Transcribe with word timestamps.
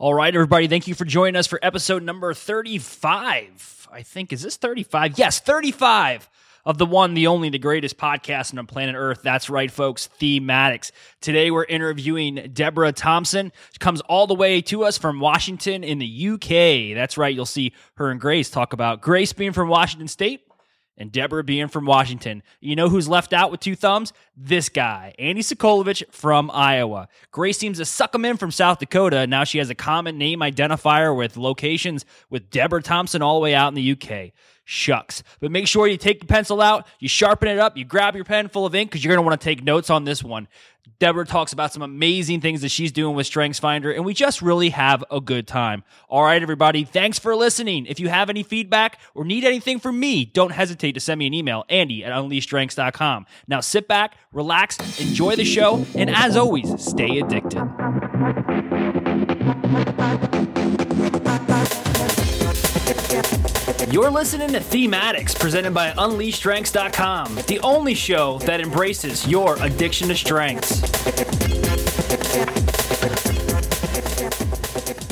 All 0.00 0.14
right, 0.14 0.32
everybody, 0.32 0.68
thank 0.68 0.86
you 0.86 0.94
for 0.94 1.04
joining 1.04 1.34
us 1.34 1.48
for 1.48 1.58
episode 1.60 2.04
number 2.04 2.32
35. 2.32 3.88
I 3.90 4.02
think, 4.02 4.32
is 4.32 4.42
this 4.42 4.56
35? 4.56 5.18
Yes, 5.18 5.40
35 5.40 6.30
of 6.64 6.78
the 6.78 6.86
one, 6.86 7.14
the 7.14 7.26
only, 7.26 7.48
the 7.48 7.58
greatest 7.58 7.98
podcast 7.98 8.56
on 8.56 8.64
planet 8.68 8.94
Earth. 8.96 9.22
That's 9.24 9.50
right, 9.50 9.68
folks, 9.68 10.08
Thematics. 10.20 10.92
Today 11.20 11.50
we're 11.50 11.64
interviewing 11.64 12.50
Deborah 12.52 12.92
Thompson. 12.92 13.50
She 13.72 13.78
comes 13.80 14.00
all 14.02 14.28
the 14.28 14.36
way 14.36 14.60
to 14.62 14.84
us 14.84 14.96
from 14.98 15.18
Washington 15.18 15.82
in 15.82 15.98
the 15.98 16.28
UK. 16.28 16.94
That's 16.94 17.18
right, 17.18 17.34
you'll 17.34 17.44
see 17.44 17.72
her 17.94 18.12
and 18.12 18.20
Grace 18.20 18.50
talk 18.50 18.72
about 18.72 19.00
Grace 19.00 19.32
being 19.32 19.52
from 19.52 19.68
Washington 19.68 20.06
State 20.06 20.47
and 20.98 21.10
Deborah 21.12 21.44
being 21.44 21.68
from 21.68 21.86
Washington. 21.86 22.42
You 22.60 22.76
know 22.76 22.88
who's 22.88 23.08
left 23.08 23.32
out 23.32 23.50
with 23.50 23.60
two 23.60 23.76
thumbs? 23.76 24.12
This 24.36 24.68
guy, 24.68 25.14
Andy 25.18 25.40
Sokolovich 25.40 26.02
from 26.12 26.50
Iowa. 26.52 27.08
Grace 27.30 27.56
seems 27.56 27.78
to 27.78 27.84
suck 27.84 28.14
him 28.14 28.24
in 28.24 28.36
from 28.36 28.50
South 28.50 28.80
Dakota. 28.80 29.26
Now 29.26 29.44
she 29.44 29.58
has 29.58 29.70
a 29.70 29.74
common 29.74 30.18
name 30.18 30.40
identifier 30.40 31.16
with 31.16 31.36
locations 31.36 32.04
with 32.28 32.50
Deborah 32.50 32.82
Thompson 32.82 33.22
all 33.22 33.36
the 33.36 33.42
way 33.42 33.54
out 33.54 33.68
in 33.68 33.74
the 33.74 33.92
UK. 33.92 34.32
Shucks. 34.64 35.22
But 35.40 35.50
make 35.50 35.66
sure 35.66 35.86
you 35.86 35.96
take 35.96 36.20
the 36.20 36.26
pencil 36.26 36.60
out, 36.60 36.86
you 36.98 37.08
sharpen 37.08 37.48
it 37.48 37.58
up, 37.58 37.78
you 37.78 37.86
grab 37.86 38.14
your 38.14 38.24
pen 38.24 38.48
full 38.48 38.66
of 38.66 38.74
ink 38.74 38.90
because 38.90 39.02
you're 39.02 39.14
going 39.14 39.24
to 39.24 39.26
want 39.26 39.40
to 39.40 39.44
take 39.44 39.62
notes 39.62 39.88
on 39.88 40.04
this 40.04 40.22
one. 40.22 40.46
Deborah 41.00 41.24
talks 41.24 41.52
about 41.52 41.72
some 41.72 41.82
amazing 41.82 42.40
things 42.40 42.60
that 42.62 42.70
she's 42.70 42.90
doing 42.90 43.14
with 43.14 43.28
StrengthsFinder, 43.30 43.94
and 43.94 44.04
we 44.04 44.12
just 44.14 44.42
really 44.42 44.70
have 44.70 45.04
a 45.12 45.20
good 45.20 45.46
time. 45.46 45.84
All 46.08 46.24
right, 46.24 46.42
everybody, 46.42 46.82
thanks 46.82 47.20
for 47.20 47.36
listening. 47.36 47.86
If 47.86 48.00
you 48.00 48.08
have 48.08 48.28
any 48.28 48.42
feedback 48.42 48.98
or 49.14 49.24
need 49.24 49.44
anything 49.44 49.78
from 49.78 50.00
me, 50.00 50.24
don't 50.24 50.50
hesitate 50.50 50.92
to 50.92 51.00
send 51.00 51.20
me 51.20 51.28
an 51.28 51.34
email, 51.34 51.64
Andy 51.68 52.04
at 52.04 52.12
UnleashStrengths.com. 52.12 53.26
Now 53.46 53.60
sit 53.60 53.86
back, 53.86 54.16
relax, 54.32 54.76
enjoy 55.00 55.36
the 55.36 55.44
show, 55.44 55.86
and 55.94 56.10
as 56.10 56.36
always, 56.36 56.82
stay 56.82 57.20
addicted. 57.20 57.62
You're 63.90 64.10
listening 64.10 64.48
to 64.52 64.60
Thematics, 64.60 65.38
presented 65.38 65.74
by 65.74 65.90
UnleashStrengths.com, 65.90 67.34
the 67.46 67.60
only 67.60 67.92
show 67.92 68.38
that 68.40 68.62
embraces 68.62 69.28
your 69.28 69.62
addiction 69.62 70.08
to 70.08 70.14
strengths. 70.14 70.82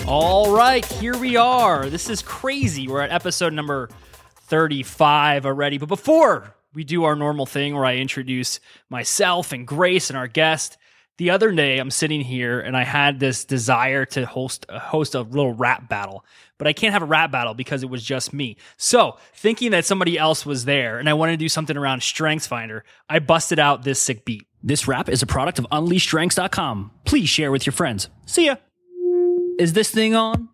All 0.07 0.57
right, 0.57 0.87
here 0.87 1.19
we 1.19 1.37
are. 1.37 1.91
This 1.91 2.09
is 2.09 2.23
crazy. 2.23 2.89
We're 2.89 3.03
at 3.03 3.11
episode 3.13 3.53
number 3.53 3.91
35 4.37 5.45
already. 5.45 5.77
But 5.77 5.91
before 5.91 6.55
we 6.73 6.83
do 6.83 7.05
our 7.05 7.15
normal 7.15 7.45
thing 7.45 7.75
where 7.75 7.85
I 7.85 7.97
introduce 7.97 8.61
myself 8.89 9.53
and 9.53 9.67
Grace 9.67 10.09
and 10.09 10.17
our 10.17 10.29
guest, 10.29 10.79
the 11.19 11.31
other 11.31 11.53
day 11.53 11.79
I'm 11.79 11.91
sitting 11.91 12.21
here 12.21 12.61
and 12.61 12.77
I 12.77 12.85
had 12.85 13.21
this 13.21 13.45
desire 13.45 14.05
to 14.07 14.27
host 14.27 14.67
host 14.71 15.15
a 15.15 15.23
little 15.23 15.53
rap 15.53 15.89
battle 15.89 16.25
but 16.59 16.67
I 16.67 16.73
can't 16.73 16.93
have 16.93 17.03
a 17.03 17.07
rap 17.07 17.31
battle 17.31 17.55
because 17.55 17.83
it 17.83 17.91
was 17.91 18.03
just 18.03 18.33
me. 18.33 18.57
So, 18.77 19.19
thinking 19.35 19.71
that 19.73 19.85
somebody 19.85 20.19
else 20.19 20.47
was 20.47 20.65
there 20.65 20.99
and 20.99 21.09
I 21.09 21.15
wanted 21.15 21.33
to 21.33 21.39
do 21.39 21.49
something 21.49 21.77
around 21.77 22.01
StrengthsFinder, 22.01 22.83
I 23.09 23.19
busted 23.19 23.59
out 23.59 23.83
this 23.83 24.01
sick 24.01 24.25
beat. 24.25 24.47
This 24.63 24.89
rap 24.89 25.09
is 25.09 25.23
a 25.23 25.27
product 25.27 25.59
of 25.59 25.67
UnleashStrengths.com. 25.67 26.91
Please 27.05 27.29
share 27.29 27.53
with 27.53 27.67
your 27.67 27.73
friends. 27.73 28.09
See 28.27 28.47
ya. 28.47 28.57
Is 29.59 29.75
this 29.75 29.91
thing 29.91 30.15
on? 30.15 30.49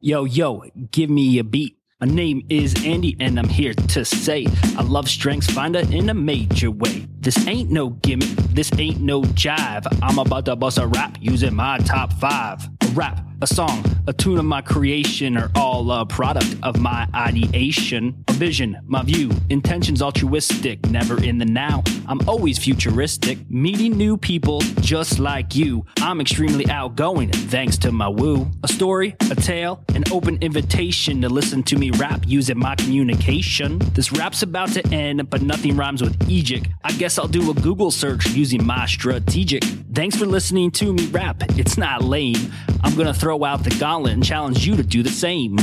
Yo, 0.00 0.24
yo, 0.24 0.64
give 0.90 1.10
me 1.10 1.38
a 1.38 1.44
beat. 1.44 1.76
My 2.02 2.06
name 2.06 2.46
is 2.48 2.74
Andy, 2.82 3.14
and 3.20 3.38
I'm 3.38 3.46
here 3.50 3.74
to 3.74 4.06
say 4.06 4.46
I 4.78 4.82
love 4.82 5.04
StrengthsFinder 5.04 5.92
in 5.92 6.08
a 6.08 6.14
major 6.14 6.70
way. 6.70 7.06
This 7.20 7.46
ain't 7.46 7.70
no 7.70 7.90
gimmick, 7.90 8.30
this 8.54 8.70
ain't 8.78 9.02
no 9.02 9.20
jive. 9.20 9.86
I'm 10.00 10.18
about 10.18 10.46
to 10.46 10.56
bust 10.56 10.78
a 10.78 10.86
rap 10.86 11.18
using 11.20 11.54
my 11.54 11.76
top 11.80 12.14
five. 12.14 12.66
A 12.80 12.86
rap 12.94 13.22
a 13.42 13.46
song, 13.46 13.82
a 14.06 14.12
tune 14.12 14.38
of 14.38 14.44
my 14.44 14.60
creation 14.60 15.36
are 15.36 15.50
all 15.54 15.90
a 15.90 16.04
product 16.04 16.56
of 16.62 16.78
my 16.78 17.08
ideation. 17.14 18.22
A 18.28 18.32
vision, 18.34 18.78
my 18.86 19.02
view, 19.02 19.30
intentions 19.48 20.02
altruistic, 20.02 20.84
never 20.90 21.22
in 21.22 21.38
the 21.38 21.46
now. 21.46 21.82
I'm 22.06 22.20
always 22.28 22.58
futuristic, 22.58 23.38
meeting 23.50 23.96
new 23.96 24.18
people 24.18 24.60
just 24.82 25.18
like 25.18 25.54
you. 25.54 25.86
I'm 25.98 26.20
extremely 26.20 26.68
outgoing 26.68 27.30
thanks 27.30 27.78
to 27.78 27.92
my 27.92 28.08
woo. 28.08 28.46
A 28.62 28.68
story, 28.68 29.16
a 29.30 29.34
tale, 29.34 29.82
an 29.94 30.04
open 30.12 30.36
invitation 30.42 31.22
to 31.22 31.28
listen 31.30 31.62
to 31.64 31.76
me 31.76 31.90
rap 31.92 32.24
using 32.26 32.58
my 32.58 32.74
communication. 32.74 33.78
This 33.94 34.12
rap's 34.12 34.42
about 34.42 34.72
to 34.72 34.86
end, 34.88 35.30
but 35.30 35.40
nothing 35.40 35.76
rhymes 35.76 36.02
with 36.02 36.28
Egypt. 36.28 36.68
I 36.84 36.92
guess 36.92 37.18
I'll 37.18 37.28
do 37.28 37.50
a 37.50 37.54
Google 37.54 37.90
search 37.90 38.28
using 38.30 38.66
my 38.66 38.86
strategic. 38.86 39.64
Thanks 39.94 40.16
for 40.16 40.26
listening 40.26 40.70
to 40.72 40.92
me 40.92 41.06
rap. 41.06 41.42
It's 41.58 41.78
not 41.78 42.04
lame. 42.04 42.52
I'm 42.82 42.96
gonna 42.96 43.12
throw 43.12 43.29
throw 43.30 43.44
out 43.44 43.62
the 43.62 43.70
gauntlet 43.78 44.12
and 44.12 44.24
challenge 44.24 44.66
you 44.66 44.74
to 44.74 44.82
do 44.82 45.04
the 45.04 45.08
same. 45.08 45.54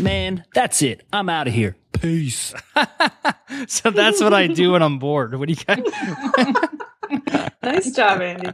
Man, 0.00 0.44
that's 0.54 0.80
it. 0.80 1.04
I'm 1.12 1.28
out 1.28 1.48
of 1.48 1.54
here. 1.54 1.76
Peace. 2.00 2.54
so 3.66 3.90
that's 3.90 4.20
what 4.20 4.32
I 4.32 4.46
do 4.46 4.70
when 4.70 4.84
I'm 4.84 5.00
bored. 5.00 5.36
What 5.36 5.48
do 5.48 5.54
you 5.54 5.64
guys? 5.64 5.82
nice 7.64 7.90
job, 7.90 8.20
Andy. 8.20 8.52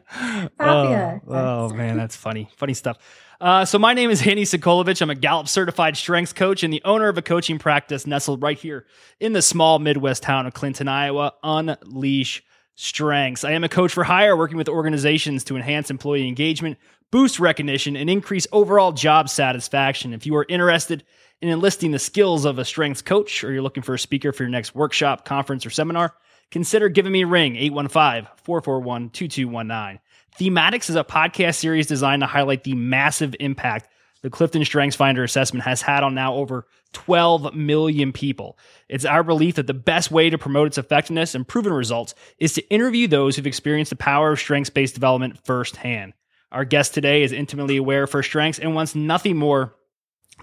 Oh, 0.58 1.20
oh, 1.28 1.68
man, 1.74 1.98
that's 1.98 2.16
funny. 2.16 2.48
Funny 2.56 2.72
stuff. 2.72 2.96
Uh, 3.38 3.66
so 3.66 3.78
my 3.78 3.92
name 3.92 4.08
is 4.08 4.26
Andy 4.26 4.44
Sokolovich. 4.44 5.02
I'm 5.02 5.10
a 5.10 5.14
Gallup 5.14 5.48
certified 5.48 5.98
strengths 5.98 6.32
coach 6.32 6.62
and 6.62 6.72
the 6.72 6.80
owner 6.86 7.08
of 7.08 7.18
a 7.18 7.22
coaching 7.22 7.58
practice 7.58 8.06
nestled 8.06 8.40
right 8.40 8.58
here 8.58 8.86
in 9.20 9.34
the 9.34 9.42
small 9.42 9.78
Midwest 9.78 10.22
town 10.22 10.46
of 10.46 10.54
Clinton, 10.54 10.88
Iowa. 10.88 11.34
Unleash 11.42 12.42
strengths. 12.74 13.44
I 13.44 13.52
am 13.52 13.64
a 13.64 13.68
coach 13.68 13.92
for 13.92 14.04
hire, 14.04 14.36
working 14.36 14.56
with 14.56 14.68
organizations 14.68 15.44
to 15.44 15.56
enhance 15.56 15.90
employee 15.90 16.26
engagement, 16.26 16.78
boost 17.10 17.38
recognition, 17.38 17.96
and 17.96 18.08
increase 18.08 18.46
overall 18.52 18.92
job 18.92 19.28
satisfaction. 19.28 20.12
If 20.12 20.26
you 20.26 20.36
are 20.36 20.46
interested 20.48 21.04
in 21.40 21.48
enlisting 21.48 21.90
the 21.90 21.98
skills 21.98 22.44
of 22.44 22.58
a 22.58 22.64
strengths 22.64 23.02
coach 23.02 23.44
or 23.44 23.52
you're 23.52 23.62
looking 23.62 23.82
for 23.82 23.94
a 23.94 23.98
speaker 23.98 24.32
for 24.32 24.44
your 24.44 24.50
next 24.50 24.74
workshop, 24.74 25.24
conference, 25.24 25.66
or 25.66 25.70
seminar, 25.70 26.14
consider 26.50 26.88
giving 26.88 27.12
me 27.12 27.22
a 27.22 27.26
ring 27.26 27.56
815 27.56 28.28
441 28.42 29.10
2219. 29.10 30.00
Thematics 30.38 30.88
is 30.88 30.96
a 30.96 31.04
podcast 31.04 31.56
series 31.56 31.86
designed 31.86 32.22
to 32.22 32.26
highlight 32.26 32.64
the 32.64 32.74
massive 32.74 33.36
impact 33.38 33.88
the 34.22 34.30
Clifton 34.30 34.64
Strengths 34.64 34.96
Finder 34.96 35.24
assessment 35.24 35.64
has 35.64 35.82
had 35.82 36.02
on 36.02 36.14
now 36.14 36.34
over 36.34 36.66
12 36.92 37.54
million 37.54 38.12
people. 38.12 38.58
It's 38.88 39.04
our 39.04 39.22
belief 39.24 39.56
that 39.56 39.66
the 39.66 39.74
best 39.74 40.10
way 40.10 40.30
to 40.30 40.38
promote 40.38 40.68
its 40.68 40.78
effectiveness 40.78 41.34
and 41.34 41.46
proven 41.46 41.72
results 41.72 42.14
is 42.38 42.52
to 42.54 42.68
interview 42.68 43.08
those 43.08 43.36
who've 43.36 43.46
experienced 43.46 43.90
the 43.90 43.96
power 43.96 44.32
of 44.32 44.38
strengths 44.38 44.70
based 44.70 44.94
development 44.94 45.44
firsthand. 45.44 46.14
Our 46.52 46.64
guest 46.64 46.94
today 46.94 47.22
is 47.22 47.32
intimately 47.32 47.76
aware 47.76 48.04
of 48.04 48.12
her 48.12 48.22
strengths 48.22 48.58
and 48.58 48.74
wants 48.74 48.94
nothing 48.94 49.36
more 49.36 49.74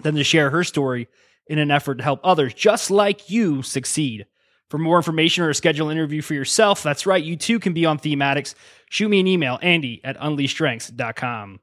than 0.02 0.14
to 0.16 0.24
share 0.24 0.50
her 0.50 0.64
story 0.64 1.08
in 1.46 1.58
an 1.58 1.70
effort 1.70 1.96
to 1.96 2.04
help 2.04 2.20
others 2.22 2.52
just 2.52 2.90
like 2.90 3.30
you 3.30 3.62
succeed. 3.62 4.26
For 4.68 4.78
more 4.78 4.96
information 4.96 5.42
or 5.42 5.48
to 5.48 5.54
schedule 5.54 5.88
an 5.88 5.96
interview 5.96 6.22
for 6.22 6.34
yourself, 6.34 6.82
that's 6.82 7.06
right, 7.06 7.22
you 7.22 7.36
too 7.36 7.58
can 7.58 7.72
be 7.72 7.86
on 7.86 7.98
Thematics. 7.98 8.54
Shoot 8.88 9.08
me 9.08 9.18
an 9.18 9.26
email, 9.26 9.58
andy 9.62 10.00
at 10.04 10.16
unleashstrengths.com. 10.18 11.60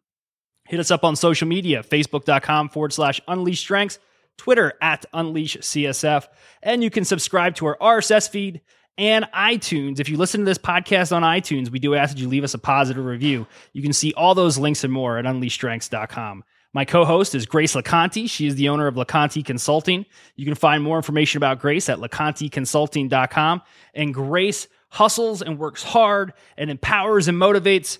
Hit 0.67 0.79
us 0.79 0.91
up 0.91 1.03
on 1.03 1.15
social 1.15 1.47
media, 1.47 1.83
facebook.com 1.83 2.69
forward 2.69 2.93
slash 2.93 3.21
unleash 3.27 3.59
strengths, 3.59 3.99
Twitter 4.37 4.73
at 4.81 5.05
unleash 5.13 5.57
CSF, 5.57 6.27
and 6.61 6.83
you 6.83 6.89
can 6.89 7.05
subscribe 7.05 7.55
to 7.55 7.65
our 7.67 7.77
RSS 7.77 8.29
feed 8.29 8.61
and 8.97 9.25
iTunes. 9.33 9.99
If 9.99 10.09
you 10.09 10.17
listen 10.17 10.41
to 10.41 10.45
this 10.45 10.57
podcast 10.57 11.15
on 11.15 11.23
iTunes, 11.23 11.69
we 11.69 11.79
do 11.79 11.95
ask 11.95 12.15
that 12.15 12.21
you 12.21 12.27
leave 12.27 12.43
us 12.43 12.53
a 12.53 12.59
positive 12.59 13.05
review. 13.05 13.47
You 13.73 13.81
can 13.81 13.93
see 13.93 14.13
all 14.13 14.35
those 14.35 14.57
links 14.57 14.83
and 14.83 14.91
more 14.91 15.17
at 15.17 15.25
unleashstrengths.com. 15.25 16.43
My 16.73 16.85
co 16.85 17.05
host 17.05 17.33
is 17.33 17.45
Grace 17.45 17.75
LeConte. 17.75 18.29
She 18.29 18.45
is 18.45 18.55
the 18.55 18.69
owner 18.69 18.87
of 18.87 18.95
LeConte 18.95 19.43
Consulting. 19.45 20.05
You 20.35 20.45
can 20.45 20.55
find 20.55 20.83
more 20.83 20.97
information 20.97 21.37
about 21.37 21.59
Grace 21.59 21.89
at 21.89 21.99
leconteconsulting.com. 21.99 23.61
And 23.93 24.13
Grace 24.13 24.67
hustles 24.89 25.41
and 25.41 25.57
works 25.57 25.83
hard 25.83 26.33
and 26.57 26.69
empowers 26.69 27.27
and 27.27 27.37
motivates 27.37 27.99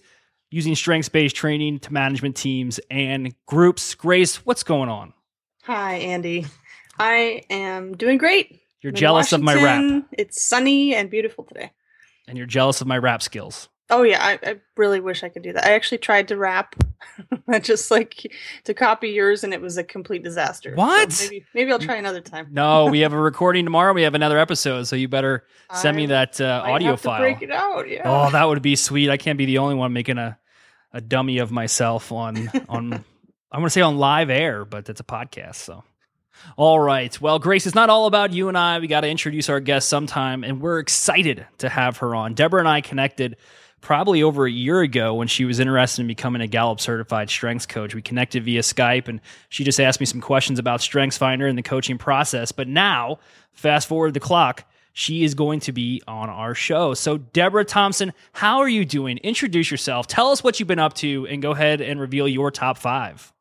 using 0.50 0.75
strengths 0.75 1.09
based 1.09 1.35
training 1.35 1.80
to 1.80 1.94
management 1.94 2.35
teams 2.35 2.79
and 2.90 3.34
groups. 3.46 3.96
Grace, 3.96 4.38
what's 4.46 4.64
going 4.64 4.90
on? 4.90 5.14
Hi, 5.64 5.96
Andy. 5.96 6.46
I 6.97 7.44
am 7.49 7.96
doing 7.96 8.17
great. 8.17 8.59
You're 8.82 8.91
jealous 8.91 9.34
of 9.34 9.41
my 9.41 9.55
rap. 9.55 10.05
It's 10.11 10.41
sunny 10.41 10.96
and 10.96 11.09
beautiful 11.09 11.44
today. 11.44 11.72
And 12.28 12.38
you're 12.38 12.47
jealous 12.47 12.82
of 12.82 12.88
my 12.88 12.97
rap 12.97 13.22
skills. 13.22 13.70
Oh 13.89 14.03
yeah, 14.03 14.22
I, 14.22 14.39
I 14.49 14.55
really 14.75 14.99
wish 14.99 15.23
I 15.23 15.29
could 15.29 15.43
do 15.43 15.53
that. 15.53 15.66
I 15.66 15.72
actually 15.73 15.99
tried 15.99 16.28
to 16.28 16.37
rap, 16.37 16.75
just 17.61 17.89
like 17.89 18.34
to 18.66 18.73
copy 18.73 19.09
yours, 19.09 19.45
and 19.45 19.53
it 19.53 19.61
was 19.61 19.78
a 19.78 19.84
complete 19.84 20.23
disaster. 20.23 20.73
What? 20.75 21.13
So 21.13 21.25
maybe 21.25 21.45
maybe 21.53 21.72
I'll 21.72 21.79
try 21.79 21.95
another 21.95 22.19
time. 22.19 22.47
no, 22.51 22.87
we 22.87 22.99
have 22.99 23.13
a 23.13 23.19
recording 23.19 23.63
tomorrow. 23.66 23.93
We 23.93 24.01
have 24.01 24.16
another 24.16 24.39
episode, 24.39 24.84
so 24.87 24.97
you 24.97 25.07
better 25.07 25.45
send 25.73 25.95
I 25.95 25.97
me 25.97 26.05
that 26.07 26.41
uh, 26.41 26.63
audio 26.66 26.97
file. 26.97 27.19
break 27.22 27.41
it 27.41 27.51
out. 27.51 27.87
Yeah. 27.87 28.01
Oh, 28.03 28.29
that 28.31 28.43
would 28.43 28.61
be 28.61 28.75
sweet. 28.75 29.09
I 29.09 29.16
can't 29.17 29.37
be 29.37 29.45
the 29.45 29.59
only 29.59 29.75
one 29.75 29.93
making 29.93 30.17
a 30.17 30.37
a 30.91 30.99
dummy 30.99 31.37
of 31.37 31.51
myself 31.51 32.11
on 32.11 32.49
on 32.69 33.05
I 33.51 33.57
want 33.57 33.67
to 33.67 33.69
say 33.69 33.81
on 33.81 33.97
live 33.97 34.29
air, 34.29 34.66
but 34.66 34.89
it's 34.89 34.99
a 34.99 35.05
podcast, 35.05 35.55
so. 35.55 35.84
All 36.55 36.79
right. 36.79 37.19
Well, 37.19 37.39
Grace, 37.39 37.66
it's 37.66 37.73
not 37.73 37.89
all 37.89 38.05
about 38.05 38.31
you 38.31 38.47
and 38.47 38.57
I. 38.57 38.78
We 38.78 38.85
got 38.87 39.01
to 39.01 39.09
introduce 39.09 39.49
our 39.49 39.59
guest 39.59 39.89
sometime, 39.89 40.43
and 40.43 40.61
we're 40.61 40.78
excited 40.78 41.47
to 41.59 41.69
have 41.69 41.97
her 41.97 42.13
on. 42.13 42.35
Deborah 42.35 42.59
and 42.59 42.69
I 42.69 42.81
connected 42.81 43.37
probably 43.82 44.24
over 44.24 44.46
a 44.46 44.52
year 44.52 44.82
ago 44.82 45.14
when 45.14 45.28
she 45.28 45.46
was 45.46 45.59
interested 45.59 46.02
in 46.02 46.08
becoming 46.08 46.41
a 46.41 46.47
Gallup 46.47 46.79
certified 46.79 47.29
strengths 47.29 47.66
coach. 47.66 47.94
We 47.94 48.02
connected 48.02 48.44
via 48.44 48.62
Skype 48.62 49.08
and 49.08 49.22
she 49.50 49.64
just 49.64 49.79
asked 49.79 50.00
me 50.00 50.06
some 50.06 50.22
questions 50.22 50.59
about 50.59 50.79
StrengthsFinder 50.79 51.47
and 51.47 51.58
the 51.58 51.64
coaching 51.64 51.97
process. 51.97 52.52
But 52.52 52.68
now, 52.68 53.20
fast 53.53 53.88
forward 53.88 54.14
the 54.14 54.20
clock, 54.20 54.66
she 54.94 55.24
is 55.24 55.35
going 55.35 55.59
to 55.62 55.72
be 55.72 56.02
on 56.08 56.29
our 56.29 56.56
show. 56.56 56.96
So, 56.96 57.20
Deborah 57.20 57.66
Thompson, 57.66 58.14
how 58.34 58.58
are 58.58 58.70
you 58.70 58.84
doing? 58.84 59.18
Introduce 59.20 59.70
yourself, 59.70 60.08
tell 60.08 60.32
us 60.32 60.44
what 60.44 60.59
you've 60.59 60.68
been 60.68 60.80
up 60.80 60.96
to, 60.96 61.28
and 61.28 61.41
go 61.41 61.52
ahead 61.52 61.82
and 61.82 62.00
reveal 62.00 62.28
your 62.28 62.50
top 62.50 62.80
five. 62.80 63.32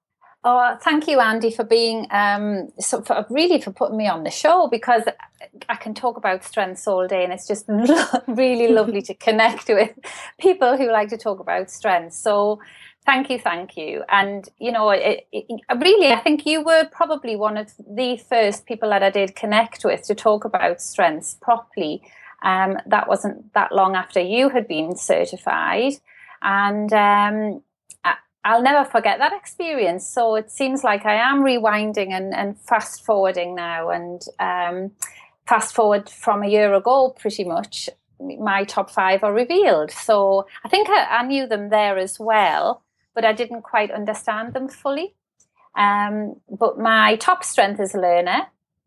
Oh, 0.48 0.76
thank 0.80 1.08
you, 1.08 1.18
Andy, 1.18 1.50
for 1.50 1.64
being 1.64 2.06
um, 2.12 2.68
so 2.78 3.02
for, 3.02 3.26
really 3.28 3.60
for 3.60 3.72
putting 3.72 3.96
me 3.96 4.06
on 4.06 4.22
the 4.22 4.30
show 4.30 4.68
because 4.68 5.02
I 5.68 5.74
can 5.74 5.92
talk 5.92 6.16
about 6.16 6.44
strengths 6.44 6.86
all 6.86 7.08
day, 7.08 7.24
and 7.24 7.32
it's 7.32 7.48
just 7.48 7.64
really 8.28 8.68
lovely 8.72 9.02
to 9.02 9.14
connect 9.14 9.66
with 9.68 9.90
people 10.38 10.76
who 10.76 10.88
like 10.92 11.08
to 11.08 11.16
talk 11.16 11.40
about 11.40 11.68
strengths. 11.68 12.16
So, 12.16 12.60
thank 13.04 13.28
you, 13.28 13.40
thank 13.40 13.76
you, 13.76 14.04
and 14.08 14.48
you 14.60 14.70
know, 14.70 14.90
it, 14.90 15.26
it, 15.32 15.62
really, 15.78 16.12
I 16.12 16.20
think 16.20 16.46
you 16.46 16.62
were 16.62 16.88
probably 16.92 17.34
one 17.34 17.56
of 17.56 17.72
the 17.78 18.16
first 18.16 18.66
people 18.66 18.90
that 18.90 19.02
I 19.02 19.10
did 19.10 19.34
connect 19.34 19.84
with 19.84 20.04
to 20.04 20.14
talk 20.14 20.44
about 20.44 20.80
strengths 20.80 21.34
properly. 21.42 22.02
Um, 22.44 22.78
that 22.86 23.08
wasn't 23.08 23.52
that 23.54 23.72
long 23.72 23.96
after 23.96 24.20
you 24.20 24.50
had 24.50 24.68
been 24.68 24.94
certified, 24.94 25.94
and 26.40 26.92
um, 26.92 27.62
I'll 28.46 28.62
never 28.62 28.88
forget 28.88 29.18
that 29.18 29.32
experience. 29.32 30.06
So 30.06 30.36
it 30.36 30.52
seems 30.52 30.84
like 30.84 31.04
I 31.04 31.16
am 31.16 31.42
rewinding 31.42 32.10
and, 32.12 32.32
and 32.32 32.56
fast 32.60 33.04
forwarding 33.04 33.56
now. 33.56 33.90
And 33.90 34.22
um, 34.38 34.92
fast 35.46 35.74
forward 35.74 36.08
from 36.08 36.44
a 36.44 36.48
year 36.48 36.72
ago, 36.72 37.10
pretty 37.10 37.42
much, 37.42 37.90
my 38.20 38.62
top 38.62 38.88
five 38.88 39.24
are 39.24 39.34
revealed. 39.34 39.90
So 39.90 40.46
I 40.64 40.68
think 40.68 40.88
I, 40.88 41.18
I 41.18 41.26
knew 41.26 41.48
them 41.48 41.70
there 41.70 41.98
as 41.98 42.20
well, 42.20 42.82
but 43.14 43.24
I 43.24 43.32
didn't 43.32 43.62
quite 43.62 43.90
understand 43.90 44.54
them 44.54 44.68
fully. 44.68 45.16
Um, 45.76 46.40
but 46.48 46.78
my 46.78 47.16
top 47.16 47.42
strength 47.42 47.80
is 47.80 47.94
learner, 47.94 48.46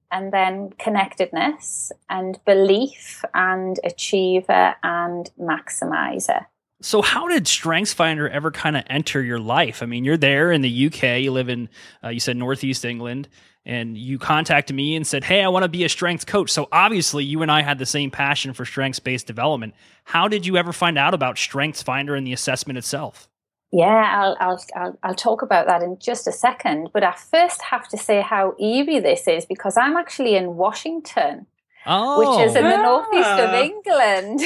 and 0.09 0.33
then 0.33 0.71
connectedness, 0.79 1.91
and 2.09 2.39
belief, 2.45 3.23
and 3.33 3.77
achiever, 3.83 4.75
and 4.81 5.29
maximizer. 5.39 6.45
So, 6.81 7.02
how 7.02 7.28
did 7.28 7.44
StrengthsFinder 7.44 8.30
ever 8.30 8.52
kind 8.52 8.78
of 8.78 8.84
enter 8.90 9.22
your 9.22 9.40
life? 9.40 9.84
I 9.84 9.86
mean, 9.86 10.06
you're 10.06 10.16
there 10.16 10.52
in 10.52 10.62
the 10.62 10.88
UK. 10.88 11.22
You 11.22 11.31
live 11.31 11.50
in, 11.50 11.68
uh, 12.04 12.10
you 12.10 12.22
said 12.22 12.38
Northeast 12.38 12.86
England, 12.86 13.28
and 13.66 13.98
you 13.98 14.18
contacted 14.18 14.76
me 14.76 14.96
and 14.96 15.06
said, 15.06 15.26
"Hey, 15.26 15.44
I 15.44 15.50
want 15.50 15.64
to 15.64 15.70
be 15.70 15.84
a 15.84 15.90
strength 15.90 16.26
coach." 16.26 16.50
So, 16.50 16.70
obviously, 16.72 17.26
you 17.26 17.42
and 17.42 17.52
I 17.52 17.64
had 17.64 17.80
the 17.80 17.86
same 17.86 18.12
passion 18.12 18.54
for 18.54 18.64
strengths-based 18.64 19.28
development. 19.28 19.74
How 20.06 20.30
did 20.30 20.46
you 20.46 20.56
ever 20.56 20.72
find 20.72 20.98
out 20.98 21.14
about 21.14 21.36
StrengthsFinder 21.36 22.18
and 22.18 22.26
the 22.26 22.31
assessment 22.31 22.78
itself? 22.78 23.28
Yeah, 23.72 23.86
I'll, 23.88 24.38
I'll, 24.40 24.66
I'll, 24.76 25.00
I'll 25.04 25.16
talk 25.16 25.42
about 25.42 25.68
that 25.68 25.84
in 25.84 25.98
just 26.00 26.28
a 26.28 26.31
second. 26.31 26.92
But 26.94 27.04
I 27.04 27.14
first 27.14 27.62
have 27.62 27.90
to 27.90 27.98
say 27.98 28.22
how 28.22 28.56
eerie 28.58 29.00
this 29.00 29.28
is 29.28 29.46
because 29.46 29.76
I'm 29.78 29.98
actually 29.98 30.36
in 30.36 30.56
Washington 30.56 31.46
oh, 31.86 32.38
which 32.38 32.48
is 32.48 32.56
in 32.56 32.64
the 32.64 32.76
oh. 32.76 32.81
northeast 32.81 33.30
of 33.40 33.54
England. 33.54 34.42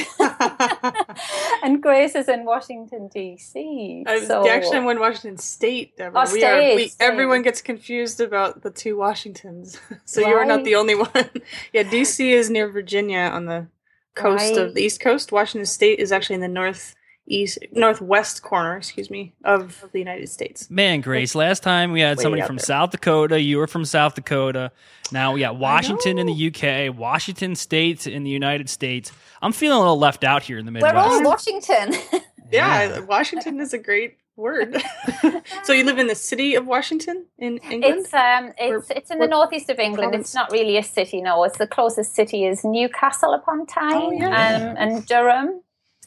and 1.62 1.82
Grace 1.82 2.14
is 2.14 2.28
in 2.28 2.44
Washington 2.44 3.08
D.C. 3.08 4.04
Uh, 4.06 4.20
so 4.20 4.48
actually, 4.48 4.78
I'm 4.78 4.88
in 4.88 5.00
Washington 5.00 5.38
State. 5.38 5.96
Deborah. 5.96 6.24
Oh, 6.26 6.32
we 6.32 6.40
state, 6.40 6.72
are, 6.72 6.76
we, 6.76 6.88
state. 6.88 7.04
Everyone 7.04 7.42
gets 7.42 7.62
confused 7.62 8.20
about 8.20 8.62
the 8.62 8.70
two 8.70 8.96
Washingtons, 8.96 9.80
so 10.04 10.22
right. 10.22 10.30
you're 10.30 10.44
not 10.44 10.64
the 10.64 10.76
only 10.76 10.94
one. 10.94 11.10
yeah, 11.72 11.82
D.C. 11.82 12.32
is 12.32 12.50
near 12.50 12.68
Virginia 12.68 13.30
on 13.32 13.46
the 13.46 13.66
coast 14.14 14.56
right. 14.56 14.58
of 14.58 14.74
the 14.74 14.82
East 14.82 15.00
Coast. 15.00 15.32
Washington 15.32 15.66
State 15.66 15.98
is 15.98 16.12
actually 16.12 16.36
in 16.36 16.40
the 16.40 16.48
north 16.48 16.94
east 17.26 17.58
northwest 17.72 18.42
corner, 18.42 18.76
excuse 18.76 19.10
me, 19.10 19.32
of 19.44 19.84
the 19.92 19.98
United 19.98 20.28
States. 20.28 20.70
Man, 20.70 21.00
Grace, 21.00 21.34
last 21.34 21.62
time 21.62 21.92
we 21.92 22.00
had 22.00 22.20
somebody 22.20 22.42
from 22.42 22.56
there. 22.56 22.64
South 22.64 22.90
Dakota. 22.90 23.40
You 23.40 23.58
were 23.58 23.66
from 23.66 23.84
South 23.84 24.14
Dakota. 24.14 24.72
Now 25.12 25.32
we 25.32 25.40
got 25.40 25.56
Washington 25.56 26.18
in 26.18 26.26
the 26.26 26.48
UK, 26.48 26.96
Washington 26.96 27.54
State 27.56 28.06
in 28.06 28.24
the 28.24 28.30
United 28.30 28.68
States. 28.68 29.12
I'm 29.40 29.52
feeling 29.52 29.76
a 29.76 29.80
little 29.80 29.98
left 29.98 30.24
out 30.24 30.42
here 30.42 30.58
in 30.58 30.66
the 30.66 30.72
Midwest. 30.72 30.94
We're 30.94 31.00
all 31.00 31.22
Washington. 31.22 31.92
yeah, 32.50 32.84
yeah, 32.84 33.00
Washington 33.00 33.60
is 33.60 33.72
a 33.72 33.78
great 33.78 34.18
word. 34.36 34.76
so 35.64 35.72
you 35.72 35.84
live 35.84 35.98
in 35.98 36.06
the 36.06 36.14
city 36.14 36.54
of 36.54 36.66
Washington 36.66 37.26
in 37.38 37.58
England? 37.58 37.84
It's 37.84 38.14
um 38.14 38.52
it's 38.58 38.90
or, 38.90 38.96
it's 38.96 39.10
in 39.10 39.18
the 39.18 39.28
northeast 39.28 39.70
of 39.70 39.78
England. 39.78 40.10
Province? 40.10 40.28
It's 40.28 40.34
not 40.34 40.50
really 40.50 40.76
a 40.76 40.82
city, 40.82 41.20
no. 41.20 41.44
It's 41.44 41.58
the 41.58 41.66
closest 41.66 42.14
city 42.14 42.44
is 42.44 42.64
Newcastle 42.64 43.32
upon 43.34 43.66
Tyne 43.66 43.92
oh, 43.94 44.12
yeah. 44.12 44.56
um, 44.56 44.76
and 44.76 45.06
Durham. 45.06 45.60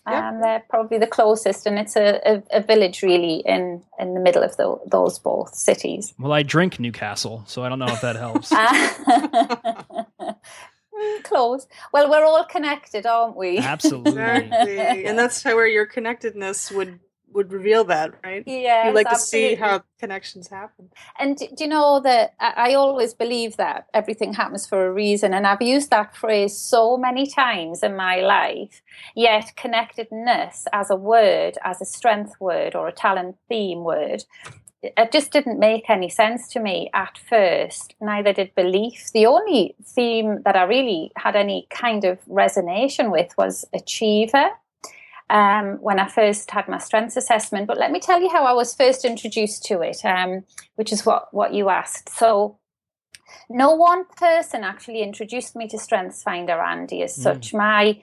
Yeah. 0.07 0.30
Um, 0.30 0.42
they're 0.42 0.63
probably 0.69 0.98
the 0.98 1.07
closest, 1.07 1.65
and 1.65 1.77
it's 1.77 1.95
a, 1.95 2.21
a, 2.25 2.59
a 2.59 2.62
village 2.62 3.04
really 3.04 3.44
in, 3.45 3.83
in 4.00 4.13
the 4.13 4.19
middle 4.19 4.44
of 4.44 4.56
the, 4.57 4.77
those 4.86 5.19
both 5.19 5.54
cities. 5.54 6.13
Well, 6.18 6.31
I 6.31 6.44
drink 6.44 6.80
Newcastle, 6.80 7.44
so 7.45 7.63
I 7.63 7.69
don't 7.69 7.80
know 7.80 7.88
if 7.88 8.01
that 8.01 8.15
helps. 8.15 8.51
Mm, 10.98 11.24
close. 11.24 11.68
Well, 11.94 12.09
we're 12.09 12.25
all 12.25 12.44
connected, 12.45 13.06
aren't 13.06 13.36
we? 13.36 13.59
Absolutely. 13.59 14.13
Exactly. 14.13 15.06
and 15.06 15.18
that's 15.18 15.44
how 15.44 15.56
where 15.56 15.68
your 15.68 15.86
connectedness 15.86 16.71
would 16.71 17.00
would 17.38 17.54
reveal 17.54 17.86
that, 17.86 18.13
right? 18.24 18.44
Yeah, 18.45 18.88
you 18.88 18.94
like 18.94 19.07
absolutely. 19.07 19.50
to 19.50 19.56
see 19.56 19.62
how 19.62 19.84
connections 20.00 20.50
happen. 20.50 20.89
And 21.18 21.38
do 21.38 21.48
you 21.60 21.68
know 21.68 22.01
that 22.01 22.34
I 22.39 22.74
always 22.74 23.13
believe 23.13 23.56
that 23.57 23.88
everything 23.94 24.34
happens 24.34 24.68
for 24.68 24.86
a 24.86 24.92
reason, 24.92 25.34
and 25.34 25.48
I've 25.48 25.62
used 25.62 25.89
that 25.92 26.16
phrase 26.16 26.57
so 26.57 26.98
many 26.98 27.28
times 27.28 27.84
in 27.84 27.95
my 27.95 28.18
life. 28.18 28.81
Yet, 29.16 29.54
connectedness 29.56 30.66
as 30.74 30.89
a 30.89 30.95
word, 30.95 31.57
as 31.63 31.80
a 31.80 31.86
strength 31.86 32.34
word 32.42 32.75
or 32.75 32.88
a 32.88 32.92
talent 32.92 33.38
theme 33.48 33.83
word, 33.83 34.25
it 34.81 35.12
just 35.12 35.31
didn't 35.31 35.60
make 35.60 35.90
any 35.90 36.10
sense 36.10 36.50
to 36.50 36.60
me 36.60 36.90
at 36.94 37.18
first. 37.18 37.95
Neither 38.01 38.33
did 38.33 38.56
belief. 38.56 39.12
The 39.13 39.25
only 39.25 39.75
theme 39.83 40.42
that 40.44 40.56
I 40.56 40.63
really 40.63 41.12
had 41.16 41.36
any 41.36 41.68
kind 41.69 42.04
of 42.04 42.24
resonation 42.25 43.12
with 43.12 43.33
was 43.38 43.66
achiever 43.74 44.50
um, 45.30 45.78
when 45.82 46.00
I 46.00 46.08
first 46.08 46.52
had 46.52 46.68
my 46.68 46.78
strengths 46.78 47.18
assessment. 47.18 47.68
But 47.68 47.78
let 47.78 47.92
me 47.92 48.00
tell 48.00 48.22
you 48.22 48.30
how 48.30 48.46
I 48.46 48.54
was 48.54 48.74
first 48.74 49.06
introduced 49.06 49.66
to 49.66 49.82
it, 49.82 50.04
um, 50.06 50.44
which 50.76 50.92
is 50.92 51.06
what, 51.06 51.34
what 51.34 51.54
you 51.54 51.70
asked. 51.70 52.10
So, 52.10 52.58
no 53.50 53.74
one 53.74 54.06
person 54.18 54.64
actually 54.64 55.02
introduced 55.02 55.56
me 55.56 55.68
to 55.70 55.78
StrengthsFinder, 55.78 56.62
Andy, 56.62 57.02
as 57.02 57.18
mm. 57.18 57.24
such. 57.24 57.54
My 57.54 58.02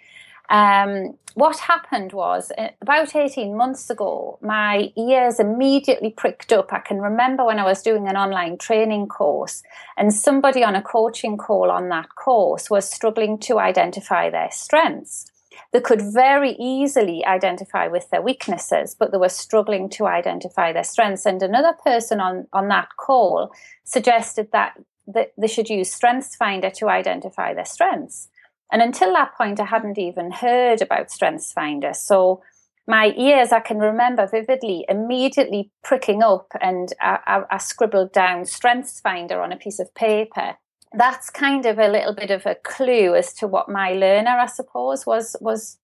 um, 0.50 1.17
what 1.35 1.59
happened 1.59 2.12
was 2.12 2.53
uh, 2.59 2.69
about 2.82 3.17
18 3.17 3.56
months 3.56 3.88
ago, 3.88 4.38
my 4.43 4.93
ears 4.97 5.41
immediately 5.41 6.11
pricked 6.11 6.53
up. 6.53 6.73
I 6.73 6.81
can 6.81 7.00
remember 7.00 7.45
when 7.45 7.59
I 7.59 7.64
was 7.64 7.83
doing 7.83 8.09
an 8.09 8.16
online 8.16 8.59
training 8.59 9.09
course, 9.09 9.62
and 9.97 10.12
somebody 10.12 10.62
on 10.62 10.76
a 10.76 10.83
coaching 10.83 11.38
call 11.38 11.71
on 11.71 11.88
that 11.88 12.14
course 12.14 12.69
was 12.69 12.88
struggling 12.88 13.38
to 13.40 13.59
identify 13.59 14.28
their 14.28 14.50
strengths 14.50 15.31
that 15.73 15.84
could 15.84 16.02
very 16.02 16.52
easily 16.58 17.25
identify 17.25 17.88
with 17.88 18.08
their 18.11 18.23
weaknesses, 18.23 18.94
but 18.99 19.12
they 19.12 19.18
were 19.18 19.28
struggling 19.28 19.88
to 19.90 20.06
identify 20.06 20.73
their 20.73 20.84
strengths. 20.84 21.26
And 21.26 21.42
another 21.42 21.75
person 21.84 22.20
on, 22.20 22.46
on 22.52 22.68
that 22.68 22.88
call 22.99 23.52
suggested 23.84 24.49
that, 24.52 24.75
that 25.06 25.32
they 25.37 25.49
should 25.49 25.68
use 25.68 25.99
StrengthsFinder 25.99 26.73
to 26.75 26.88
identify 26.88 27.54
their 27.54 27.64
strengths. 27.64 28.28
And 28.73 28.82
until 28.82 29.12
that 29.12 29.37
point, 29.37 29.61
I 29.61 29.66
hadn't 29.66 29.99
even 29.99 30.30
heard 30.30 30.82
about 30.82 31.08
StrengthsFinder. 31.08 31.94
So 31.94 32.42
my 32.87 33.14
ears, 33.16 33.52
I 33.52 33.61
can 33.61 33.78
remember 33.78 34.26
vividly, 34.26 34.84
immediately 34.88 35.70
pricking 35.82 36.23
up, 36.23 36.49
and 36.61 36.92
I, 37.00 37.18
I, 37.26 37.42
I 37.50 37.58
scribbled 37.58 38.12
down 38.12 38.42
StrengthsFinder 38.42 39.42
on 39.42 39.52
a 39.52 39.56
piece 39.56 39.78
of 39.78 39.94
paper 39.94 40.56
that's 40.96 41.30
kind 41.30 41.66
of 41.66 41.78
a 41.78 41.88
little 41.88 42.14
bit 42.14 42.30
of 42.30 42.46
a 42.46 42.54
clue 42.54 43.14
as 43.14 43.32
to 43.34 43.46
what 43.46 43.68
my 43.68 43.92
learner, 43.92 44.38
I 44.38 44.46
suppose, 44.46 45.06
was 45.06 45.36
was 45.40 45.78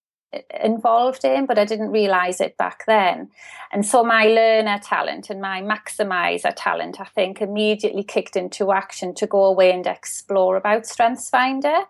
involved 0.62 1.24
in, 1.24 1.46
but 1.46 1.58
I 1.58 1.64
didn't 1.64 1.90
realize 1.90 2.40
it 2.40 2.56
back 2.56 2.84
then. 2.86 3.30
And 3.72 3.84
so 3.84 4.04
my 4.04 4.26
learner 4.26 4.78
talent 4.78 5.28
and 5.28 5.40
my 5.40 5.60
maximizer 5.60 6.52
talent, 6.54 7.00
I 7.00 7.04
think, 7.04 7.40
immediately 7.40 8.04
kicked 8.04 8.36
into 8.36 8.72
action 8.72 9.14
to 9.16 9.26
go 9.26 9.44
away 9.44 9.72
and 9.72 9.86
explore 9.86 10.56
about 10.56 10.84
StrengthsFinder. 10.84 11.84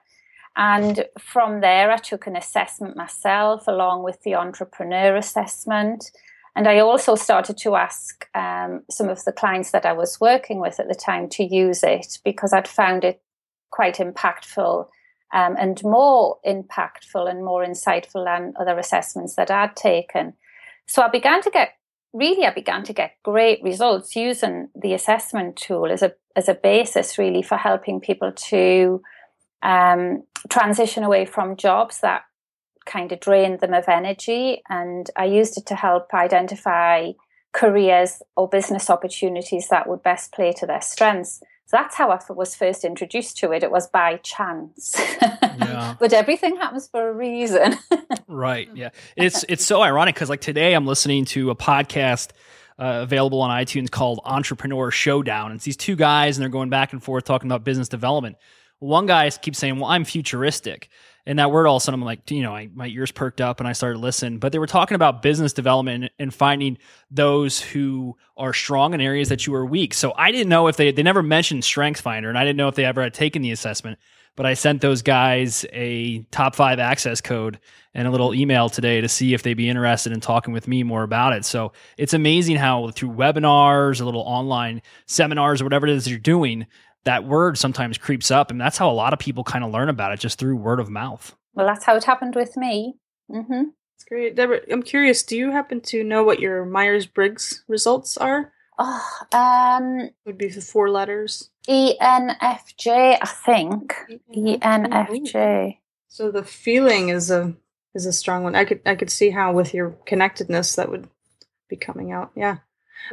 And 0.57 1.05
from 1.19 1.61
there, 1.61 1.91
I 1.91 1.97
took 1.97 2.27
an 2.27 2.37
assessment 2.37 2.97
myself 2.97 3.69
along 3.69 4.03
with 4.03 4.23
the 4.23 4.35
entrepreneur 4.35 5.17
assessment. 5.17 6.11
And 6.57 6.67
I 6.67 6.81
also 6.81 7.15
started 7.15 7.57
to 7.59 7.77
ask 7.77 8.27
um, 8.35 8.83
some 8.91 9.09
of 9.09 9.25
the 9.25 9.33
clients 9.33 9.71
that 9.71 9.87
I 9.87 9.93
was 9.93 10.21
working 10.21 10.61
with 10.61 10.81
at 10.81 10.89
the 10.89 10.95
time 10.95 11.29
to 11.31 11.45
use 11.45 11.83
it 11.83 12.19
because 12.25 12.53
I'd 12.53 12.69
found 12.69 13.05
it 13.05 13.23
quite 13.71 13.97
impactful 13.97 14.87
um, 15.33 15.57
and 15.59 15.81
more 15.85 16.39
impactful 16.45 17.31
and 17.31 17.45
more 17.45 17.65
insightful 17.65 18.25
than 18.25 18.55
other 18.61 18.79
assessments 18.79 19.37
that 19.37 19.51
I'd 19.51 19.77
taken. 19.77 20.35
So 20.87 21.03
I 21.03 21.09
began 21.09 21.41
to 21.43 21.51
get 21.51 21.71
really 22.13 22.45
I 22.45 22.53
began 22.53 22.83
to 22.85 22.93
get 22.93 23.15
great 23.23 23.63
results 23.63 24.17
using 24.17 24.69
the 24.75 24.95
assessment 24.95 25.57
tool 25.57 25.87
as 25.87 26.03
a 26.03 26.13
as 26.35 26.49
a 26.49 26.55
basis 26.55 27.19
really 27.19 27.43
for 27.43 27.57
helping 27.57 28.01
people 28.01 28.33
to 28.33 29.01
um, 29.63 30.25
transition 30.49 31.05
away 31.05 31.25
from 31.27 31.57
jobs 31.57 32.01
that 32.01 32.23
kind 32.91 33.13
of 33.13 33.21
drained 33.21 33.61
them 33.61 33.73
of 33.73 33.89
energy. 33.89 34.63
And 34.69 35.09
I 35.17 35.25
used 35.27 35.57
it 35.57 35.67
to 35.67 35.75
help 35.75 36.13
identify 36.13 37.13
careers 37.53 38.23
or 38.37 38.49
business 38.49 38.91
opportunities 38.91 39.69
that 39.69 39.89
would 39.89 40.03
best 40.03 40.33
play 40.33 40.53
to 40.53 40.67
their 40.67 40.81
strengths. 40.81 41.41
So 41.67 41.77
that's 41.77 41.95
how 41.95 42.11
I 42.11 42.19
was 42.31 42.57
first 42.57 42.85
introduced 42.85 43.39
to 43.39 43.53
it. 43.53 43.63
It 43.63 43.71
was 43.71 43.87
by 43.87 44.17
chance. 44.19 45.01
Yeah. 45.61 45.95
but 46.01 46.15
everything 46.15 46.57
happens 46.57 46.89
for 46.89 47.11
a 47.11 47.13
reason. 47.13 47.77
right. 48.29 48.69
Yeah. 48.75 48.91
It's 49.15 49.45
it's 49.47 49.65
so 49.65 49.83
ironic 49.83 50.15
because 50.15 50.31
like 50.31 50.41
today 50.41 50.73
I'm 50.73 50.87
listening 50.87 51.27
to 51.27 51.51
a 51.51 51.55
podcast 51.55 52.31
uh, 52.79 53.01
available 53.03 53.43
on 53.43 53.51
iTunes 53.51 53.91
called 53.91 54.21
Entrepreneur 54.25 54.91
Showdown. 54.91 55.53
It's 55.53 55.65
these 55.65 55.77
two 55.77 55.97
guys 55.97 56.39
and 56.39 56.43
they're 56.43 56.51
going 56.51 56.71
back 56.71 56.95
and 56.95 57.03
forth 57.03 57.25
talking 57.25 57.47
about 57.47 57.63
business 57.63 57.91
development. 57.91 58.37
One 58.79 59.05
guy 59.05 59.29
keeps 59.29 59.59
saying, 59.59 59.79
"Well, 59.79 59.91
I'm 59.91 60.05
futuristic," 60.05 60.89
and 61.27 61.39
that 61.39 61.51
word 61.51 61.67
all 61.67 61.77
of 61.77 61.83
a 61.83 61.85
sudden 61.85 62.01
I'm 62.01 62.05
like, 62.05 62.31
you 62.31 62.43
know, 62.43 62.55
I, 62.55 62.69
my 62.75 62.87
ears 62.87 63.11
perked 63.11 63.41
up 63.41 63.61
and 63.61 63.69
I 63.69 63.73
started 63.73 63.99
listening. 63.99 64.39
But 64.39 64.53
they 64.53 64.59
were 64.59 64.67
talking 64.67 64.95
about 64.95 65.23
business 65.23 65.53
development 65.53 66.13
and 66.19 66.33
finding 66.33 66.79
those 67.11 67.61
who 67.61 68.17
are 68.37 68.53
strong 68.53 68.95
in 68.95 69.01
areas 69.01 69.29
that 69.29 69.47
you 69.47 69.55
are 69.55 69.65
weak. 69.67 69.95
So 69.95 70.13
I 70.17 70.33
didn't 70.33 70.49
know 70.49 70.67
if 70.69 70.77
they 70.77 70.93
they 70.93 71.03
never 71.03 71.23
mentioned 71.23 71.65
Strength 71.65 72.01
Finder, 72.01 72.29
and 72.29 72.39
I 72.39 72.45
didn't 72.45 72.57
know 72.57 72.69
if 72.69 72.75
they 72.75 72.85
ever 72.85 73.03
had 73.03 73.15
taken 73.15 73.43
the 73.43 73.53
assessment. 73.53 73.99
But 74.37 74.47
I 74.47 74.55
sent 74.55 74.81
those 74.81 75.03
guys 75.03 75.67
a 75.73 76.21
top 76.31 76.55
five 76.55 76.79
access 76.79 77.21
code 77.21 77.59
and 77.93 78.07
a 78.07 78.11
little 78.11 78.33
email 78.33 78.69
today 78.69 79.01
to 79.01 79.09
see 79.09 79.35
if 79.35 79.43
they'd 79.43 79.55
be 79.55 79.69
interested 79.69 80.13
in 80.13 80.21
talking 80.21 80.55
with 80.55 80.69
me 80.69 80.83
more 80.83 81.03
about 81.03 81.33
it. 81.33 81.45
So 81.45 81.73
it's 81.99 82.15
amazing 82.15 82.57
how 82.57 82.91
through 82.91 83.11
webinars, 83.11 84.01
a 84.01 84.05
little 84.05 84.23
online 84.23 84.83
seminars, 85.07 85.61
or 85.61 85.65
whatever 85.65 85.87
it 85.87 85.93
is 85.93 86.09
you're 86.09 86.19
doing, 86.19 86.67
that 87.05 87.25
word 87.25 87.59
sometimes 87.59 87.99
creeps 87.99 88.31
up. 88.31 88.51
And 88.51 88.61
that's 88.61 88.79
how 88.79 88.91
a 88.91 88.93
lot 88.93 89.13
of 89.13 89.19
people 89.19 89.45
kind 89.45 89.65
of 89.65 89.71
learn 89.71 89.89
about 89.89 90.13
it, 90.13 90.21
just 90.21 90.39
through 90.39 90.57
word 90.57 90.81
of 90.81 90.89
mouth. 90.89 91.35
Well, 91.55 91.67
that's 91.67 91.85
how 91.85 91.97
it 91.97 92.05
happened 92.05 92.35
with 92.35 92.57
me. 92.57 92.95
Mm-hmm. 93.31 93.63
That's 94.01 94.05
great. 94.09 94.37
Deborah, 94.37 94.61
I'm 94.71 94.83
curious, 94.83 95.23
do 95.23 95.37
you 95.37 95.51
happen 95.51 95.81
to 95.83 96.05
know 96.05 96.25
what 96.25 96.41
your 96.41 96.65
Myers 96.65 97.07
Briggs 97.07 97.65
results 97.69 98.17
are? 98.17 98.53
Oh, 98.79 99.07
um, 99.33 100.11
would 100.25 100.39
be 100.39 100.49
the 100.49 100.63
four 100.63 100.89
letters. 100.91 101.51
ENFJ, 101.69 103.19
I 103.21 103.27
think. 103.27 103.95
ENFJ. 104.35 105.79
So 106.09 106.31
the 106.31 106.43
feeling 106.43 107.11
is 107.11 107.31
a 107.31 107.55
is 107.95 108.07
a 108.07 108.13
strong 108.13 108.43
one. 108.43 108.55
I 108.55 108.65
could 108.65 108.81
I 108.87 108.95
could 108.95 109.11
see 109.11 109.31
how 109.31 109.53
with 109.53 109.75
your 109.75 109.91
connectedness 110.07 110.77
that 110.77 110.91
would 110.91 111.09
be 111.69 111.77
coming 111.77 112.11
out. 112.11 112.33
Yeah. 112.35 112.59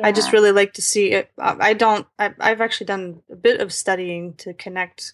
I 0.01 0.11
just 0.11 0.31
really 0.31 0.51
like 0.51 0.73
to 0.73 0.81
see 0.81 1.11
it. 1.11 1.31
I 1.37 1.73
don't. 1.73 2.07
I, 2.19 2.33
I've 2.39 2.61
actually 2.61 2.87
done 2.87 3.21
a 3.31 3.35
bit 3.35 3.61
of 3.61 3.73
studying 3.73 4.33
to 4.35 4.53
connect 4.53 5.13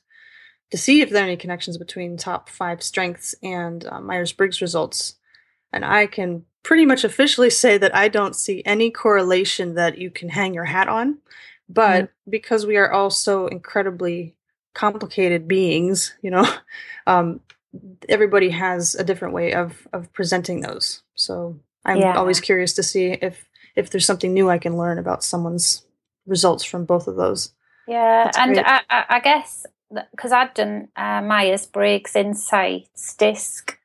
to 0.71 0.77
see 0.77 1.01
if 1.01 1.09
there 1.09 1.23
are 1.23 1.27
any 1.27 1.37
connections 1.37 1.77
between 1.77 2.17
top 2.17 2.49
five 2.49 2.81
strengths 2.81 3.35
and 3.43 3.85
uh, 3.85 4.01
Myers 4.01 4.33
Briggs 4.33 4.61
results, 4.61 5.15
and 5.71 5.85
I 5.85 6.07
can 6.07 6.45
pretty 6.63 6.85
much 6.85 7.03
officially 7.03 7.49
say 7.49 7.77
that 7.77 7.95
I 7.95 8.07
don't 8.07 8.35
see 8.35 8.63
any 8.65 8.89
correlation 8.89 9.75
that 9.75 9.97
you 9.97 10.09
can 10.09 10.29
hang 10.29 10.53
your 10.53 10.65
hat 10.65 10.87
on. 10.87 11.19
But 11.69 12.05
mm-hmm. 12.05 12.31
because 12.31 12.65
we 12.65 12.77
are 12.77 12.91
all 12.91 13.09
so 13.09 13.47
incredibly 13.47 14.35
complicated 14.73 15.47
beings, 15.47 16.15
you 16.21 16.31
know, 16.31 16.51
um, 17.07 17.41
everybody 18.09 18.49
has 18.49 18.95
a 18.95 19.03
different 19.03 19.33
way 19.33 19.53
of 19.53 19.87
of 19.93 20.11
presenting 20.13 20.61
those. 20.61 21.03
So 21.15 21.59
I'm 21.85 21.97
yeah. 21.97 22.17
always 22.17 22.39
curious 22.39 22.73
to 22.73 22.83
see 22.83 23.11
if 23.11 23.47
if 23.75 23.89
there's 23.89 24.05
something 24.05 24.33
new 24.33 24.49
I 24.49 24.57
can 24.57 24.77
learn 24.77 24.97
about 24.97 25.23
someone's 25.23 25.83
results 26.25 26.63
from 26.63 26.85
both 26.85 27.07
of 27.07 27.15
those. 27.15 27.51
Yeah, 27.87 28.25
That's 28.25 28.37
and 28.37 28.59
I, 28.59 28.81
I, 28.89 29.19
guess 29.19 29.65
because 30.11 30.31
I'd 30.31 30.53
done 30.53 30.87
uh, 30.95 31.21
Myers 31.21 31.65
Briggs, 31.65 32.15
Insights, 32.15 33.15
DISC, 33.15 33.77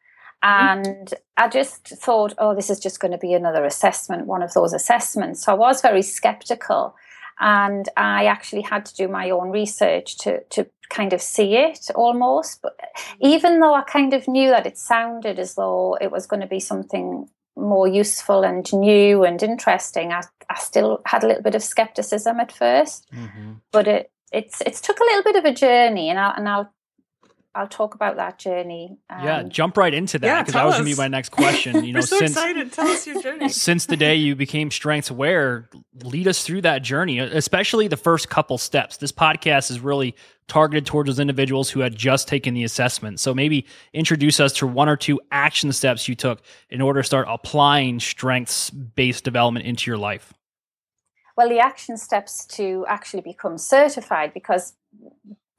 mm-hmm. 0.44 0.68
and 0.68 0.86
mm-hmm. 0.86 1.14
I 1.36 1.48
just 1.48 1.88
thought, 1.88 2.34
oh, 2.38 2.54
this 2.54 2.70
is 2.70 2.78
just 2.78 3.00
going 3.00 3.12
to 3.12 3.18
be 3.18 3.32
another 3.32 3.64
assessment, 3.64 4.26
one 4.26 4.42
of 4.42 4.52
those 4.54 4.72
assessments. 4.72 5.44
So 5.44 5.52
I 5.52 5.56
was 5.56 5.80
very 5.80 6.02
skeptical, 6.02 6.94
and 7.40 7.88
I 7.96 8.26
actually 8.26 8.62
had 8.62 8.86
to 8.86 8.94
do 8.94 9.08
my 9.08 9.30
own 9.30 9.50
research 9.50 10.18
to 10.18 10.44
to 10.44 10.66
kind 10.90 11.12
of 11.12 11.20
see 11.20 11.56
it 11.56 11.90
almost. 11.96 12.62
But 12.62 12.78
mm-hmm. 12.78 13.26
even 13.26 13.58
though 13.58 13.74
I 13.74 13.82
kind 13.82 14.14
of 14.14 14.28
knew 14.28 14.50
that 14.50 14.66
it 14.66 14.78
sounded 14.78 15.40
as 15.40 15.54
though 15.54 15.98
it 16.00 16.12
was 16.12 16.26
going 16.26 16.40
to 16.40 16.46
be 16.46 16.60
something 16.60 17.28
more 17.58 17.88
useful 17.88 18.44
and 18.44 18.70
new 18.72 19.24
and 19.24 19.42
interesting, 19.42 20.12
I, 20.12 20.22
I 20.48 20.58
still 20.58 21.00
had 21.06 21.24
a 21.24 21.26
little 21.26 21.42
bit 21.42 21.54
of 21.54 21.62
skepticism 21.62 22.40
at 22.40 22.54
1st 22.54 23.02
mm-hmm. 23.12 23.52
but 23.72 23.88
it 23.88 24.10
it's 24.32 24.60
it's 24.62 24.80
took 24.80 25.00
a 25.00 25.04
little 25.04 25.22
bit 25.22 25.36
of 25.36 25.44
a 25.44 25.54
journey, 25.54 26.10
and 26.10 26.18
I'll 26.18 26.34
and 26.36 26.48
I'll 26.48 26.72
I'll 27.54 27.66
talk 27.66 27.94
about 27.94 28.16
that 28.16 28.38
journey. 28.38 28.98
Um, 29.10 29.24
yeah, 29.24 29.42
jump 29.42 29.76
right 29.76 29.92
into 29.92 30.18
that 30.18 30.40
because 30.40 30.54
yeah, 30.54 30.60
that 30.60 30.66
was 30.66 30.74
going 30.76 30.86
to 30.86 30.94
be 30.94 31.00
my 31.00 31.08
next 31.08 31.30
question. 31.30 31.84
You 31.84 31.92
know, 31.94 32.00
so 32.00 32.18
since, 32.18 32.32
excited. 32.32 32.72
Tell 32.72 32.86
us 32.86 33.06
your 33.06 33.20
journey. 33.22 33.48
since 33.48 33.86
the 33.86 33.96
day 33.96 34.14
you 34.14 34.36
became 34.36 34.70
strengths 34.70 35.10
aware, 35.10 35.68
lead 36.04 36.28
us 36.28 36.44
through 36.44 36.62
that 36.62 36.82
journey, 36.82 37.18
especially 37.18 37.88
the 37.88 37.96
first 37.96 38.28
couple 38.28 38.58
steps. 38.58 38.98
This 38.98 39.12
podcast 39.12 39.70
is 39.70 39.80
really 39.80 40.14
targeted 40.46 40.86
towards 40.86 41.08
those 41.08 41.18
individuals 41.18 41.70
who 41.70 41.80
had 41.80 41.96
just 41.96 42.28
taken 42.28 42.54
the 42.54 42.64
assessment. 42.64 43.18
So 43.18 43.34
maybe 43.34 43.66
introduce 43.92 44.40
us 44.40 44.52
to 44.54 44.66
one 44.66 44.88
or 44.88 44.96
two 44.96 45.20
action 45.30 45.72
steps 45.72 46.06
you 46.06 46.14
took 46.14 46.42
in 46.70 46.80
order 46.80 47.00
to 47.00 47.06
start 47.06 47.26
applying 47.28 47.98
strengths 47.98 48.70
based 48.70 49.24
development 49.24 49.66
into 49.66 49.90
your 49.90 49.98
life. 49.98 50.32
Well, 51.36 51.48
the 51.48 51.60
action 51.60 51.96
steps 51.96 52.44
to 52.46 52.84
actually 52.88 53.20
become 53.22 53.58
certified 53.58 54.34
because 54.34 54.74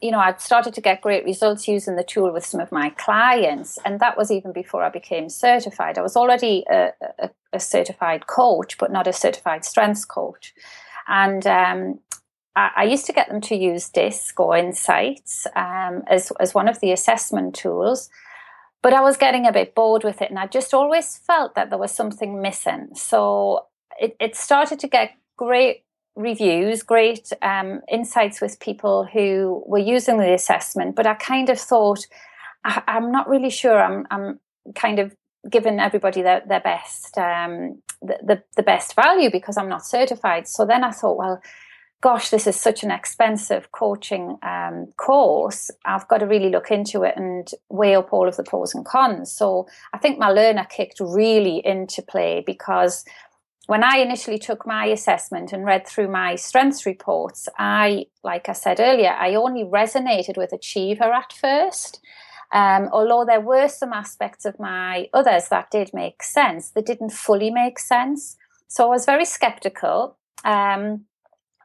you 0.01 0.11
know, 0.11 0.19
I'd 0.19 0.41
started 0.41 0.73
to 0.75 0.81
get 0.81 1.01
great 1.01 1.25
results 1.25 1.67
using 1.67 1.95
the 1.95 2.03
tool 2.03 2.31
with 2.31 2.45
some 2.45 2.61
of 2.61 2.71
my 2.71 2.89
clients, 2.91 3.77
and 3.83 3.99
that 3.99 4.17
was 4.17 4.31
even 4.31 4.53
before 4.53 4.83
I 4.83 4.89
became 4.89 5.29
certified. 5.29 5.97
I 5.97 6.01
was 6.01 6.15
already 6.15 6.63
a, 6.69 6.91
a, 7.19 7.29
a 7.51 7.59
certified 7.59 8.27
coach, 8.27 8.77
but 8.77 8.91
not 8.91 9.07
a 9.07 9.13
certified 9.13 9.65
strengths 9.65 10.05
coach. 10.05 10.53
And 11.07 11.45
um, 11.45 11.99
I, 12.55 12.83
used 12.83 13.05
to 13.07 13.13
get 13.13 13.29
them 13.29 13.41
to 13.41 13.55
use 13.55 13.89
DISC 13.89 14.39
or 14.39 14.55
Insights 14.55 15.47
um, 15.55 16.03
as, 16.07 16.31
as 16.39 16.53
one 16.53 16.67
of 16.67 16.79
the 16.79 16.91
assessment 16.91 17.55
tools. 17.55 18.09
But 18.81 18.93
I 18.93 19.01
was 19.01 19.17
getting 19.17 19.45
a 19.45 19.51
bit 19.51 19.75
bored 19.75 20.03
with 20.03 20.21
it, 20.21 20.29
and 20.29 20.39
I 20.39 20.47
just 20.47 20.73
always 20.73 21.17
felt 21.17 21.55
that 21.55 21.69
there 21.69 21.79
was 21.79 21.91
something 21.91 22.41
missing. 22.41 22.89
So 22.95 23.65
it, 23.99 24.15
it 24.19 24.35
started 24.35 24.79
to 24.79 24.87
get 24.87 25.11
great 25.35 25.83
reviews, 26.19 26.83
great 26.83 27.31
um, 27.41 27.81
insights 27.89 28.41
with 28.41 28.59
people 28.59 29.07
who 29.11 29.63
were 29.65 29.79
using 29.79 30.17
the 30.17 30.33
assessment. 30.33 30.95
But 30.95 31.07
I 31.07 31.13
kind 31.13 31.49
of 31.49 31.57
thought, 31.57 32.05
I, 32.65 32.83
am 32.87 33.11
not 33.11 33.29
really 33.29 33.49
sure. 33.49 33.81
I'm, 33.81 34.05
I'm 34.11 34.39
kind 34.75 34.99
of 34.99 35.15
giving 35.49 35.79
everybody 35.79 36.21
their, 36.21 36.43
their 36.45 36.59
best, 36.59 37.17
um, 37.17 37.81
the, 38.01 38.17
the, 38.21 38.43
the 38.57 38.63
best 38.63 38.95
value 38.95 39.31
because 39.31 39.57
I'm 39.57 39.69
not 39.69 39.85
certified. 39.85 40.47
So 40.47 40.65
then 40.65 40.83
I 40.83 40.91
thought, 40.91 41.17
well, 41.17 41.41
gosh, 42.01 42.29
this 42.29 42.47
is 42.47 42.57
such 42.57 42.83
an 42.83 42.91
expensive 42.91 43.71
coaching 43.71 44.37
um, 44.43 44.87
course. 44.97 45.71
I've 45.85 46.07
got 46.09 46.17
to 46.17 46.25
really 46.25 46.49
look 46.49 46.69
into 46.69 47.03
it 47.03 47.15
and 47.15 47.49
weigh 47.69 47.95
up 47.95 48.11
all 48.11 48.27
of 48.27 48.35
the 48.35 48.43
pros 48.43 48.75
and 48.75 48.85
cons. 48.85 49.31
So 49.31 49.67
I 49.93 49.97
think 49.97 50.19
my 50.19 50.29
learner 50.29 50.65
kicked 50.69 50.99
really 50.99 51.65
into 51.65 52.01
play 52.01 52.43
because 52.45 53.05
when 53.69 53.83
I 53.83 53.97
initially 53.97 54.39
took 54.39 54.65
my 54.65 54.85
assessment 54.85 55.53
and 55.53 55.63
read 55.63 55.85
through 55.85 56.07
my 56.07 56.33
strengths 56.33 56.87
reports, 56.87 57.47
I, 57.59 58.07
like 58.23 58.49
I 58.49 58.53
said 58.53 58.79
earlier, 58.79 59.11
I 59.11 59.35
only 59.35 59.63
resonated 59.63 60.37
with 60.37 60.51
achiever 60.51 61.13
at 61.13 61.31
first. 61.31 62.01
Um, 62.51 62.89
although 62.91 63.25
there 63.25 63.39
were 63.39 63.67
some 63.67 63.93
aspects 63.93 64.43
of 64.45 64.59
my 64.59 65.07
others 65.13 65.49
that 65.49 65.69
did 65.69 65.91
make 65.93 66.23
sense, 66.23 66.71
they 66.71 66.81
didn't 66.81 67.11
fully 67.11 67.51
make 67.51 67.77
sense. 67.77 68.37
So 68.69 68.85
I 68.85 68.89
was 68.89 69.05
very 69.05 69.25
skeptical. 69.25 70.17
Um, 70.43 71.05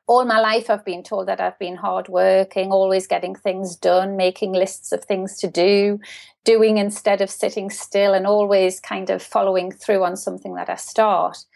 all 0.07 0.27
my 0.27 0.41
life 0.41 0.69
I've 0.69 0.85
been 0.85 1.05
told 1.05 1.29
that 1.29 1.41
I've 1.41 1.59
been 1.59 1.77
hardworking, 1.77 2.71
always 2.71 3.07
getting 3.07 3.35
things 3.35 3.77
done, 3.77 4.15
making 4.19 4.53
lists 4.53 4.93
of 4.93 5.07
things 5.07 5.39
to 5.39 5.49
do, 5.49 5.99
doing 6.45 6.77
instead 6.77 7.23
of 7.23 7.31
sitting 7.31 7.71
still, 7.71 8.13
and 8.13 8.27
always 8.27 8.79
kind 8.79 9.09
of 9.09 9.23
following 9.23 9.73
through 9.73 10.05
on 10.05 10.17
something 10.19 10.55
that 10.57 10.69
I 10.69 10.75
start. 10.75 11.47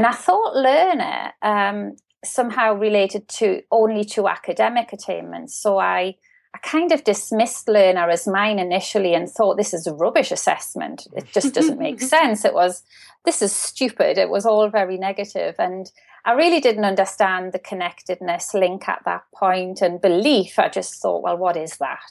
And 0.00 0.06
I 0.06 0.12
thought 0.12 0.56
learner 0.56 1.32
um, 1.42 1.94
somehow 2.24 2.72
related 2.72 3.28
to 3.28 3.60
only 3.70 4.02
to 4.04 4.28
academic 4.28 4.94
attainment. 4.94 5.50
So 5.50 5.78
I 5.78 6.16
I 6.54 6.58
kind 6.62 6.90
of 6.90 7.04
dismissed 7.04 7.68
learner 7.68 8.08
as 8.08 8.26
mine 8.26 8.58
initially 8.58 9.12
and 9.12 9.28
thought 9.28 9.58
this 9.58 9.74
is 9.74 9.86
a 9.86 9.92
rubbish 9.92 10.32
assessment. 10.32 11.06
It 11.12 11.26
just 11.34 11.52
doesn't 11.52 11.78
make 11.78 12.00
sense. 12.16 12.46
It 12.46 12.54
was 12.54 12.82
this 13.26 13.42
is 13.42 13.52
stupid. 13.54 14.16
It 14.16 14.30
was 14.30 14.46
all 14.46 14.70
very 14.70 14.96
negative 14.96 15.56
and 15.58 15.92
I 16.24 16.32
really 16.32 16.60
didn't 16.60 16.86
understand 16.86 17.52
the 17.52 17.58
connectedness 17.58 18.54
link 18.54 18.88
at 18.88 19.02
that 19.04 19.24
point 19.34 19.82
and 19.82 20.00
belief. 20.00 20.58
I 20.58 20.70
just 20.70 21.02
thought, 21.02 21.22
well, 21.22 21.36
what 21.36 21.58
is 21.58 21.76
that? 21.76 22.10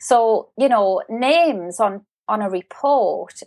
So, 0.00 0.50
you 0.58 0.68
know, 0.68 1.00
names 1.08 1.80
on 1.80 2.04
on 2.28 2.42
a 2.42 2.50
report 2.50 3.42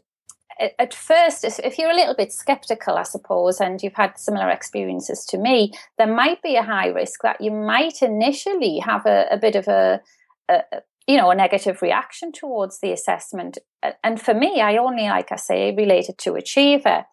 at 0.59 0.93
first, 0.93 1.43
if 1.43 1.77
you're 1.77 1.91
a 1.91 1.95
little 1.95 2.15
bit 2.15 2.31
skeptical, 2.31 2.95
I 2.95 3.03
suppose, 3.03 3.59
and 3.59 3.81
you've 3.81 3.95
had 3.95 4.17
similar 4.17 4.49
experiences 4.49 5.25
to 5.29 5.37
me, 5.37 5.73
there 5.97 6.13
might 6.13 6.41
be 6.41 6.55
a 6.55 6.63
high 6.63 6.87
risk 6.87 7.21
that 7.23 7.41
you 7.41 7.51
might 7.51 8.01
initially 8.01 8.79
have 8.79 9.05
a, 9.05 9.27
a 9.31 9.37
bit 9.37 9.55
of 9.55 9.67
a, 9.67 10.01
a, 10.49 10.61
you 11.07 11.17
know, 11.17 11.29
a 11.29 11.35
negative 11.35 11.81
reaction 11.81 12.31
towards 12.31 12.79
the 12.79 12.91
assessment. 12.91 13.57
And 14.03 14.21
for 14.21 14.33
me, 14.33 14.61
I 14.61 14.77
only, 14.77 15.03
like 15.03 15.31
I 15.31 15.35
say, 15.35 15.75
related 15.75 16.17
to 16.19 16.35
achiever. 16.35 17.05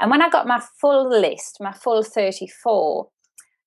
And 0.00 0.10
when 0.10 0.22
I 0.22 0.28
got 0.28 0.46
my 0.46 0.62
full 0.80 1.08
list, 1.08 1.58
my 1.60 1.72
full 1.72 2.02
34, 2.02 3.08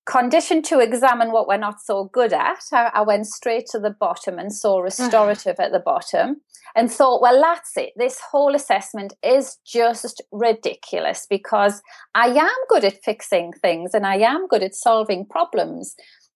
conditioned 0.06 0.64
to 0.66 0.78
examine 0.78 1.32
what 1.32 1.48
we're 1.48 1.56
not 1.56 1.80
so 1.80 2.04
good 2.12 2.32
at, 2.32 2.60
I, 2.72 2.90
I 2.94 3.02
went 3.02 3.26
straight 3.26 3.66
to 3.72 3.78
the 3.78 3.90
bottom 3.90 4.38
and 4.38 4.54
saw 4.54 4.80
mm. 4.80 4.84
restorative 4.84 5.56
at 5.58 5.72
the 5.72 5.80
bottom 5.80 6.42
and 6.74 6.90
thought, 6.90 7.20
well, 7.20 7.40
that's 7.40 7.76
it. 7.76 7.92
This 7.96 8.20
whole 8.30 8.54
assessment 8.54 9.14
is 9.22 9.58
just 9.66 10.22
ridiculous 10.30 11.26
because 11.28 11.82
I 12.14 12.28
am 12.28 12.56
good 12.68 12.84
at 12.84 13.02
fixing 13.04 13.52
things 13.52 13.94
and 13.94 14.06
I 14.06 14.16
am 14.18 14.46
good 14.46 14.62
at 14.62 14.74
solving 14.74 15.26
problems. 15.26 15.94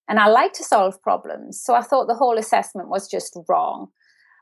And 0.09 0.19
I 0.19 0.27
like 0.27 0.53
to 0.55 0.65
solve 0.65 1.01
problems. 1.03 1.63
So 1.63 1.75
I 1.75 1.83
thought 1.83 2.09
the 2.09 2.15
whole 2.15 2.39
assessment 2.39 2.89
was 2.89 3.09
just 3.09 3.37
wrong. 3.49 3.89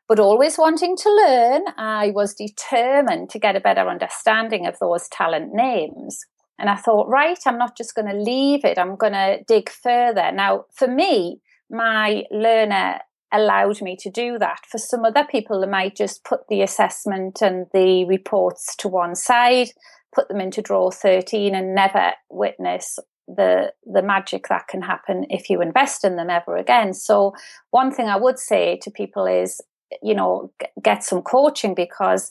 But 0.08 0.18
always 0.18 0.56
wanting 0.56 0.96
to 0.96 1.10
learn, 1.10 1.64
I 1.76 2.12
was 2.14 2.32
determined 2.32 3.28
to 3.30 3.38
get 3.38 3.56
a 3.56 3.60
better 3.60 3.86
understanding 3.86 4.66
of 4.66 4.78
those 4.78 5.06
talent 5.08 5.52
names. 5.52 6.18
And 6.58 6.68
I 6.68 6.76
thought, 6.76 7.08
right, 7.08 7.38
I'm 7.46 7.58
not 7.58 7.76
just 7.76 7.94
going 7.94 8.08
to 8.08 8.16
leave 8.16 8.64
it, 8.64 8.78
I'm 8.78 8.96
going 8.96 9.12
to 9.12 9.42
dig 9.46 9.70
further. 9.70 10.32
Now, 10.32 10.64
for 10.74 10.88
me, 10.88 11.40
my 11.70 12.24
learner 12.30 12.98
allowed 13.32 13.82
me 13.82 13.96
to 14.00 14.10
do 14.10 14.38
that. 14.38 14.60
For 14.70 14.78
some 14.78 15.04
other 15.04 15.24
people, 15.30 15.60
they 15.60 15.66
might 15.66 15.96
just 15.96 16.24
put 16.24 16.48
the 16.48 16.62
assessment 16.62 17.42
and 17.42 17.66
the 17.72 18.04
reports 18.06 18.74
to 18.76 18.88
one 18.88 19.14
side, 19.14 19.68
put 20.14 20.28
them 20.28 20.40
into 20.40 20.62
drawer 20.62 20.90
13 20.90 21.54
and 21.54 21.74
never 21.74 22.12
witness 22.30 22.98
the 23.28 23.72
the 23.84 24.02
magic 24.02 24.48
that 24.48 24.68
can 24.68 24.80
happen 24.80 25.26
if 25.28 25.50
you 25.50 25.60
invest 25.60 26.02
in 26.02 26.16
them 26.16 26.30
ever 26.30 26.56
again. 26.56 26.94
So 26.94 27.34
one 27.70 27.92
thing 27.92 28.08
I 28.08 28.16
would 28.16 28.38
say 28.38 28.78
to 28.82 28.90
people 28.90 29.26
is, 29.26 29.60
you 30.02 30.14
know, 30.14 30.50
get 30.82 31.04
some 31.04 31.20
coaching 31.20 31.74
because 31.74 32.30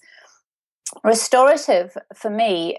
restorative 1.04 1.96
for 2.16 2.32
me 2.32 2.78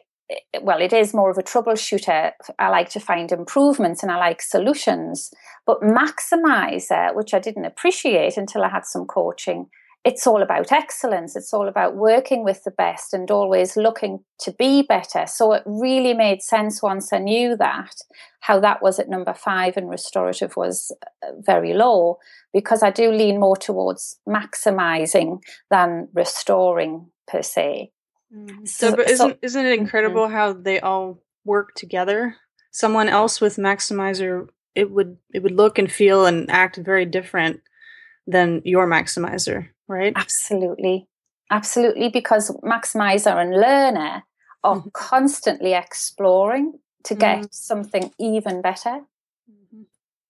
well, 0.61 0.81
it 0.81 0.93
is 0.93 1.15
more 1.15 1.31
of 1.31 1.39
a 1.39 1.43
troubleshooter. 1.43 2.33
I 2.59 2.69
like 2.69 2.91
to 2.91 3.01
find 3.01 3.33
improvements 3.33 4.03
and 4.03 4.13
I 4.13 4.17
like 4.17 4.43
solutions. 4.43 5.31
But 5.67 5.81
maximizer, 5.81 7.15
which 7.15 7.35
I 7.35 7.39
didn't 7.39 7.65
appreciate 7.65 8.37
until 8.37 8.63
I 8.63 8.69
had 8.69 8.85
some 8.85 9.07
coaching, 9.07 9.69
it's 10.05 10.27
all 10.27 10.43
about 10.43 10.73
excellence. 10.73 11.35
It's 11.35 11.53
all 11.53 11.69
about 11.69 11.97
working 11.97 12.45
with 12.45 12.63
the 12.65 12.71
best 12.71 13.13
and 13.13 13.31
always 13.31 13.77
looking 13.77 14.21
to 14.41 14.53
be 14.53 14.83
better. 14.83 15.27
So 15.27 15.53
it 15.53 15.63
really 15.67 16.15
made 16.15 16.41
sense 16.41 16.83
once 16.83 17.13
I 17.13 17.19
knew 17.19 17.57
that, 17.57 17.95
how 18.41 18.61
that 18.61 18.81
was 18.81 18.99
at 18.99 19.09
number 19.09 19.35
five 19.35 19.77
and 19.77 19.91
restorative 19.91 20.57
was 20.57 20.95
uh, 21.23 21.33
very 21.41 21.75
low, 21.75 22.19
because 22.53 22.83
I 22.83 22.91
do 22.91 23.11
lean 23.11 23.41
more 23.41 23.57
towards 23.57 24.19
maximizing 24.27 25.41
than 25.71 26.09
restoring 26.15 27.11
per 27.27 27.43
se. 27.43 27.91
Mm-hmm. 28.35 28.65
So, 28.65 28.95
but 28.95 29.11
isn't 29.11 29.31
so, 29.31 29.39
isn't 29.43 29.67
it 29.67 29.71
mm-hmm. 29.71 29.83
incredible 29.83 30.25
mm-hmm. 30.25 30.35
how 30.35 30.53
they 30.53 30.81
all 30.81 31.23
work 31.45 31.75
together? 31.75 32.37
Someone 32.71 33.09
else 33.09 33.41
with 33.41 33.57
maximizer, 33.57 34.49
it 34.75 34.91
would 34.91 35.17
it 35.33 35.43
would 35.43 35.53
look 35.53 35.79
and 35.79 35.91
feel 35.91 36.27
and 36.27 36.51
act 36.51 36.77
very 36.77 37.07
different 37.07 37.61
than 38.27 38.63
your 38.65 38.87
maximizer, 38.87 39.69
right? 39.87 40.13
Absolutely, 40.15 41.09
absolutely. 41.51 42.11
Because 42.11 42.51
maximizer 42.63 43.35
and 43.35 43.53
learner 43.53 44.23
are 44.63 44.77
mm-hmm. 44.77 44.89
constantly 44.93 45.73
exploring 45.73 46.75
to 47.05 47.15
get 47.15 47.39
mm-hmm. 47.39 47.47
something 47.51 48.13
even 48.19 48.61
better. 48.61 49.01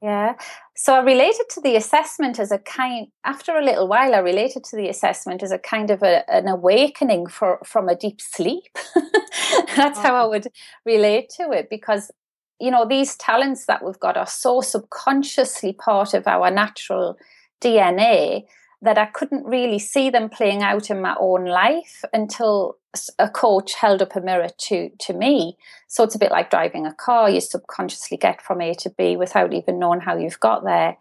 Yeah. 0.00 0.34
So 0.76 0.94
I 0.94 1.00
related 1.00 1.46
to 1.50 1.60
the 1.60 1.74
assessment 1.74 2.38
as 2.38 2.52
a 2.52 2.58
kind, 2.58 3.08
after 3.24 3.56
a 3.56 3.64
little 3.64 3.88
while, 3.88 4.14
I 4.14 4.18
related 4.18 4.62
to 4.64 4.76
the 4.76 4.88
assessment 4.88 5.42
as 5.42 5.50
a 5.50 5.58
kind 5.58 5.90
of 5.90 6.02
a, 6.02 6.28
an 6.30 6.46
awakening 6.46 7.26
for, 7.26 7.58
from 7.64 7.88
a 7.88 7.96
deep 7.96 8.20
sleep. 8.20 8.76
That's 9.76 9.98
how 9.98 10.14
I 10.14 10.26
mm. 10.26 10.30
would 10.30 10.46
relate 10.86 11.30
to 11.38 11.50
it 11.50 11.68
because, 11.68 12.12
you 12.60 12.70
know, 12.70 12.86
these 12.86 13.16
talents 13.16 13.66
that 13.66 13.84
we've 13.84 13.98
got 13.98 14.16
are 14.16 14.26
so 14.26 14.60
subconsciously 14.60 15.72
part 15.72 16.14
of 16.14 16.28
our 16.28 16.48
natural 16.50 17.18
DNA 17.60 18.44
that 18.80 18.98
I 18.98 19.06
couldn't 19.06 19.44
really 19.44 19.78
see 19.78 20.08
them 20.08 20.28
playing 20.28 20.62
out 20.62 20.90
in 20.90 21.00
my 21.00 21.16
own 21.18 21.44
life 21.44 22.04
until 22.12 22.76
a 23.18 23.28
coach 23.28 23.74
held 23.74 24.02
up 24.02 24.14
a 24.16 24.20
mirror 24.20 24.48
to 24.56 24.90
to 25.00 25.12
me. 25.12 25.56
So 25.88 26.04
it's 26.04 26.14
a 26.14 26.18
bit 26.18 26.30
like 26.30 26.50
driving 26.50 26.86
a 26.86 26.94
car; 26.94 27.28
you 27.28 27.40
subconsciously 27.40 28.16
get 28.16 28.40
from 28.40 28.60
A 28.60 28.74
to 28.74 28.90
B 28.90 29.16
without 29.16 29.52
even 29.52 29.78
knowing 29.78 30.00
how 30.00 30.16
you've 30.16 30.40
got 30.40 30.64
there. 30.64 30.96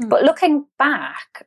Mm. 0.00 0.08
But 0.08 0.24
looking 0.24 0.66
back, 0.78 1.46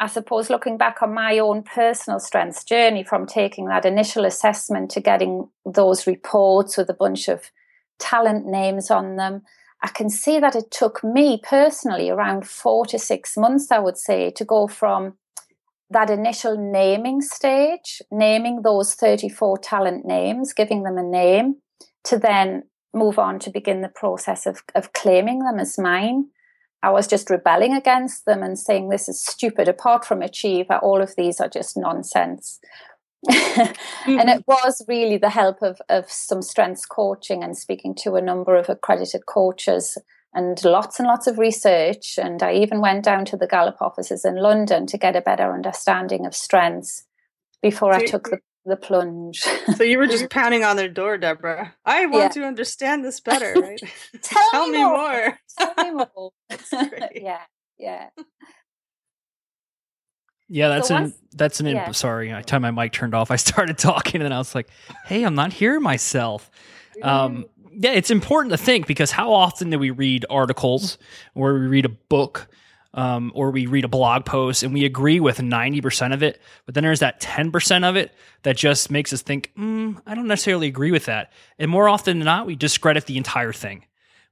I 0.00 0.06
suppose 0.06 0.50
looking 0.50 0.78
back 0.78 1.02
on 1.02 1.12
my 1.12 1.38
own 1.38 1.62
personal 1.64 2.20
strengths 2.20 2.62
journey 2.62 3.02
from 3.02 3.26
taking 3.26 3.66
that 3.66 3.84
initial 3.84 4.24
assessment 4.24 4.90
to 4.92 5.00
getting 5.00 5.48
those 5.66 6.06
reports 6.06 6.76
with 6.76 6.88
a 6.88 6.94
bunch 6.94 7.28
of 7.28 7.50
talent 7.98 8.46
names 8.46 8.90
on 8.90 9.16
them 9.16 9.42
I 9.82 9.88
can 9.88 10.10
see 10.10 10.40
that 10.40 10.56
it 10.56 10.70
took 10.70 11.04
me 11.04 11.40
personally 11.42 12.10
around 12.10 12.48
four 12.48 12.84
to 12.86 12.98
six 12.98 13.36
months, 13.36 13.70
I 13.70 13.78
would 13.78 13.96
say, 13.96 14.30
to 14.30 14.44
go 14.44 14.66
from 14.66 15.14
that 15.90 16.10
initial 16.10 16.56
naming 16.56 17.20
stage, 17.22 18.02
naming 18.10 18.62
those 18.62 18.94
34 18.94 19.58
talent 19.58 20.04
names, 20.04 20.52
giving 20.52 20.82
them 20.82 20.98
a 20.98 21.02
name, 21.02 21.56
to 22.04 22.18
then 22.18 22.64
move 22.92 23.18
on 23.18 23.38
to 23.38 23.50
begin 23.50 23.80
the 23.80 23.88
process 23.88 24.46
of, 24.46 24.62
of 24.74 24.92
claiming 24.92 25.40
them 25.40 25.58
as 25.58 25.78
mine. 25.78 26.26
I 26.82 26.90
was 26.90 27.06
just 27.06 27.30
rebelling 27.30 27.74
against 27.74 28.24
them 28.24 28.42
and 28.42 28.58
saying, 28.58 28.88
This 28.88 29.08
is 29.08 29.24
stupid. 29.24 29.68
Apart 29.68 30.04
from 30.04 30.22
Achiever, 30.22 30.78
all 30.78 31.00
of 31.02 31.14
these 31.16 31.40
are 31.40 31.48
just 31.48 31.76
nonsense. 31.76 32.60
And 33.26 33.36
mm-hmm. 33.36 34.28
it 34.28 34.44
was 34.46 34.84
really 34.86 35.16
the 35.16 35.30
help 35.30 35.62
of, 35.62 35.80
of 35.88 36.10
some 36.10 36.42
strengths 36.42 36.86
coaching 36.86 37.42
and 37.42 37.56
speaking 37.56 37.94
to 37.96 38.14
a 38.14 38.22
number 38.22 38.56
of 38.56 38.68
accredited 38.68 39.26
coaches 39.26 39.98
and 40.34 40.62
lots 40.64 40.98
and 40.98 41.08
lots 41.08 41.26
of 41.26 41.38
research. 41.38 42.18
And 42.18 42.42
I 42.42 42.54
even 42.54 42.80
went 42.80 43.04
down 43.04 43.24
to 43.26 43.36
the 43.36 43.46
Gallup 43.46 43.80
offices 43.80 44.24
in 44.24 44.36
London 44.36 44.86
to 44.86 44.98
get 44.98 45.16
a 45.16 45.20
better 45.20 45.52
understanding 45.52 46.26
of 46.26 46.34
strengths 46.34 47.06
before 47.60 47.92
so 47.94 47.98
I 47.98 48.06
took 48.06 48.30
the, 48.30 48.38
the 48.64 48.76
plunge. 48.76 49.40
so 49.74 49.82
you 49.82 49.98
were 49.98 50.06
just 50.06 50.30
pounding 50.30 50.62
on 50.62 50.76
their 50.76 50.88
door, 50.88 51.18
Deborah. 51.18 51.74
I 51.84 52.06
want 52.06 52.36
yeah. 52.36 52.42
to 52.42 52.46
understand 52.46 53.04
this 53.04 53.20
better, 53.28 53.52
right? 53.54 53.80
Tell, 54.22 54.48
Tell, 54.50 54.68
me 54.68 54.78
more. 54.78 54.96
more. 54.96 55.38
Tell 55.58 55.74
me 55.84 56.04
more. 56.16 56.30
yeah, 57.14 57.40
yeah. 57.78 58.08
Yeah, 60.48 60.68
that's 60.68 60.88
so 60.88 60.96
an 60.96 61.14
that's 61.34 61.60
an 61.60 61.66
yeah. 61.66 61.90
sorry. 61.92 62.32
I 62.32 62.42
time 62.42 62.62
my 62.62 62.70
mic 62.70 62.92
turned 62.92 63.14
off. 63.14 63.30
I 63.30 63.36
started 63.36 63.78
talking 63.78 64.20
and 64.20 64.26
then 64.26 64.32
I 64.32 64.38
was 64.38 64.54
like, 64.54 64.68
"Hey, 65.04 65.24
I'm 65.24 65.34
not 65.34 65.52
hearing 65.52 65.82
myself." 65.82 66.50
Um, 67.02 67.46
yeah, 67.72 67.92
it's 67.92 68.10
important 68.10 68.50
to 68.52 68.58
think 68.58 68.86
because 68.86 69.10
how 69.10 69.32
often 69.32 69.70
do 69.70 69.78
we 69.78 69.90
read 69.90 70.26
articles 70.28 70.98
or 71.34 71.54
we 71.54 71.66
read 71.66 71.84
a 71.84 71.90
book 71.90 72.48
um, 72.94 73.30
or 73.34 73.50
we 73.50 73.66
read 73.66 73.84
a 73.84 73.88
blog 73.88 74.24
post 74.24 74.64
and 74.64 74.74
we 74.74 74.84
agree 74.84 75.20
with 75.20 75.38
90% 75.38 76.12
of 76.12 76.22
it, 76.22 76.40
but 76.66 76.74
then 76.74 76.82
there's 76.82 77.00
that 77.00 77.20
10% 77.20 77.88
of 77.88 77.96
it 77.96 78.12
that 78.42 78.56
just 78.56 78.90
makes 78.90 79.12
us 79.12 79.22
think, 79.22 79.52
mm, 79.56 80.00
I 80.06 80.14
don't 80.14 80.26
necessarily 80.26 80.66
agree 80.66 80.90
with 80.90 81.04
that. 81.04 81.32
And 81.58 81.70
more 81.70 81.88
often 81.88 82.18
than 82.18 82.26
not, 82.26 82.46
we 82.46 82.56
discredit 82.56 83.06
the 83.06 83.16
entire 83.16 83.52
thing 83.52 83.84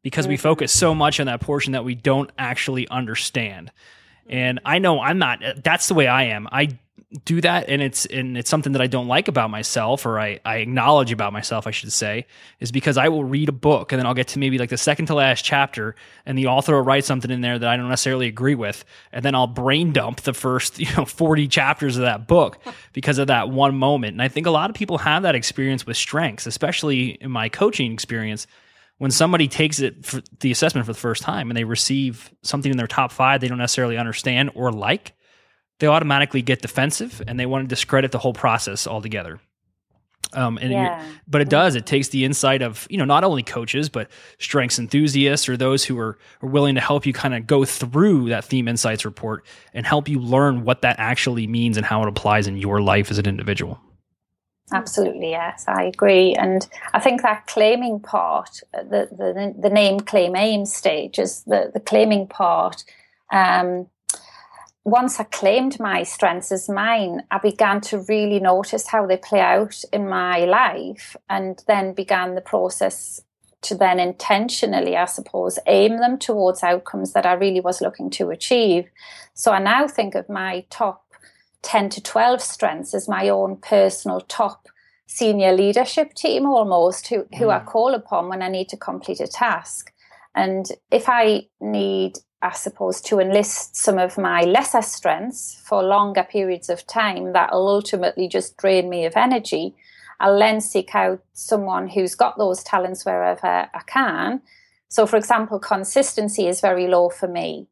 because 0.02 0.24
mm-hmm. 0.24 0.30
we 0.30 0.36
focus 0.38 0.72
so 0.72 0.94
much 0.94 1.20
on 1.20 1.26
that 1.26 1.40
portion 1.40 1.74
that 1.74 1.84
we 1.84 1.94
don't 1.94 2.30
actually 2.38 2.88
understand. 2.88 3.70
And 4.28 4.60
I 4.64 4.78
know 4.78 5.00
I'm 5.00 5.18
not 5.18 5.42
that's 5.62 5.88
the 5.88 5.94
way 5.94 6.06
I 6.06 6.24
am. 6.24 6.48
I 6.50 6.78
do 7.24 7.40
that 7.40 7.68
and 7.68 7.80
it's 7.80 8.04
and 8.06 8.36
it's 8.36 8.50
something 8.50 8.72
that 8.72 8.82
I 8.82 8.88
don't 8.88 9.06
like 9.06 9.28
about 9.28 9.48
myself 9.48 10.06
or 10.06 10.18
I, 10.18 10.40
I 10.44 10.56
acknowledge 10.56 11.12
about 11.12 11.32
myself, 11.32 11.66
I 11.66 11.70
should 11.70 11.92
say, 11.92 12.26
is 12.58 12.72
because 12.72 12.96
I 12.96 13.08
will 13.08 13.24
read 13.24 13.48
a 13.48 13.52
book 13.52 13.92
and 13.92 13.98
then 13.98 14.06
I'll 14.06 14.14
get 14.14 14.28
to 14.28 14.38
maybe 14.38 14.58
like 14.58 14.70
the 14.70 14.76
second 14.76 15.06
to 15.06 15.14
last 15.14 15.44
chapter 15.44 15.94
and 16.26 16.36
the 16.36 16.46
author 16.46 16.74
will 16.74 16.82
write 16.82 17.04
something 17.04 17.30
in 17.30 17.42
there 17.42 17.58
that 17.58 17.68
I 17.68 17.76
don't 17.76 17.88
necessarily 17.88 18.26
agree 18.26 18.56
with. 18.56 18.84
And 19.12 19.24
then 19.24 19.34
I'll 19.36 19.46
brain 19.46 19.92
dump 19.92 20.22
the 20.22 20.34
first, 20.34 20.78
you 20.80 20.94
know, 20.96 21.04
40 21.04 21.46
chapters 21.46 21.96
of 21.96 22.02
that 22.02 22.26
book 22.26 22.58
because 22.92 23.18
of 23.18 23.28
that 23.28 23.50
one 23.50 23.76
moment. 23.76 24.14
And 24.14 24.22
I 24.22 24.28
think 24.28 24.46
a 24.46 24.50
lot 24.50 24.68
of 24.68 24.74
people 24.74 24.98
have 24.98 25.22
that 25.22 25.36
experience 25.36 25.86
with 25.86 25.96
strengths, 25.96 26.46
especially 26.46 27.10
in 27.10 27.30
my 27.30 27.48
coaching 27.48 27.92
experience 27.92 28.46
when 28.98 29.10
somebody 29.10 29.48
takes 29.48 29.80
it 29.80 30.04
for 30.04 30.22
the 30.40 30.50
assessment 30.50 30.86
for 30.86 30.92
the 30.92 30.98
first 30.98 31.22
time 31.22 31.50
and 31.50 31.56
they 31.56 31.64
receive 31.64 32.32
something 32.42 32.70
in 32.70 32.78
their 32.78 32.86
top 32.86 33.12
five 33.12 33.40
they 33.40 33.48
don't 33.48 33.58
necessarily 33.58 33.98
understand 33.98 34.50
or 34.54 34.72
like, 34.72 35.14
they 35.78 35.86
automatically 35.86 36.42
get 36.42 36.62
defensive 36.62 37.22
and 37.26 37.38
they 37.38 37.46
want 37.46 37.64
to 37.64 37.68
discredit 37.68 38.12
the 38.12 38.18
whole 38.18 38.32
process 38.32 38.86
altogether. 38.86 39.40
Um, 40.32 40.58
and 40.58 40.72
yeah. 40.72 41.04
but 41.28 41.40
it 41.40 41.48
does. 41.48 41.76
It 41.76 41.86
takes 41.86 42.08
the 42.08 42.24
insight 42.24 42.60
of 42.60 42.86
you 42.90 42.98
know 42.98 43.04
not 43.04 43.22
only 43.22 43.42
coaches 43.42 43.88
but 43.88 44.10
strengths 44.38 44.78
enthusiasts 44.78 45.48
or 45.48 45.56
those 45.56 45.84
who 45.84 45.98
are, 45.98 46.18
are 46.42 46.48
willing 46.48 46.74
to 46.74 46.80
help 46.80 47.06
you 47.06 47.12
kind 47.12 47.32
of 47.34 47.46
go 47.46 47.64
through 47.64 48.30
that 48.30 48.44
theme 48.44 48.66
insights 48.66 49.04
report 49.04 49.46
and 49.72 49.86
help 49.86 50.08
you 50.08 50.18
learn 50.18 50.64
what 50.64 50.82
that 50.82 50.96
actually 50.98 51.46
means 51.46 51.76
and 51.76 51.86
how 51.86 52.02
it 52.02 52.08
applies 52.08 52.48
in 52.48 52.56
your 52.56 52.82
life 52.82 53.10
as 53.10 53.18
an 53.18 53.26
individual. 53.26 53.80
Absolutely, 54.72 55.30
yes, 55.30 55.64
I 55.68 55.84
agree. 55.84 56.34
And 56.34 56.66
I 56.92 56.98
think 56.98 57.22
that 57.22 57.46
claiming 57.46 58.00
part, 58.00 58.60
the 58.72 59.08
the, 59.12 59.54
the 59.58 59.70
name 59.70 60.00
claim 60.00 60.34
aim 60.34 60.66
stage 60.66 61.18
is 61.18 61.44
the, 61.44 61.70
the 61.72 61.80
claiming 61.80 62.26
part. 62.26 62.84
Um, 63.32 63.86
once 64.84 65.18
I 65.18 65.24
claimed 65.24 65.80
my 65.80 66.04
strengths 66.04 66.52
as 66.52 66.68
mine, 66.68 67.22
I 67.30 67.38
began 67.38 67.80
to 67.82 68.04
really 68.08 68.38
notice 68.38 68.86
how 68.88 69.06
they 69.06 69.16
play 69.16 69.40
out 69.40 69.82
in 69.92 70.08
my 70.08 70.44
life 70.44 71.16
and 71.28 71.62
then 71.66 71.92
began 71.92 72.36
the 72.36 72.40
process 72.40 73.20
to 73.62 73.74
then 73.74 73.98
intentionally, 73.98 74.96
I 74.96 75.06
suppose, 75.06 75.58
aim 75.66 75.98
them 75.98 76.18
towards 76.18 76.62
outcomes 76.62 77.12
that 77.14 77.26
I 77.26 77.32
really 77.32 77.60
was 77.60 77.80
looking 77.80 78.10
to 78.10 78.30
achieve. 78.30 78.88
So 79.34 79.50
I 79.50 79.58
now 79.58 79.88
think 79.88 80.14
of 80.14 80.28
my 80.28 80.64
top 80.70 81.04
10 81.66 81.90
to 81.90 82.00
12 82.00 82.40
strengths 82.40 82.94
as 82.94 83.08
my 83.08 83.28
own 83.28 83.56
personal 83.56 84.20
top 84.20 84.68
senior 85.06 85.52
leadership 85.52 86.14
team 86.14 86.46
almost 86.46 87.08
who, 87.08 87.26
who 87.38 87.46
mm. 87.46 87.60
I 87.60 87.64
call 87.64 87.92
upon 87.92 88.28
when 88.28 88.40
I 88.40 88.48
need 88.48 88.68
to 88.68 88.76
complete 88.76 89.20
a 89.20 89.26
task. 89.26 89.92
And 90.34 90.66
if 90.90 91.08
I 91.08 91.48
need 91.60 92.18
I 92.42 92.52
suppose, 92.52 93.00
to 93.02 93.18
enlist 93.18 93.76
some 93.76 93.98
of 93.98 94.18
my 94.18 94.42
lesser 94.42 94.82
strengths 94.82 95.60
for 95.64 95.82
longer 95.82 96.22
periods 96.22 96.68
of 96.68 96.86
time 96.86 97.32
that'll 97.32 97.66
ultimately 97.66 98.28
just 98.28 98.56
drain 98.58 98.88
me 98.88 99.04
of 99.04 99.16
energy. 99.16 99.74
I'll 100.20 100.38
then 100.38 100.60
seek 100.60 100.94
out 100.94 101.24
someone 101.32 101.88
who's 101.88 102.14
got 102.14 102.38
those 102.38 102.62
talents 102.62 103.04
wherever 103.04 103.46
I 103.46 103.80
can. 103.86 104.42
So, 104.88 105.06
for 105.06 105.16
example, 105.16 105.58
consistency 105.58 106.46
is 106.46 106.60
very 106.60 106.86
low 106.86 107.08
for 107.08 107.26
me. 107.26 107.66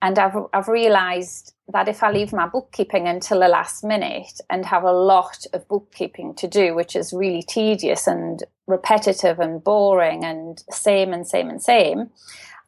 And 0.00 0.18
I've, 0.18 0.36
I've 0.52 0.68
realized 0.68 1.52
that 1.70 1.88
if 1.88 2.02
I 2.02 2.10
leave 2.10 2.32
my 2.32 2.46
bookkeeping 2.46 3.06
until 3.06 3.40
the 3.40 3.48
last 3.48 3.84
minute 3.84 4.40
and 4.48 4.64
have 4.64 4.84
a 4.84 4.92
lot 4.92 5.44
of 5.52 5.68
bookkeeping 5.68 6.34
to 6.36 6.48
do, 6.48 6.74
which 6.74 6.96
is 6.96 7.12
really 7.12 7.42
tedious 7.42 8.06
and 8.06 8.42
repetitive 8.66 9.38
and 9.38 9.62
boring 9.62 10.24
and 10.24 10.62
same 10.70 11.12
and 11.12 11.26
same 11.26 11.50
and 11.50 11.62
same, 11.62 12.10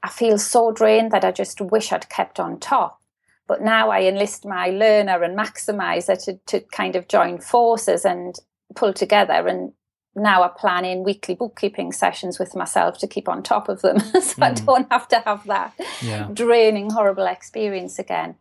I 0.03 0.11
feel 0.11 0.39
so 0.39 0.71
drained 0.71 1.13
that 1.13 1.25
I 1.25 1.33
just 1.33 1.61
wish 1.61 1.93
I'd 1.93 2.11
kept 2.11 2.39
on 2.39 2.61
top. 2.61 3.01
But 3.47 3.63
now 3.63 3.91
I 3.91 4.03
enlist 4.03 4.45
my 4.45 4.69
learner 4.69 5.23
and 5.23 5.37
maximizer 5.37 6.23
to, 6.25 6.39
to 6.47 6.61
kind 6.71 6.95
of 6.95 7.09
join 7.09 7.41
forces 7.41 8.05
and 8.05 8.35
pull 8.77 8.93
together. 8.93 9.49
And 9.49 9.73
now 10.15 10.43
I 10.43 10.49
plan 10.49 10.85
in 10.85 11.05
weekly 11.05 11.35
bookkeeping 11.35 11.93
sessions 11.93 12.39
with 12.39 12.55
myself 12.55 12.99
to 12.99 13.07
keep 13.07 13.29
on 13.29 13.43
top 13.43 13.69
of 13.69 13.81
them 13.81 13.99
so 14.01 14.19
mm. 14.19 14.43
I 14.43 14.53
don't 14.53 14.93
have 14.93 15.09
to 15.09 15.21
have 15.21 15.47
that 15.47 15.75
yeah. 16.03 16.29
draining, 16.33 16.91
horrible 16.91 17.27
experience 17.27 17.99
again. 17.99 18.37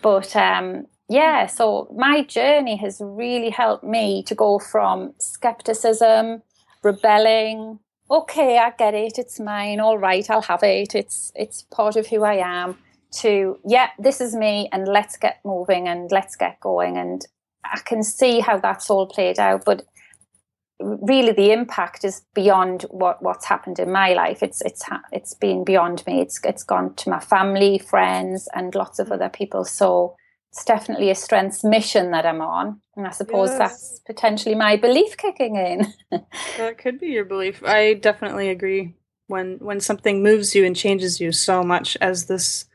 But 0.00 0.34
um, 0.36 0.86
yeah, 1.08 1.46
so 1.46 1.88
my 1.96 2.22
journey 2.22 2.76
has 2.76 3.00
really 3.00 3.50
helped 3.50 3.84
me 3.84 4.22
to 4.24 4.34
go 4.34 4.58
from 4.58 5.14
skepticism, 5.18 6.42
rebelling, 6.82 7.78
okay, 8.10 8.58
I 8.58 8.70
get 8.70 8.94
it, 8.94 9.18
it's 9.18 9.40
mine, 9.40 9.80
all 9.80 9.98
right, 9.98 10.28
I'll 10.28 10.42
have 10.42 10.62
it, 10.62 10.94
it's 10.94 11.32
it's 11.34 11.62
part 11.62 11.96
of 11.96 12.06
who 12.06 12.22
I 12.24 12.34
am, 12.34 12.76
to 13.20 13.58
yeah, 13.66 13.90
this 13.98 14.20
is 14.20 14.34
me 14.34 14.68
and 14.72 14.86
let's 14.88 15.16
get 15.16 15.40
moving 15.44 15.88
and 15.88 16.10
let's 16.10 16.36
get 16.36 16.60
going. 16.60 16.96
And 16.96 17.24
I 17.64 17.80
can 17.84 18.02
see 18.02 18.40
how 18.40 18.58
that's 18.58 18.90
all 18.90 19.06
played 19.06 19.38
out, 19.38 19.64
but 19.64 19.86
really 20.80 21.32
the 21.32 21.52
impact 21.52 22.04
is 22.04 22.22
beyond 22.34 22.82
what 22.90 23.22
what's 23.22 23.46
happened 23.46 23.78
in 23.78 23.92
my 23.92 24.12
life 24.12 24.42
it's 24.42 24.60
it's 24.62 24.82
it's 25.12 25.32
been 25.32 25.62
beyond 25.64 26.04
me 26.04 26.20
it's 26.20 26.40
it's 26.42 26.64
gone 26.64 26.92
to 26.94 27.08
my 27.08 27.20
family 27.20 27.78
friends 27.78 28.48
and 28.54 28.74
lots 28.74 28.98
of 28.98 29.12
other 29.12 29.28
people 29.28 29.64
so 29.64 30.16
it's 30.54 30.64
definitely 30.64 31.10
a 31.10 31.16
strengths 31.16 31.64
mission 31.64 32.12
that 32.12 32.24
I'm 32.24 32.40
on. 32.40 32.80
And 32.94 33.08
I 33.08 33.10
suppose 33.10 33.48
yes. 33.48 33.58
that's 33.58 34.00
potentially 34.06 34.54
my 34.54 34.76
belief 34.76 35.16
kicking 35.16 35.56
in. 35.56 35.92
that 36.58 36.78
could 36.78 37.00
be 37.00 37.08
your 37.08 37.24
belief. 37.24 37.60
I 37.64 37.94
definitely 37.94 38.50
agree. 38.50 38.94
When 39.26 39.56
when 39.58 39.80
something 39.80 40.22
moves 40.22 40.54
you 40.54 40.64
and 40.64 40.76
changes 40.76 41.18
you 41.18 41.32
so 41.32 41.64
much 41.64 41.96
as 42.00 42.26
this 42.26 42.66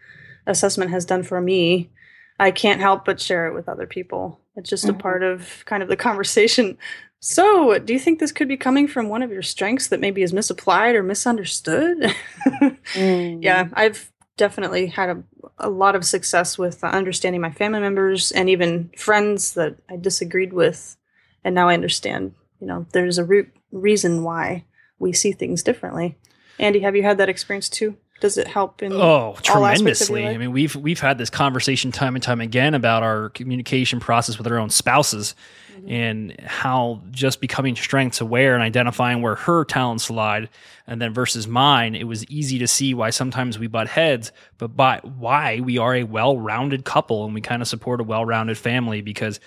assessment 0.46 0.92
has 0.92 1.06
done 1.06 1.24
for 1.24 1.40
me, 1.40 1.90
I 2.38 2.52
can't 2.52 2.82
help 2.82 3.06
but 3.06 3.22
share 3.22 3.48
it 3.48 3.54
with 3.54 3.70
other 3.70 3.88
people. 3.88 4.42
It's 4.58 4.70
just 4.70 4.86
mm-hmm. 4.86 4.98
a 4.98 5.00
part 5.00 5.24
of 5.24 5.64
kind 5.64 5.82
of 5.82 5.88
the 5.88 5.96
conversation. 5.96 6.78
So, 7.22 7.78
do 7.80 7.92
you 7.92 8.00
think 8.00 8.20
this 8.20 8.32
could 8.32 8.48
be 8.48 8.56
coming 8.56 8.88
from 8.88 9.10
one 9.10 9.22
of 9.22 9.32
your 9.32 9.42
strengths 9.42 9.88
that 9.90 10.00
maybe 10.00 10.22
is 10.22 10.32
misapplied 10.32 10.96
or 10.96 11.04
misunderstood? 11.04 12.16
mm. 12.94 13.44
Yeah, 13.44 13.68
I've 13.74 14.12
definitely 14.38 14.88
had 14.88 15.10
a, 15.10 15.24
a 15.58 15.70
lot 15.70 15.96
of 15.96 16.06
success 16.06 16.58
with 16.58 16.82
uh, 16.82 16.88
understanding 16.88 17.42
my 17.42 17.52
family 17.52 17.82
members 17.82 18.32
and 18.32 18.50
even 18.50 18.90
friends 18.98 19.54
that 19.56 19.76
I 19.90 19.98
disagreed 19.98 20.54
with. 20.54 20.96
And 21.44 21.54
now 21.54 21.68
I 21.68 21.74
understand, 21.74 22.36
you 22.62 22.68
know, 22.68 22.86
there's 22.94 23.18
a 23.18 23.26
root 23.26 23.50
reason 23.72 24.24
why 24.24 24.64
we 24.98 25.12
see 25.12 25.34
things 25.34 25.62
differently. 25.62 26.18
Andy, 26.58 26.80
have 26.80 26.96
you 26.96 27.04
had 27.04 27.18
that 27.18 27.30
experience 27.30 27.68
too? 27.68 27.98
Does 28.20 28.38
it 28.38 28.48
help 28.48 28.84
in 28.84 28.94
oh 28.94 29.38
tremendously? 29.42 30.28
I 30.28 30.38
mean, 30.38 30.52
we've 30.52 30.76
we've 30.76 31.00
had 31.00 31.18
this 31.18 31.30
conversation 31.30 31.92
time 31.92 32.16
and 32.16 32.24
time 32.24 32.42
again 32.42 32.74
about 32.74 33.04
our 33.04 33.30
communication 33.30 34.00
process 34.00 34.38
with 34.38 34.48
our 34.48 34.58
own 34.58 34.70
spouses 34.70 35.36
mm-hmm. 35.72 35.90
and 35.90 36.40
how 36.42 37.02
just 37.12 37.40
becoming 37.40 37.76
strengths 37.76 38.20
aware 38.20 38.56
and 38.56 38.64
identifying 38.64 39.22
where 39.22 39.36
her 39.36 39.64
talents 39.64 40.10
lied 40.10 40.50
and 40.86 41.02
then 41.02 41.14
versus 41.14 41.48
mine, 41.48 41.96
it 41.96 42.06
was 42.06 42.26
easy 42.26 42.60
to 42.60 42.68
see 42.68 42.94
why 42.94 43.12
sometimes 43.12 43.60
we 43.60 43.68
butt 43.68 43.88
heads, 43.88 44.32
but 44.58 44.76
by 44.76 45.00
why 45.04 45.60
we 45.60 45.78
are 45.78 45.96
a 45.96 46.04
well-rounded 46.04 46.84
couple 46.84 47.26
and 47.26 47.34
we 47.34 47.42
kind 47.42 47.62
of 47.62 47.68
support 47.68 48.02
a 48.02 48.04
well-rounded 48.04 48.58
family 48.58 49.02
because 49.02 49.40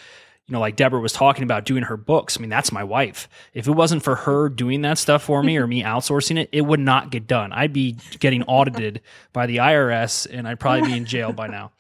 you 0.49 0.53
know, 0.53 0.61
like 0.61 0.77
Deborah 0.77 1.01
was 1.01 1.13
talking 1.13 1.45
about 1.45 1.65
doing 1.65 1.85
her 1.85 1.97
books. 1.97 2.37
I 2.37 2.41
mean, 2.41 2.51
that's 2.51 2.73
my 2.73 2.83
wife. 2.83 3.29
If 3.55 3.69
it 3.69 3.73
wasn't 3.73 4.03
for 4.03 4.17
her 4.17 4.49
doing 4.49 4.83
that 4.83 4.99
stuff 4.99 5.23
for 5.23 5.43
me 5.43 5.57
or 5.57 5.67
me 5.67 5.83
outsourcing 5.83 6.39
it, 6.39 6.49
it 6.53 6.63
would 6.63 6.81
not 6.81 7.11
get 7.11 7.27
done. 7.27 7.53
I'd 7.53 7.73
be 7.73 7.97
getting 8.19 8.43
audited 8.43 9.01
by 9.33 9.47
the 9.47 9.59
IRS 9.59 10.27
and 10.31 10.49
I'd 10.49 10.59
probably 10.59 10.91
be 10.91 10.97
in 10.97 11.05
jail 11.05 11.33
by 11.33 11.47
now. 11.47 11.73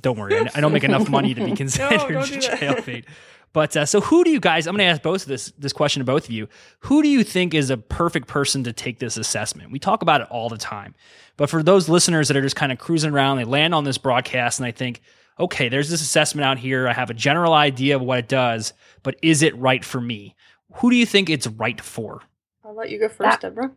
Don't 0.00 0.18
worry, 0.18 0.38
I 0.54 0.60
don't 0.60 0.72
make 0.72 0.84
enough 0.84 1.08
money 1.08 1.32
to 1.32 1.44
be 1.44 1.52
considered 1.56 2.10
no, 2.10 2.20
jailbait. 2.20 3.04
But 3.52 3.76
uh, 3.76 3.86
so, 3.86 4.00
who 4.00 4.24
do 4.24 4.30
you 4.30 4.40
guys? 4.40 4.66
I'm 4.66 4.76
going 4.76 4.86
to 4.86 4.92
ask 4.92 5.02
both 5.02 5.22
of 5.22 5.28
this 5.28 5.52
this 5.58 5.72
question 5.72 6.00
to 6.00 6.04
both 6.04 6.26
of 6.26 6.30
you. 6.30 6.48
Who 6.80 7.02
do 7.02 7.08
you 7.08 7.24
think 7.24 7.54
is 7.54 7.70
a 7.70 7.78
perfect 7.78 8.28
person 8.28 8.64
to 8.64 8.74
take 8.74 8.98
this 8.98 9.16
assessment? 9.16 9.72
We 9.72 9.78
talk 9.78 10.02
about 10.02 10.20
it 10.20 10.28
all 10.30 10.50
the 10.50 10.58
time, 10.58 10.94
but 11.38 11.48
for 11.48 11.62
those 11.62 11.88
listeners 11.88 12.28
that 12.28 12.36
are 12.36 12.42
just 12.42 12.56
kind 12.56 12.70
of 12.72 12.78
cruising 12.78 13.12
around, 13.12 13.38
they 13.38 13.44
land 13.44 13.74
on 13.74 13.84
this 13.84 13.96
broadcast 13.96 14.60
and 14.60 14.66
they 14.66 14.72
think, 14.72 15.00
okay, 15.38 15.68
there's 15.68 15.90
this 15.90 16.02
assessment 16.02 16.44
out 16.44 16.58
here. 16.58 16.88
I 16.88 16.92
have 16.92 17.10
a 17.10 17.14
general 17.14 17.52
idea 17.52 17.96
of 17.96 18.02
what 18.02 18.18
it 18.18 18.28
does, 18.28 18.72
but 19.02 19.16
is 19.22 19.42
it 19.42 19.56
right 19.56 19.84
for 19.84 20.00
me? 20.00 20.34
Who 20.76 20.90
do 20.90 20.96
you 20.96 21.06
think 21.06 21.30
it's 21.30 21.46
right 21.46 21.80
for? 21.80 22.20
I'll 22.64 22.74
let 22.74 22.90
you 22.90 22.98
go 22.98 23.08
first, 23.08 23.18
that, 23.18 23.40
Deborah. 23.40 23.72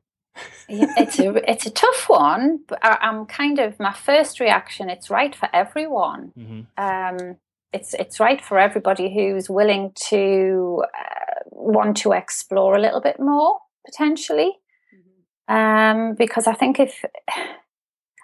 yeah, 0.68 0.94
it's 0.98 1.20
a 1.20 1.34
it's 1.50 1.66
a 1.66 1.72
tough 1.72 2.10
one. 2.10 2.60
But 2.68 2.80
I, 2.84 2.98
am 3.02 3.26
kind 3.26 3.60
of 3.60 3.80
my 3.80 3.94
first 3.94 4.40
reaction. 4.40 4.90
It's 4.90 5.10
right 5.10 5.36
for 5.36 5.50
everyone. 5.54 6.34
Mm-hmm. 6.38 6.62
Um, 6.78 7.38
it's 7.74 7.94
it's 7.94 8.20
right 8.20 8.44
for 8.44 8.60
everybody 8.60 9.14
who's 9.14 9.50
willing 9.50 9.94
to 10.10 10.84
uh, 10.94 11.44
want 11.46 11.98
to 11.98 12.12
explore 12.12 12.76
a 12.76 12.82
little 12.82 13.02
bit 13.02 13.20
more 13.20 13.60
potentially. 13.86 14.58
Mm-hmm. 14.94 15.54
Um, 15.56 16.16
because 16.16 16.48
I 16.48 16.54
think 16.54 16.80
if 16.80 17.04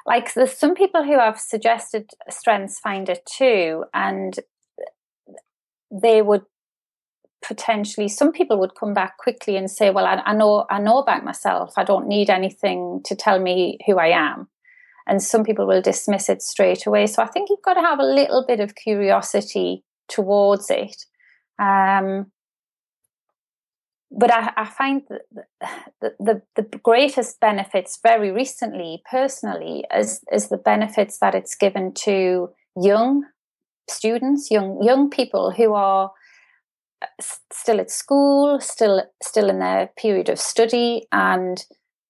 like 0.07 0.33
there's 0.33 0.57
some 0.57 0.73
people 0.73 1.03
who 1.03 1.19
have 1.19 1.39
suggested 1.39 2.09
strengths 2.29 2.79
finder 2.79 3.15
too, 3.31 3.85
and 3.93 4.39
they 5.91 6.21
would 6.21 6.43
potentially 7.45 8.07
some 8.07 8.31
people 8.31 8.59
would 8.59 8.73
come 8.73 8.95
back 8.95 9.15
quickly 9.19 9.55
and 9.55 9.69
say 9.69 9.91
well 9.91 10.07
I, 10.07 10.15
I, 10.25 10.33
know 10.33 10.65
i 10.71 10.79
know 10.79 10.97
about 10.97 11.23
myself 11.23 11.71
i 11.77 11.83
don't 11.83 12.07
need 12.07 12.31
anything 12.31 13.01
to 13.05 13.15
tell 13.15 13.39
me 13.39 13.77
who 13.85 13.99
i 13.99 14.07
am 14.07 14.47
and 15.07 15.23
some 15.23 15.43
people 15.43 15.65
will 15.65 15.81
dismiss 15.81 16.29
it 16.29 16.41
straight 16.41 16.85
away. 16.85 17.07
So 17.07 17.23
I 17.23 17.27
think 17.27 17.49
you've 17.49 17.61
got 17.63 17.75
to 17.75 17.81
have 17.81 17.99
a 17.99 18.03
little 18.03 18.45
bit 18.45 18.59
of 18.59 18.75
curiosity 18.75 19.83
towards 20.09 20.69
it. 20.69 21.05
Um, 21.59 22.31
but 24.11 24.33
I, 24.33 24.51
I 24.55 24.65
find 24.65 25.03
the, 26.01 26.13
the, 26.19 26.41
the 26.55 26.79
greatest 26.83 27.39
benefits 27.39 27.99
very 28.01 28.31
recently, 28.31 29.01
personally, 29.09 29.83
is, 29.93 30.21
is 30.31 30.49
the 30.49 30.57
benefits 30.57 31.19
that 31.19 31.35
it's 31.35 31.55
given 31.55 31.93
to 32.05 32.49
young 32.75 33.23
students, 33.89 34.51
young 34.51 34.81
young 34.83 35.09
people 35.09 35.51
who 35.51 35.73
are 35.73 36.11
uh, 37.01 37.05
still 37.51 37.79
at 37.79 37.91
school, 37.91 38.59
still 38.59 39.03
still 39.21 39.49
in 39.49 39.59
their 39.59 39.89
period 39.97 40.29
of 40.29 40.39
study, 40.39 41.07
and 41.11 41.65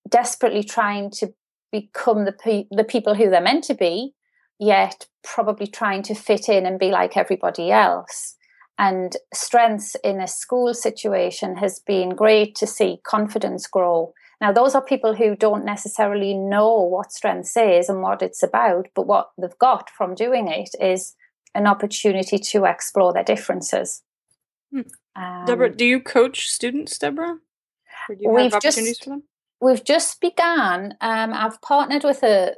desperately 0.09 0.63
trying 0.63 1.11
to 1.11 1.33
become 1.71 2.25
the 2.25 2.31
pe- 2.31 2.67
the 2.71 2.83
people 2.83 3.15
who 3.15 3.29
they're 3.29 3.41
meant 3.41 3.63
to 3.65 3.73
be, 3.73 4.13
yet 4.59 5.07
probably 5.23 5.67
trying 5.67 6.03
to 6.03 6.15
fit 6.15 6.49
in 6.49 6.65
and 6.65 6.79
be 6.79 6.91
like 6.91 7.17
everybody 7.17 7.71
else. 7.71 8.35
And 8.77 9.15
strengths 9.33 9.95
in 10.03 10.21
a 10.21 10.27
school 10.27 10.73
situation 10.73 11.57
has 11.57 11.79
been 11.79 12.09
great 12.09 12.55
to 12.55 12.67
see 12.67 12.99
confidence 13.03 13.65
grow. 13.65 14.13
Now, 14.39 14.51
those 14.51 14.75
are 14.75 14.83
people 14.83 15.15
who 15.15 15.35
don't 15.35 15.65
necessarily 15.65 16.35
know 16.35 16.75
what 16.75 17.11
strengths 17.11 17.57
is 17.57 17.89
and 17.89 18.03
what 18.03 18.21
it's 18.21 18.43
about, 18.43 18.87
but 18.93 19.07
what 19.07 19.31
they've 19.37 19.57
got 19.57 19.89
from 19.89 20.13
doing 20.13 20.47
it 20.47 20.69
is 20.79 21.15
an 21.55 21.65
opportunity 21.65 22.37
to 22.37 22.65
explore 22.65 23.13
their 23.13 23.23
differences. 23.23 24.03
Hmm. 24.71 24.81
Um, 25.15 25.45
Deborah, 25.45 25.75
do 25.75 25.85
you 25.85 25.99
coach 25.99 26.47
students, 26.47 26.99
Deborah? 26.99 27.39
Or 28.09 28.15
do 28.15 28.21
you 28.21 28.35
have 28.35 28.53
opportunities 28.53 28.97
just, 28.97 29.03
for 29.05 29.09
them? 29.09 29.23
we've 29.59 29.83
just 29.83 30.21
begun. 30.21 30.95
Um, 31.01 31.33
I've 31.33 31.61
partnered 31.61 32.03
with 32.03 32.23
a 32.23 32.55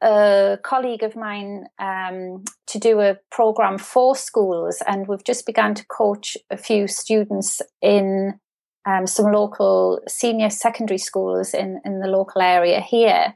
a 0.00 0.58
colleague 0.62 1.02
of 1.02 1.16
mine 1.16 1.66
um, 1.78 2.44
to 2.66 2.78
do 2.78 3.00
a 3.00 3.18
program 3.30 3.78
for 3.78 4.14
schools, 4.14 4.82
and 4.86 5.08
we've 5.08 5.24
just 5.24 5.46
begun 5.46 5.74
to 5.74 5.86
coach 5.86 6.36
a 6.50 6.56
few 6.56 6.86
students 6.86 7.60
in 7.82 8.38
um, 8.86 9.06
some 9.06 9.32
local 9.32 10.00
senior 10.08 10.50
secondary 10.50 10.98
schools 10.98 11.54
in, 11.54 11.80
in 11.84 12.00
the 12.00 12.06
local 12.06 12.42
area 12.42 12.80
here 12.80 13.34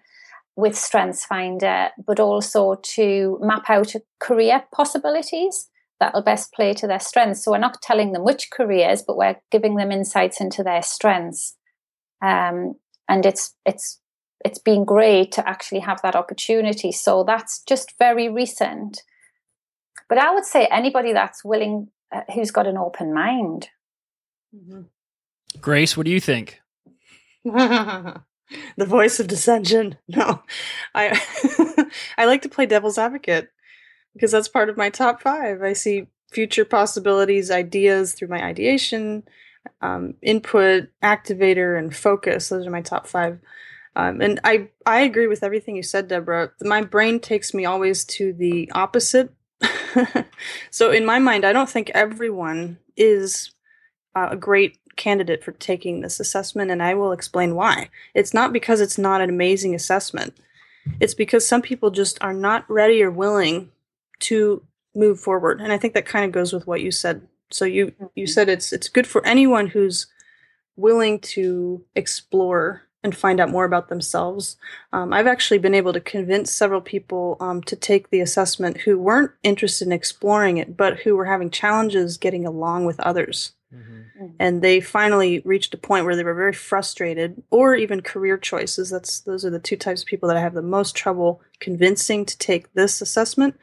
with 0.57 0.77
Strengths 0.77 1.24
Finder, 1.24 1.88
but 2.05 2.20
also 2.20 2.74
to 2.83 3.38
map 3.40 3.70
out 3.70 3.94
career 4.20 4.64
possibilities 4.72 5.68
that'll 6.01 6.22
best 6.22 6.53
play 6.53 6.74
to 6.74 6.87
their 6.87 7.01
strengths. 7.01 7.44
So 7.44 7.53
we're 7.53 7.59
not 7.59 7.83
telling 7.83 8.12
them 8.12 8.24
which 8.24 8.51
careers, 8.51 9.03
but 9.03 9.16
we're 9.16 9.37
giving 9.51 9.77
them 9.77 9.90
insights 9.90 10.40
into 10.40 10.62
their 10.62 10.83
strengths. 10.83 11.57
Um, 12.22 12.74
and 13.09 13.24
it's 13.24 13.55
it's 13.64 14.01
it's 14.44 14.59
been 14.59 14.85
great 14.85 15.33
to 15.33 15.48
actually 15.48 15.81
have 15.81 16.01
that 16.03 16.16
opportunity. 16.16 16.92
So 16.92 17.24
that's 17.24 17.62
just 17.64 17.98
very 17.98 18.29
recent. 18.29 19.03
But 20.09 20.18
I 20.18 20.33
would 20.33 20.44
say 20.44 20.66
anybody 20.66 21.12
that's 21.12 21.44
willing, 21.44 21.88
uh, 22.12 22.22
who's 22.35 22.51
got 22.51 22.66
an 22.66 22.79
open 22.79 23.12
mind. 23.12 23.68
Mm-hmm. 24.55 24.83
Grace, 25.61 25.96
what 25.96 26.07
do 26.07 26.12
you 26.12 26.20
think? 26.20 26.61
the 27.44 28.22
voice 28.79 29.20
of 29.20 29.27
dissension. 29.27 29.96
No, 30.09 30.42
I 30.94 31.20
I 32.18 32.24
like 32.24 32.42
to 32.42 32.48
play 32.48 32.66
devil's 32.66 32.98
advocate 32.98 33.51
because 34.14 34.33
that's 34.33 34.48
part 34.48 34.68
of 34.68 34.77
my 34.77 34.90
top 34.90 35.20
five. 35.20 35.62
I 35.62 35.74
see 35.74 36.09
future 36.31 36.64
possibilities, 36.64 37.51
ideas 37.51 38.12
through 38.12 38.29
my 38.29 38.42
ideation, 38.42 39.24
um, 39.81 40.14
input, 40.22 40.88
activator, 41.03 41.79
and 41.79 41.94
focus. 41.94 42.48
Those 42.48 42.66
are 42.66 42.70
my 42.70 42.83
top 42.83 43.07
five. 43.07 43.38
Um, 43.99 44.21
and 44.21 44.39
I 44.45 44.69
I 44.87 45.01
agree 45.01 45.27
with 45.27 45.43
everything 45.43 45.75
you 45.75 45.83
said, 45.83 46.07
Deborah. 46.07 46.53
My 46.63 46.83
brain 46.83 47.19
takes 47.19 47.53
me 47.53 47.65
always 47.65 48.05
to 48.05 48.33
the 48.33 48.71
opposite. 48.73 49.35
so 50.71 50.93
in 50.93 51.05
my 51.05 51.19
mind, 51.19 51.45
I 51.45 51.53
don't 51.53 51.69
think 51.69 51.91
everyone 51.91 52.79
is 52.97 53.51
uh, 54.15 54.29
a 54.31 54.37
great 54.37 54.79
candidate 54.95 55.43
for 55.43 55.51
taking 55.51 56.01
this 56.01 56.21
assessment, 56.21 56.71
and 56.71 56.81
I 56.81 56.95
will 56.95 57.11
explain 57.11 57.57
why. 57.57 57.91
It's 58.15 58.33
not 58.33 58.53
because 58.53 58.81
it's 58.81 58.99
not 58.99 59.21
an 59.21 59.31
amazing 59.31 59.75
assessment. 59.75 60.39
It's 61.01 61.15
because 61.15 61.45
some 61.45 61.61
people 61.61 61.91
just 61.91 62.23
are 62.23 62.33
not 62.33 62.71
ready 62.71 63.03
or 63.03 63.11
willing 63.11 63.73
to 64.21 64.63
move 64.95 65.19
forward. 65.19 65.61
And 65.61 65.73
I 65.73 65.79
think 65.79 65.95
that 65.95 66.07
kind 66.07 66.25
of 66.25 66.31
goes 66.31 66.53
with 66.53 66.69
what 66.69 66.83
you 66.83 66.93
said. 66.93 67.27
So 67.51 67.65
you 67.65 67.93
you 68.15 68.27
mm-hmm. 68.27 68.27
said 68.27 68.49
it's 68.49 68.73
it's 68.73 68.89
good 68.89 69.09
for 69.09 69.27
anyone 69.27 69.67
who's 69.67 70.07
willing 70.77 71.19
to 71.19 71.85
explore 71.97 72.88
and 73.03 73.17
find 73.17 73.41
out 73.41 73.51
more 73.51 73.65
about 73.65 73.89
themselves. 73.89 74.57
Um, 74.93 75.13
I've 75.13 75.27
actually 75.27 75.59
been 75.59 75.75
able 75.75 75.93
to 75.93 76.01
convince 76.01 76.53
several 76.53 76.81
people 76.81 77.37
um, 77.41 77.63
to 77.63 77.77
take 77.77 78.11
the 78.11 78.21
assessment 78.21 78.79
who 78.79 78.99
weren't 78.99 79.31
interested 79.43 79.87
in 79.87 79.93
exploring 79.93 80.57
it, 80.57 80.77
but 80.77 81.01
who 81.01 81.15
were 81.15 81.27
having 81.27 81.51
challenges 81.51 82.17
getting 82.17 82.45
along 82.45 82.87
with 82.87 82.99
others. 83.01 83.53
Mm-hmm. 83.73 84.25
Mm. 84.25 84.35
And 84.39 84.63
they 84.63 84.81
finally 84.81 85.41
reached 85.45 85.75
a 85.75 85.79
point 85.79 86.05
where 86.05 86.17
they 86.17 86.25
were 86.25 86.35
very 86.35 86.53
frustrated, 86.53 87.43
or 87.51 87.75
even 87.75 88.01
career 88.01 88.37
choices. 88.37 88.91
That's 88.91 89.21
those 89.21 89.45
are 89.45 89.51
the 89.51 89.59
two 89.59 89.77
types 89.77 90.03
of 90.03 90.09
people 90.09 90.29
that 90.29 90.37
I 90.37 90.41
have 90.41 90.55
the 90.55 90.63
most 90.63 90.97
trouble 90.97 91.41
convincing 91.61 92.25
to 92.27 92.39
take 92.39 92.73
this 92.73 93.01
assessment. 93.01 93.59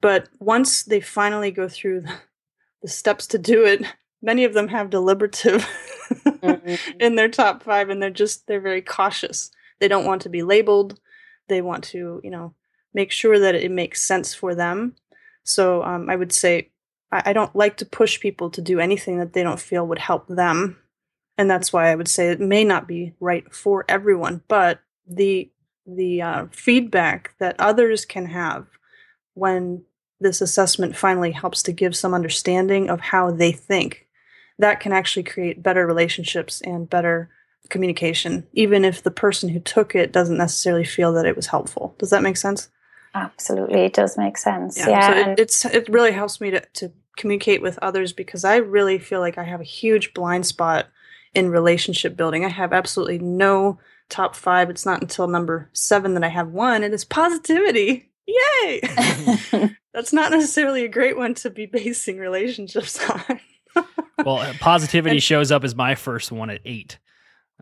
But 0.00 0.28
once 0.38 0.82
they 0.82 1.00
finally 1.00 1.50
go 1.50 1.68
through 1.68 2.04
the 2.82 2.88
steps 2.88 3.26
to 3.28 3.38
do 3.38 3.64
it, 3.64 3.82
many 4.20 4.44
of 4.44 4.54
them 4.54 4.68
have 4.68 4.90
deliberative 4.90 5.66
mm-hmm. 6.14 6.74
in 7.00 7.16
their 7.16 7.28
top 7.28 7.62
five, 7.62 7.88
and 7.88 8.02
they're 8.02 8.10
just 8.10 8.46
they're 8.46 8.60
very 8.60 8.82
cautious. 8.82 9.50
They 9.80 9.88
don't 9.88 10.06
want 10.06 10.22
to 10.22 10.28
be 10.28 10.42
labeled. 10.42 10.98
They 11.48 11.62
want 11.62 11.84
to, 11.84 12.20
you 12.22 12.30
know, 12.30 12.54
make 12.94 13.10
sure 13.10 13.38
that 13.38 13.54
it 13.54 13.70
makes 13.70 14.04
sense 14.04 14.34
for 14.34 14.54
them. 14.54 14.94
So 15.44 15.82
um, 15.82 16.08
I 16.08 16.16
would 16.16 16.32
say 16.32 16.70
I, 17.10 17.22
I 17.26 17.32
don't 17.32 17.54
like 17.56 17.76
to 17.78 17.86
push 17.86 18.20
people 18.20 18.50
to 18.50 18.62
do 18.62 18.80
anything 18.80 19.18
that 19.18 19.32
they 19.32 19.42
don't 19.42 19.60
feel 19.60 19.86
would 19.86 19.98
help 19.98 20.28
them, 20.28 20.78
and 21.36 21.50
that's 21.50 21.72
why 21.72 21.90
I 21.90 21.94
would 21.94 22.08
say 22.08 22.28
it 22.28 22.40
may 22.40 22.64
not 22.64 22.86
be 22.86 23.14
right 23.20 23.52
for 23.54 23.84
everyone. 23.88 24.42
But 24.48 24.80
the 25.06 25.50
the 25.86 26.22
uh, 26.22 26.46
feedback 26.52 27.34
that 27.38 27.56
others 27.58 28.04
can 28.04 28.26
have 28.26 28.66
when 29.34 29.84
this 30.20 30.40
assessment 30.40 30.96
finally 30.96 31.32
helps 31.32 31.62
to 31.64 31.72
give 31.72 31.96
some 31.96 32.14
understanding 32.14 32.88
of 32.88 33.00
how 33.00 33.30
they 33.30 33.52
think. 33.52 34.06
That 34.62 34.78
can 34.78 34.92
actually 34.92 35.24
create 35.24 35.62
better 35.62 35.84
relationships 35.84 36.60
and 36.60 36.88
better 36.88 37.28
communication, 37.68 38.46
even 38.52 38.84
if 38.84 39.02
the 39.02 39.10
person 39.10 39.48
who 39.48 39.58
took 39.58 39.96
it 39.96 40.12
doesn't 40.12 40.36
necessarily 40.36 40.84
feel 40.84 41.12
that 41.14 41.26
it 41.26 41.34
was 41.34 41.48
helpful. 41.48 41.96
Does 41.98 42.10
that 42.10 42.22
make 42.22 42.36
sense? 42.36 42.68
Absolutely, 43.12 43.80
it 43.80 43.92
does 43.92 44.16
make 44.16 44.38
sense. 44.38 44.78
Yeah, 44.78 44.88
yeah 44.88 45.08
so 45.08 45.30
it, 45.30 45.40
it's 45.40 45.64
it 45.64 45.88
really 45.88 46.12
helps 46.12 46.40
me 46.40 46.52
to, 46.52 46.60
to 46.74 46.92
communicate 47.16 47.60
with 47.60 47.76
others 47.82 48.12
because 48.12 48.44
I 48.44 48.56
really 48.56 49.00
feel 49.00 49.18
like 49.18 49.36
I 49.36 49.42
have 49.42 49.60
a 49.60 49.64
huge 49.64 50.14
blind 50.14 50.46
spot 50.46 50.86
in 51.34 51.50
relationship 51.50 52.16
building. 52.16 52.44
I 52.44 52.48
have 52.48 52.72
absolutely 52.72 53.18
no 53.18 53.80
top 54.08 54.36
five. 54.36 54.70
It's 54.70 54.86
not 54.86 55.02
until 55.02 55.26
number 55.26 55.70
seven 55.72 56.14
that 56.14 56.24
I 56.24 56.28
have 56.28 56.48
one, 56.48 56.84
and 56.84 56.94
it's 56.94 57.04
positivity. 57.04 58.10
Yay! 58.26 58.80
That's 59.92 60.12
not 60.12 60.30
necessarily 60.30 60.84
a 60.84 60.88
great 60.88 61.16
one 61.16 61.34
to 61.34 61.50
be 61.50 61.66
basing 61.66 62.18
relationships 62.18 62.98
on. 63.10 63.40
Well, 64.24 64.38
uh, 64.38 64.52
positivity 64.60 65.16
and, 65.16 65.22
shows 65.22 65.52
up 65.52 65.64
as 65.64 65.74
my 65.74 65.94
first 65.94 66.32
one 66.32 66.50
at 66.50 66.60
eight. 66.64 66.98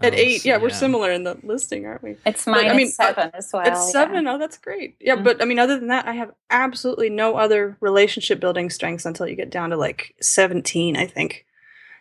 At 0.03 0.15
um, 0.15 0.19
eight, 0.19 0.45
yeah, 0.45 0.57
yeah, 0.57 0.63
we're 0.63 0.71
similar 0.71 1.11
in 1.11 1.25
the 1.25 1.39
listing, 1.43 1.85
aren't 1.85 2.03
we? 2.03 2.17
It's 2.25 2.47
mine. 2.47 2.65
But, 2.65 2.71
I 2.71 2.77
mean, 2.77 2.89
seven 2.89 3.31
as 3.35 3.51
well. 3.53 3.67
It's 3.67 3.93
seven. 3.93 4.25
Yeah. 4.25 4.35
Oh, 4.35 4.39
that's 4.39 4.57
great. 4.57 4.97
Yeah, 4.99 5.15
mm-hmm. 5.15 5.25
but 5.25 5.43
I 5.43 5.45
mean, 5.45 5.59
other 5.59 5.79
than 5.79 5.89
that, 5.89 6.07
I 6.07 6.13
have 6.13 6.31
absolutely 6.49 7.11
no 7.11 7.37
other 7.37 7.77
relationship 7.81 8.41
building 8.41 8.71
strengths 8.71 9.05
until 9.05 9.27
you 9.29 9.37
get 9.37 9.51
down 9.51 9.71
to 9.71 9.77
like 9.77 10.15
seventeen, 10.21 10.97
I 10.97 11.07
think. 11.07 11.45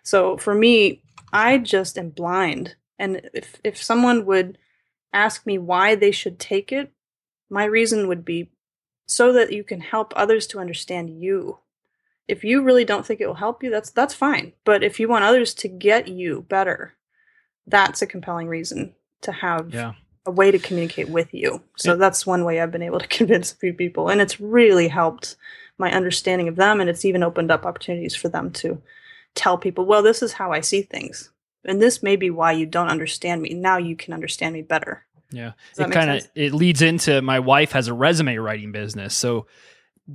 So 0.04 0.38
for 0.38 0.56
me, 0.56 1.02
I 1.34 1.58
just 1.58 1.98
am 1.98 2.10
blind, 2.12 2.76
and 2.98 3.22
if 3.34 3.60
if 3.64 3.82
someone 3.82 4.26
would 4.26 4.58
ask 5.12 5.46
me 5.46 5.58
why 5.58 5.96
they 5.96 6.12
should 6.12 6.40
take 6.40 6.72
it, 6.72 6.94
my 7.50 7.66
reason 7.66 8.08
would 8.08 8.24
be 8.24 8.50
so 9.08 9.34
that 9.34 9.52
you 9.52 9.64
can 9.64 9.82
help 9.82 10.14
others 10.16 10.48
to 10.48 10.60
understand 10.60 11.10
you. 11.10 11.58
If 12.30 12.44
you 12.44 12.62
really 12.62 12.86
don't 12.86 13.06
think 13.06 13.20
it 13.20 13.28
will 13.28 13.34
help 13.34 13.64
you, 13.64 13.70
that's 13.70 13.90
that's 13.90 14.14
fine. 14.14 14.54
But 14.64 14.84
if 14.84 15.00
you 15.00 15.08
want 15.08 15.26
others 15.26 15.54
to 15.56 15.68
get 15.68 16.08
you 16.08 16.46
better, 16.48 16.94
that's 17.68 18.02
a 18.02 18.08
compelling 18.08 18.48
reason 18.48 18.94
to 19.22 19.32
have 19.32 19.74
yeah. 19.74 19.94
a 20.26 20.32
way 20.32 20.52
to 20.52 20.60
communicate 20.60 21.10
with 21.10 21.34
you. 21.34 21.62
So 21.76 21.92
yeah. 21.92 21.98
that's 21.98 22.26
one 22.26 22.46
way 22.46 22.62
I've 22.62 22.72
been 22.72 22.82
able 22.82 23.00
to 23.00 23.08
convince 23.18 23.52
a 23.52 23.56
few 23.56 23.74
people 23.74 24.10
and 24.10 24.22
it's 24.22 24.40
really 24.40 24.88
helped 24.88 25.36
my 25.78 25.92
understanding 25.92 26.48
of 26.48 26.56
them 26.56 26.82
and 26.82 26.90
it's 26.90 27.06
even 27.06 27.24
opened 27.24 27.52
up 27.52 27.66
opportunities 27.66 28.16
for 28.16 28.30
them 28.30 28.52
to 28.52 28.82
tell 29.36 29.58
people, 29.58 29.86
well, 29.86 30.04
this 30.04 30.22
is 30.22 30.34
how 30.34 30.52
I 30.52 30.62
see 30.62 30.82
things. 30.82 31.32
And 31.66 31.82
this 31.82 32.04
may 32.04 32.16
be 32.16 32.30
why 32.30 32.52
you 32.54 32.66
don't 32.66 32.90
understand 32.90 33.42
me. 33.42 33.54
Now 33.54 33.78
you 33.78 33.96
can 33.96 34.14
understand 34.14 34.54
me 34.54 34.62
better. 34.62 35.06
Yeah. 35.32 35.54
It 35.78 35.92
kind 35.92 36.10
of 36.12 36.28
it 36.36 36.54
leads 36.54 36.82
into 36.82 37.22
my 37.22 37.40
wife 37.40 37.74
has 37.74 37.88
a 37.88 37.94
resume 37.94 38.38
writing 38.38 38.72
business. 38.72 39.16
So 39.16 39.46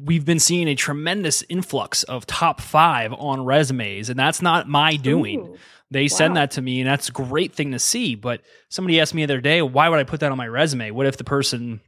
we've 0.03 0.25
been 0.25 0.41
seeing 0.41 0.69
a 0.69 0.75
tremendous 0.75 1.45
influx 1.49 2.03
of 2.05 2.27
top 2.27 2.61
5 2.61 3.13
on 3.13 3.45
resumes 3.45 4.11
and 4.11 4.19
that's 4.19 4.43
not 4.43 4.69
my 4.69 4.97
doing. 4.97 5.41
Ooh, 5.41 5.57
they 5.91 6.05
wow. 6.05 6.09
send 6.09 6.37
that 6.37 6.51
to 6.53 6.63
me 6.63 6.81
and 6.81 6.89
that's 6.89 7.09
a 7.09 7.13
great 7.13 7.55
thing 7.55 7.73
to 7.73 7.79
see, 7.79 8.15
but 8.15 8.41
somebody 8.69 9.01
asked 9.01 9.15
me 9.15 9.25
the 9.25 9.33
other 9.33 9.41
day, 9.41 9.63
why 9.63 9.89
would 9.89 10.01
I 10.01 10.05
put 10.05 10.21
that 10.21 10.33
on 10.33 10.39
my 10.39 10.49
resume? 10.49 10.91
What 10.91 11.07
if 11.07 11.17
the 11.17 11.25
person 11.25 11.81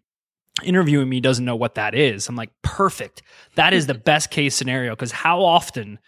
interviewing 0.62 1.08
me 1.08 1.20
doesn't 1.20 1.44
know 1.44 1.56
what 1.56 1.74
that 1.74 1.94
is? 1.94 2.28
I'm 2.28 2.36
like, 2.36 2.50
"Perfect. 2.62 3.22
That 3.56 3.72
is 3.72 3.86
the 3.86 3.94
best 4.10 4.30
case 4.30 4.54
scenario 4.54 4.92
because 4.92 5.12
how 5.12 5.42
often 5.42 5.98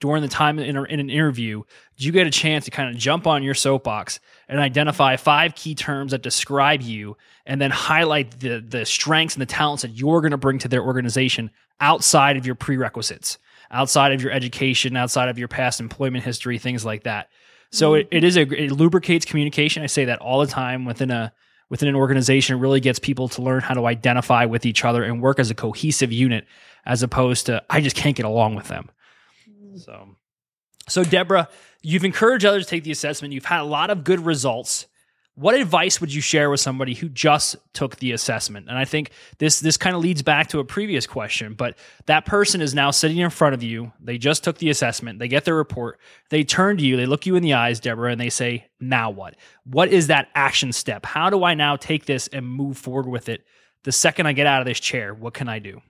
during 0.00 0.22
the 0.22 0.28
time 0.28 0.58
in, 0.58 0.76
in 0.76 1.00
an 1.00 1.10
interview, 1.10 1.62
do 1.96 2.06
you 2.06 2.12
get 2.12 2.26
a 2.26 2.30
chance 2.30 2.66
to 2.66 2.70
kind 2.70 2.88
of 2.88 2.96
jump 2.96 3.26
on 3.26 3.42
your 3.42 3.54
soapbox 3.54 4.20
and 4.48 4.60
identify 4.60 5.16
five 5.16 5.54
key 5.54 5.74
terms 5.74 6.12
that 6.12 6.22
describe 6.22 6.82
you 6.82 7.16
and 7.44 7.60
then 7.60 7.70
highlight 7.70 8.40
the, 8.40 8.64
the 8.66 8.84
strengths 8.86 9.34
and 9.34 9.42
the 9.42 9.46
talents 9.46 9.82
that 9.82 9.90
you're 9.90 10.20
going 10.20 10.30
to 10.30 10.38
bring 10.38 10.58
to 10.58 10.68
their 10.68 10.82
organization 10.82 11.50
outside 11.80 12.36
of 12.36 12.46
your 12.46 12.54
prerequisites, 12.54 13.38
outside 13.70 14.12
of 14.12 14.22
your 14.22 14.32
education, 14.32 14.96
outside 14.96 15.28
of 15.28 15.38
your 15.38 15.48
past 15.48 15.80
employment 15.80 16.24
history, 16.24 16.58
things 16.58 16.84
like 16.84 17.04
that. 17.04 17.28
So 17.70 17.92
mm-hmm. 17.92 18.08
it, 18.10 18.18
it 18.18 18.24
is 18.24 18.36
a 18.36 18.42
it 18.42 18.72
lubricates 18.72 19.24
communication. 19.24 19.82
I 19.82 19.86
say 19.86 20.06
that 20.06 20.20
all 20.20 20.40
the 20.40 20.46
time 20.46 20.84
within 20.84 21.10
a 21.10 21.32
within 21.68 21.88
an 21.88 21.94
organization. 21.94 22.56
It 22.56 22.60
really 22.60 22.80
gets 22.80 22.98
people 22.98 23.28
to 23.28 23.42
learn 23.42 23.60
how 23.60 23.74
to 23.74 23.86
identify 23.86 24.44
with 24.44 24.64
each 24.64 24.84
other 24.84 25.02
and 25.02 25.20
work 25.20 25.38
as 25.38 25.50
a 25.50 25.54
cohesive 25.54 26.12
unit, 26.12 26.46
as 26.86 27.02
opposed 27.02 27.46
to 27.46 27.62
I 27.68 27.80
just 27.80 27.96
can't 27.96 28.16
get 28.16 28.26
along 28.26 28.54
with 28.54 28.68
them. 28.68 28.90
So, 29.76 30.16
so 30.88 31.04
Deborah, 31.04 31.48
you've 31.82 32.04
encouraged 32.04 32.44
others 32.44 32.64
to 32.64 32.70
take 32.70 32.84
the 32.84 32.90
assessment. 32.90 33.32
You've 33.34 33.44
had 33.44 33.60
a 33.60 33.64
lot 33.64 33.90
of 33.90 34.04
good 34.04 34.24
results. 34.24 34.86
What 35.34 35.54
advice 35.54 36.00
would 36.00 36.12
you 36.12 36.20
share 36.20 36.50
with 36.50 36.58
somebody 36.58 36.94
who 36.94 37.08
just 37.08 37.54
took 37.72 37.96
the 37.96 38.10
assessment? 38.10 38.66
And 38.68 38.76
I 38.76 38.84
think 38.84 39.12
this 39.38 39.60
this 39.60 39.76
kind 39.76 39.94
of 39.94 40.02
leads 40.02 40.20
back 40.20 40.48
to 40.48 40.58
a 40.58 40.64
previous 40.64 41.06
question, 41.06 41.54
but 41.54 41.78
that 42.06 42.26
person 42.26 42.60
is 42.60 42.74
now 42.74 42.90
sitting 42.90 43.18
in 43.18 43.30
front 43.30 43.54
of 43.54 43.62
you. 43.62 43.92
They 44.00 44.18
just 44.18 44.42
took 44.42 44.58
the 44.58 44.68
assessment. 44.68 45.20
They 45.20 45.28
get 45.28 45.44
their 45.44 45.54
report. 45.54 46.00
They 46.30 46.42
turn 46.42 46.76
to 46.78 46.84
you. 46.84 46.96
They 46.96 47.06
look 47.06 47.24
you 47.24 47.36
in 47.36 47.44
the 47.44 47.54
eyes, 47.54 47.78
Deborah, 47.78 48.10
and 48.10 48.20
they 48.20 48.30
say, 48.30 48.66
"Now 48.80 49.10
what? 49.10 49.36
What 49.64 49.90
is 49.90 50.08
that 50.08 50.28
action 50.34 50.72
step? 50.72 51.06
How 51.06 51.30
do 51.30 51.44
I 51.44 51.54
now 51.54 51.76
take 51.76 52.06
this 52.06 52.26
and 52.26 52.44
move 52.44 52.76
forward 52.76 53.06
with 53.06 53.28
it 53.28 53.44
the 53.84 53.92
second 53.92 54.26
I 54.26 54.32
get 54.32 54.46
out 54.46 54.60
of 54.60 54.66
this 54.66 54.80
chair, 54.80 55.14
what 55.14 55.34
can 55.34 55.48
I 55.48 55.58
do? 55.58 55.80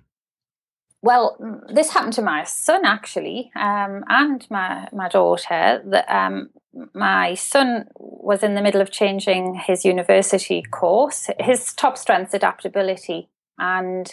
Well, 1.01 1.37
this 1.73 1.91
happened 1.91 2.15
to 2.15 2.23
my 2.23 2.43
son 2.45 2.85
actually, 2.85 3.53
um, 3.55 4.05
and 4.09 4.45
my 4.51 4.89
my 4.93 5.09
daughter. 5.09 5.81
That 5.85 6.07
um, 6.09 6.51
my 6.93 7.35
son 7.35 7.87
was 7.97 8.43
in 8.43 8.55
the 8.55 8.63
middle 8.63 8.81
of 8.81 8.91
changing 8.91 9.55
his 9.55 9.85
university 9.85 10.63
course. 10.63 11.31
His 11.39 11.73
top 11.73 11.97
strength 11.97 12.35
adaptability, 12.35 13.29
and 13.59 14.13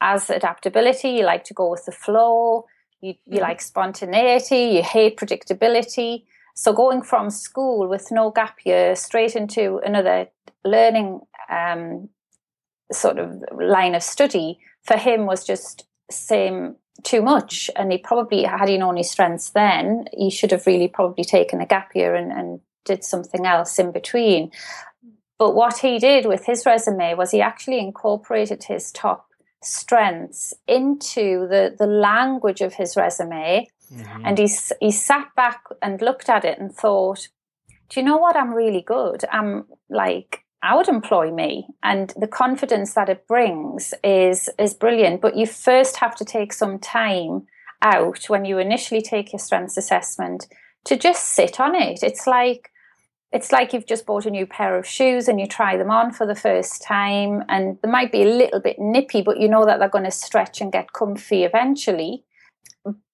as 0.00 0.28
adaptability, 0.28 1.10
you 1.10 1.24
like 1.24 1.44
to 1.44 1.54
go 1.54 1.70
with 1.70 1.84
the 1.84 1.92
flow. 1.92 2.66
You 3.00 3.14
you 3.26 3.40
like 3.40 3.60
spontaneity. 3.60 4.74
You 4.74 4.82
hate 4.82 5.16
predictability. 5.16 6.24
So 6.56 6.72
going 6.72 7.02
from 7.02 7.30
school 7.30 7.88
with 7.88 8.10
no 8.10 8.30
gap 8.30 8.58
year 8.64 8.96
straight 8.96 9.36
into 9.36 9.80
another 9.84 10.28
learning 10.64 11.20
um, 11.48 12.08
sort 12.92 13.18
of 13.18 13.42
line 13.52 13.94
of 13.94 14.02
study 14.02 14.58
for 14.82 14.96
him 14.96 15.26
was 15.26 15.44
just 15.44 15.86
same 16.10 16.76
too 17.02 17.22
much 17.22 17.70
and 17.76 17.90
he 17.90 17.98
probably 17.98 18.44
had 18.44 18.68
he 18.68 18.78
known 18.78 18.96
his 18.96 19.10
strengths 19.10 19.50
then 19.50 20.06
he 20.12 20.30
should 20.30 20.50
have 20.50 20.66
really 20.66 20.88
probably 20.88 21.24
taken 21.24 21.60
a 21.60 21.66
gap 21.66 21.90
year 21.94 22.14
and, 22.14 22.32
and 22.32 22.60
did 22.84 23.02
something 23.02 23.46
else 23.46 23.78
in 23.78 23.92
between. 23.92 24.50
But 25.38 25.54
what 25.54 25.78
he 25.78 25.98
did 25.98 26.26
with 26.26 26.46
his 26.46 26.64
resume 26.64 27.14
was 27.14 27.30
he 27.30 27.40
actually 27.40 27.78
incorporated 27.80 28.64
his 28.64 28.92
top 28.92 29.26
strengths 29.62 30.52
into 30.68 31.48
the 31.48 31.74
the 31.78 31.86
language 31.86 32.60
of 32.60 32.74
his 32.74 32.98
resume 32.98 33.66
mm-hmm. 33.90 34.22
and 34.26 34.36
he 34.38 34.48
he 34.80 34.90
sat 34.90 35.34
back 35.34 35.62
and 35.80 36.02
looked 36.02 36.28
at 36.28 36.44
it 36.44 36.58
and 36.58 36.72
thought 36.74 37.28
do 37.88 38.00
you 38.00 38.06
know 38.06 38.16
what? 38.16 38.36
I'm 38.36 38.52
really 38.52 38.82
good. 38.82 39.24
I'm 39.30 39.66
like 39.88 40.43
I 40.64 40.74
would 40.74 40.88
employ 40.88 41.30
me. 41.30 41.68
And 41.82 42.12
the 42.16 42.26
confidence 42.26 42.94
that 42.94 43.10
it 43.10 43.28
brings 43.28 43.92
is 44.02 44.48
is 44.58 44.72
brilliant. 44.72 45.20
But 45.20 45.36
you 45.36 45.46
first 45.46 45.96
have 45.98 46.16
to 46.16 46.24
take 46.24 46.54
some 46.54 46.78
time 46.78 47.46
out 47.82 48.24
when 48.28 48.46
you 48.46 48.58
initially 48.58 49.02
take 49.02 49.32
your 49.32 49.40
strengths 49.40 49.76
assessment 49.76 50.46
to 50.84 50.96
just 50.96 51.24
sit 51.24 51.60
on 51.60 51.74
it. 51.74 52.02
It's 52.02 52.26
like 52.26 52.70
it's 53.30 53.52
like 53.52 53.72
you've 53.72 53.86
just 53.86 54.06
bought 54.06 54.26
a 54.26 54.30
new 54.30 54.46
pair 54.46 54.78
of 54.78 54.86
shoes 54.86 55.28
and 55.28 55.38
you 55.38 55.46
try 55.46 55.76
them 55.76 55.90
on 55.90 56.12
for 56.12 56.24
the 56.24 56.36
first 56.36 56.82
time 56.82 57.42
and 57.48 57.76
they 57.82 57.90
might 57.90 58.12
be 58.12 58.22
a 58.22 58.36
little 58.36 58.60
bit 58.60 58.78
nippy 58.78 59.22
but 59.22 59.40
you 59.40 59.48
know 59.48 59.66
that 59.66 59.80
they're 59.80 59.88
going 59.88 60.04
to 60.04 60.10
stretch 60.10 60.60
and 60.60 60.70
get 60.70 60.92
comfy 60.92 61.42
eventually 61.42 62.22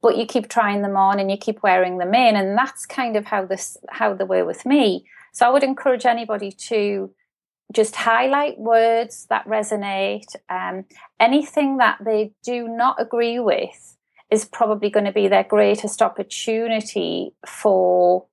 but 0.03 0.19
you 0.19 0.27
keep 0.27 0.47
trying 0.51 0.83
them 0.83 0.95
on 0.95 1.19
and 1.19 1.31
you 1.31 1.39
keep 1.39 1.63
wearing 1.63 1.97
them 1.97 2.13
in 2.13 2.37
and 2.37 2.59
that's 2.59 2.85
kind 2.85 3.17
of 3.17 3.25
how 3.25 3.47
this 3.47 3.79
how 3.89 4.13
they 4.13 4.25
were 4.25 4.45
with 4.45 4.67
me 4.67 5.07
so 5.33 5.47
i 5.47 5.49
would 5.49 5.63
encourage 5.63 6.05
anybody 6.05 6.53
to 6.53 7.11
just 7.73 7.97
highlight 7.97 8.59
words 8.59 9.27
that 9.31 9.47
resonate. 9.47 10.35
Um, 10.49 10.85
anything 11.19 11.77
that 11.79 11.99
they 12.05 12.33
do 12.43 12.69
not 12.69 13.01
agree 13.01 13.39
with 13.39 13.97
is 14.31 14.45
probably 14.45 14.91
going 14.91 15.07
to 15.07 15.13
be 15.13 15.29
their 15.29 15.45
greatest 15.45 16.03
opportunity 16.03 17.33
for 17.47 18.27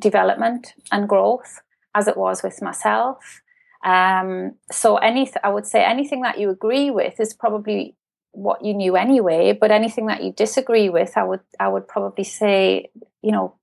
development 0.00 0.74
and 0.92 1.08
growth, 1.08 1.60
as 1.94 2.08
it 2.08 2.16
was 2.16 2.42
with 2.42 2.62
myself. 2.62 3.40
Um, 3.84 4.54
so, 4.70 4.96
any 4.96 5.30
I 5.42 5.48
would 5.48 5.66
say 5.66 5.84
anything 5.84 6.22
that 6.22 6.38
you 6.38 6.50
agree 6.50 6.90
with 6.90 7.20
is 7.20 7.34
probably 7.34 7.96
what 8.32 8.64
you 8.64 8.74
knew 8.74 8.96
anyway. 8.96 9.52
But 9.52 9.70
anything 9.70 10.06
that 10.06 10.22
you 10.22 10.32
disagree 10.32 10.88
with, 10.88 11.16
I 11.16 11.24
would 11.24 11.40
I 11.60 11.68
would 11.68 11.86
probably 11.86 12.24
say, 12.24 12.90
you 13.22 13.32
know, 13.32 13.54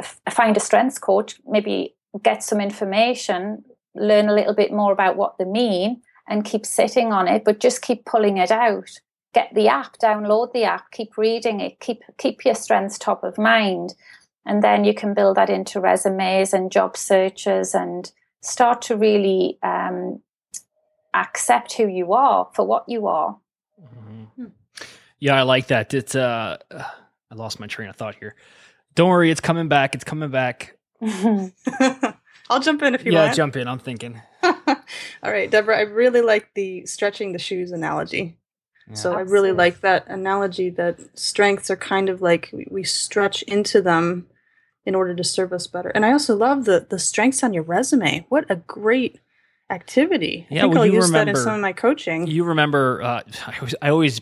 f- 0.00 0.20
find 0.30 0.56
a 0.56 0.60
strengths 0.60 0.98
coach, 0.98 1.40
maybe 1.46 1.94
get 2.22 2.42
some 2.42 2.60
information 2.60 3.64
learn 3.94 4.28
a 4.28 4.34
little 4.34 4.54
bit 4.54 4.72
more 4.72 4.92
about 4.92 5.16
what 5.16 5.38
they 5.38 5.44
mean 5.44 6.02
and 6.28 6.44
keep 6.44 6.64
sitting 6.64 7.12
on 7.12 7.28
it, 7.28 7.44
but 7.44 7.60
just 7.60 7.82
keep 7.82 8.04
pulling 8.04 8.38
it 8.38 8.50
out. 8.50 9.00
Get 9.32 9.52
the 9.54 9.68
app, 9.68 9.98
download 9.98 10.52
the 10.52 10.64
app, 10.64 10.90
keep 10.90 11.16
reading 11.16 11.60
it, 11.60 11.78
keep 11.80 12.02
keep 12.18 12.44
your 12.44 12.54
strengths 12.54 12.98
top 12.98 13.22
of 13.22 13.38
mind. 13.38 13.94
And 14.46 14.62
then 14.64 14.84
you 14.84 14.94
can 14.94 15.14
build 15.14 15.36
that 15.36 15.50
into 15.50 15.80
resumes 15.80 16.52
and 16.52 16.72
job 16.72 16.96
searches 16.96 17.74
and 17.74 18.10
start 18.40 18.82
to 18.82 18.96
really 18.96 19.58
um, 19.62 20.20
accept 21.14 21.74
who 21.74 21.86
you 21.86 22.12
are 22.12 22.48
for 22.54 22.66
what 22.66 22.88
you 22.88 23.06
are. 23.06 23.38
Mm-hmm. 23.80 24.46
Yeah, 25.18 25.34
I 25.34 25.42
like 25.42 25.68
that. 25.68 25.94
It's 25.94 26.14
uh, 26.14 26.56
I 26.70 27.34
lost 27.34 27.60
my 27.60 27.66
train 27.66 27.88
of 27.88 27.96
thought 27.96 28.16
here. 28.16 28.34
Don't 28.94 29.08
worry, 29.08 29.30
it's 29.30 29.40
coming 29.40 29.68
back. 29.68 29.94
It's 29.94 30.04
coming 30.04 30.30
back. 30.30 30.76
I'll 32.50 32.60
jump 32.60 32.82
in 32.82 32.94
if 32.94 33.04
you 33.06 33.12
yeah, 33.12 33.20
want. 33.20 33.30
Yeah, 33.30 33.36
jump 33.36 33.56
in. 33.56 33.68
I'm 33.68 33.78
thinking. 33.78 34.20
All 34.42 34.52
right, 35.22 35.50
Deborah, 35.50 35.78
I 35.78 35.82
really 35.82 36.20
like 36.20 36.50
the 36.54 36.84
stretching 36.84 37.32
the 37.32 37.38
shoes 37.38 37.70
analogy. 37.70 38.36
Yeah. 38.88 38.94
So 38.94 39.14
I 39.14 39.20
really 39.20 39.52
like 39.52 39.80
that 39.80 40.08
analogy 40.08 40.68
that 40.70 40.98
strengths 41.16 41.70
are 41.70 41.76
kind 41.76 42.08
of 42.08 42.20
like 42.20 42.52
we 42.70 42.82
stretch 42.82 43.42
into 43.42 43.80
them 43.80 44.26
in 44.84 44.96
order 44.96 45.14
to 45.14 45.22
serve 45.22 45.52
us 45.52 45.68
better. 45.68 45.90
And 45.90 46.04
I 46.04 46.12
also 46.12 46.34
love 46.34 46.64
the 46.64 46.86
the 46.88 46.98
strengths 46.98 47.44
on 47.44 47.54
your 47.54 47.62
resume. 47.62 48.26
What 48.28 48.46
a 48.50 48.56
great 48.56 49.20
activity. 49.70 50.46
Yeah, 50.50 50.58
I 50.58 50.62
think 50.62 50.74
well, 50.74 50.82
I'll 50.82 50.86
use 50.88 51.06
remember, 51.06 51.32
that 51.32 51.38
in 51.38 51.44
some 51.44 51.54
of 51.54 51.60
my 51.60 51.72
coaching. 51.72 52.26
You 52.26 52.44
remember 52.44 53.00
uh, 53.00 53.22
I, 53.46 53.54
was, 53.60 53.74
I 53.82 53.90
always 53.90 54.20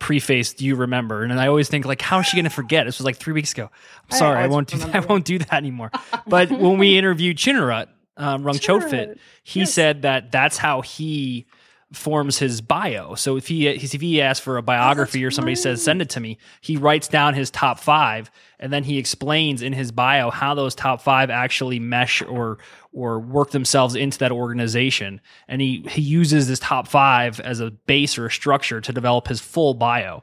preface 0.00 0.54
do 0.54 0.64
you 0.64 0.74
remember? 0.74 1.22
And 1.22 1.32
i 1.38 1.46
always 1.46 1.68
think 1.68 1.84
like 1.84 2.02
how 2.02 2.18
is 2.18 2.26
she 2.26 2.36
going 2.36 2.44
to 2.44 2.50
forget? 2.50 2.86
This 2.86 2.98
was 2.98 3.04
like 3.04 3.16
three 3.16 3.34
weeks 3.34 3.52
ago. 3.52 3.70
I'm 4.10 4.18
sorry 4.18 4.38
i, 4.38 4.44
I 4.44 4.46
won't 4.48 4.66
do 4.66 4.78
that. 4.78 4.96
i 4.96 5.00
won't 5.00 5.24
do 5.24 5.38
that 5.38 5.52
anymore. 5.52 5.92
But 6.26 6.50
when 6.50 6.78
we 6.78 6.98
interviewed 6.98 7.36
chinarut 7.36 7.86
um, 8.16 8.42
Rungchotfit, 8.42 9.18
he 9.44 9.60
yes. 9.60 9.72
said 9.72 10.02
that 10.02 10.32
that's 10.32 10.56
how 10.56 10.80
he 10.80 11.46
forms 11.92 12.38
his 12.38 12.60
bio. 12.60 13.14
So 13.14 13.36
if 13.36 13.48
he 13.48 13.66
if 13.66 13.92
he 13.92 14.22
asks 14.22 14.42
for 14.42 14.56
a 14.56 14.62
biography 14.62 15.24
oh, 15.24 15.28
or 15.28 15.30
somebody 15.30 15.52
right. 15.52 15.62
says 15.62 15.82
send 15.82 16.00
it 16.00 16.08
to 16.10 16.20
me, 16.20 16.38
he 16.60 16.76
writes 16.76 17.08
down 17.08 17.34
his 17.34 17.50
top 17.50 17.80
five 17.80 18.30
and 18.60 18.72
then 18.72 18.84
he 18.84 18.98
explains 18.98 19.62
in 19.62 19.72
his 19.72 19.90
bio 19.90 20.30
how 20.30 20.54
those 20.54 20.74
top 20.74 21.00
five 21.00 21.30
actually 21.30 21.80
mesh 21.80 22.22
or 22.22 22.58
or 22.92 23.18
work 23.18 23.50
themselves 23.50 23.94
into 23.96 24.18
that 24.18 24.30
organization. 24.30 25.20
And 25.48 25.60
he 25.60 25.84
he 25.88 26.02
uses 26.02 26.46
this 26.46 26.60
top 26.60 26.86
five 26.86 27.40
as 27.40 27.60
a 27.60 27.70
base 27.70 28.18
or 28.18 28.26
a 28.26 28.30
structure 28.30 28.80
to 28.80 28.92
develop 28.92 29.26
his 29.26 29.40
full 29.40 29.74
bio. 29.74 30.22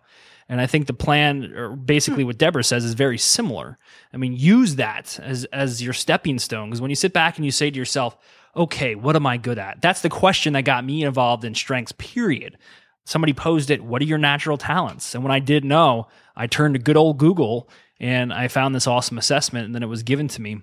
And 0.49 0.61
I 0.61 0.67
think 0.67 0.87
the 0.87 0.93
plan, 0.93 1.51
or 1.53 1.75
basically 1.75 2.23
hmm. 2.23 2.27
what 2.27 2.37
Deborah 2.37 2.63
says, 2.63 2.85
is 2.85 2.93
very 2.93 3.17
similar. 3.17 3.77
I 4.13 4.17
mean, 4.17 4.33
use 4.33 4.75
that 4.75 5.19
as 5.21 5.43
as 5.45 5.83
your 5.83 5.93
stepping 5.93 6.39
stone 6.39 6.69
because 6.69 6.79
when 6.79 6.91
you 6.91 6.95
sit 6.95 7.11
back 7.11 7.35
and 7.35 7.43
you 7.43 7.51
say 7.51 7.69
to 7.69 7.77
yourself, 7.77 8.17
"Okay, 8.57 8.95
what 8.95 9.15
am 9.15 9.25
I 9.25 9.37
good 9.37 9.59
at?" 9.59 9.81
That's 9.81 10.01
the 10.01 10.09
question 10.09 10.53
that 10.53 10.63
got 10.63 10.83
me 10.83 11.03
involved 11.03 11.45
in 11.45 11.55
strengths. 11.55 11.93
Period. 11.93 12.57
Somebody 13.05 13.33
posed 13.33 13.69
it, 13.69 13.83
"What 13.83 14.01
are 14.01 14.05
your 14.05 14.17
natural 14.17 14.57
talents?" 14.57 15.15
And 15.15 15.23
when 15.23 15.31
I 15.31 15.39
did 15.39 15.63
know, 15.63 16.07
I 16.35 16.47
turned 16.47 16.75
to 16.75 16.79
good 16.79 16.97
old 16.97 17.17
Google 17.17 17.69
and 17.99 18.33
I 18.33 18.47
found 18.47 18.75
this 18.75 18.87
awesome 18.87 19.17
assessment, 19.17 19.65
and 19.65 19.73
then 19.73 19.83
it 19.83 19.87
was 19.87 20.03
given 20.03 20.27
to 20.27 20.41
me. 20.41 20.59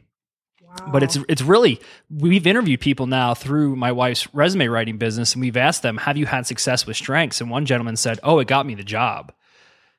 But 0.89 1.03
it's 1.03 1.19
it's 1.29 1.43
really 1.43 1.81
we've 2.11 2.47
interviewed 2.47 2.81
people 2.81 3.07
now 3.07 3.33
through 3.33 3.77
my 3.77 3.93
wife's 3.93 4.33
resume 4.35 4.67
writing 4.69 4.99
business, 4.99 5.33
and 5.33 5.41
we've 5.41 5.57
asked 5.57 5.83
them, 5.83 5.99
"Have 5.99 6.17
you 6.17 6.27
had 6.27 6.47
success 6.47 6.87
with 6.87 6.97
strengths?" 6.97 7.41
And 7.41 7.49
one 7.49 7.65
gentleman 7.65 7.97
said, 7.97 8.19
"Oh, 8.23 8.41
it 8.41 8.49
got 8.49 8.67
me 8.67 8.75
the 8.75 8.83
job." 8.83 9.33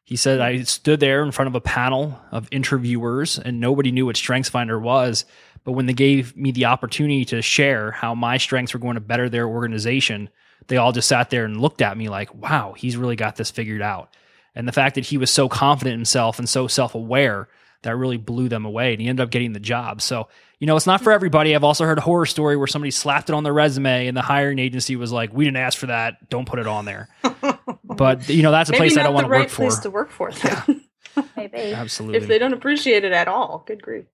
He 0.06 0.16
said, 0.16 0.40
I 0.40 0.62
stood 0.62 1.00
there 1.00 1.24
in 1.24 1.32
front 1.32 1.48
of 1.48 1.56
a 1.56 1.62
panel 1.62 2.20
of 2.32 2.48
interviewers 2.52 3.40
and 3.40 3.60
nobody 3.60 3.92
knew 3.92 4.06
what 4.06 4.16
StrengthsFinder 4.16 4.80
was. 4.80 5.26
But 5.66 5.74
when 5.74 5.88
they 5.88 5.94
gave 5.94 6.38
me 6.38 6.52
the 6.52 6.66
opportunity 6.66 7.26
to 7.26 7.42
share 7.42 7.92
how 7.92 8.16
my 8.16 8.38
strengths 8.38 8.74
were 8.74 8.80
going 8.80 8.96
to 8.96 9.02
better 9.02 9.28
their 9.28 9.48
organization, 9.48 10.30
they 10.68 10.78
all 10.78 10.92
just 10.92 11.10
sat 11.10 11.32
there 11.32 11.44
and 11.44 11.60
looked 11.60 11.82
at 11.82 11.98
me 11.98 12.08
like, 12.08 12.34
wow, 12.34 12.74
he's 12.78 12.96
really 12.96 13.16
got 13.16 13.36
this 13.36 13.52
figured 13.52 13.82
out. 13.82 14.16
And 14.54 14.68
the 14.68 14.72
fact 14.72 14.96
that 14.96 15.06
he 15.06 15.18
was 15.18 15.32
so 15.32 15.50
confident 15.50 15.96
in 15.96 16.00
himself 16.00 16.40
and 16.40 16.48
so 16.48 16.68
self 16.68 16.96
aware 16.96 17.50
that 17.82 17.96
really 17.98 18.18
blew 18.18 18.48
them 18.48 18.66
away. 18.66 18.94
And 18.94 19.02
he 19.02 19.08
ended 19.08 19.24
up 19.24 19.32
getting 19.32 19.54
the 19.54 19.60
job. 19.60 20.02
So, 20.02 20.28
you 20.60 20.68
know, 20.68 20.76
it's 20.76 20.88
not 20.88 21.02
for 21.02 21.12
everybody. 21.12 21.54
I've 21.54 21.64
also 21.64 21.86
heard 21.86 21.98
a 21.98 22.02
horror 22.02 22.26
story 22.26 22.56
where 22.56 22.68
somebody 22.68 22.92
slapped 22.92 23.30
it 23.30 23.34
on 23.34 23.44
their 23.44 23.54
resume 23.54 24.08
and 24.08 24.16
the 24.16 24.22
hiring 24.22 24.60
agency 24.60 24.96
was 24.96 25.12
like, 25.12 25.34
we 25.34 25.46
didn't 25.46 25.58
ask 25.58 25.78
for 25.78 25.88
that. 25.88 26.30
Don't 26.30 26.48
put 26.48 26.60
it 26.60 26.68
on 26.68 26.86
there. 26.86 27.10
but, 27.84 28.30
you 28.30 28.44
know, 28.44 28.52
that's 28.52 28.70
a 28.70 28.74
Maybe 28.74 28.80
place 28.80 28.98
I 28.98 29.04
don't 29.04 29.14
want 29.14 29.28
right 29.28 29.38
to 29.38 29.44
work 29.44 29.50
for. 29.50 29.62
place 29.64 29.80
to 29.80 29.90
work 29.90 30.12
for. 30.12 30.32
Yeah. 30.44 30.64
Maybe. 31.38 31.74
Absolutely. 31.74 32.18
If 32.18 32.28
they 32.28 32.40
don't 32.40 32.54
appreciate 32.54 33.04
it 33.04 33.12
at 33.12 33.28
all, 33.28 33.64
good 33.68 33.82
grief. 33.82 34.06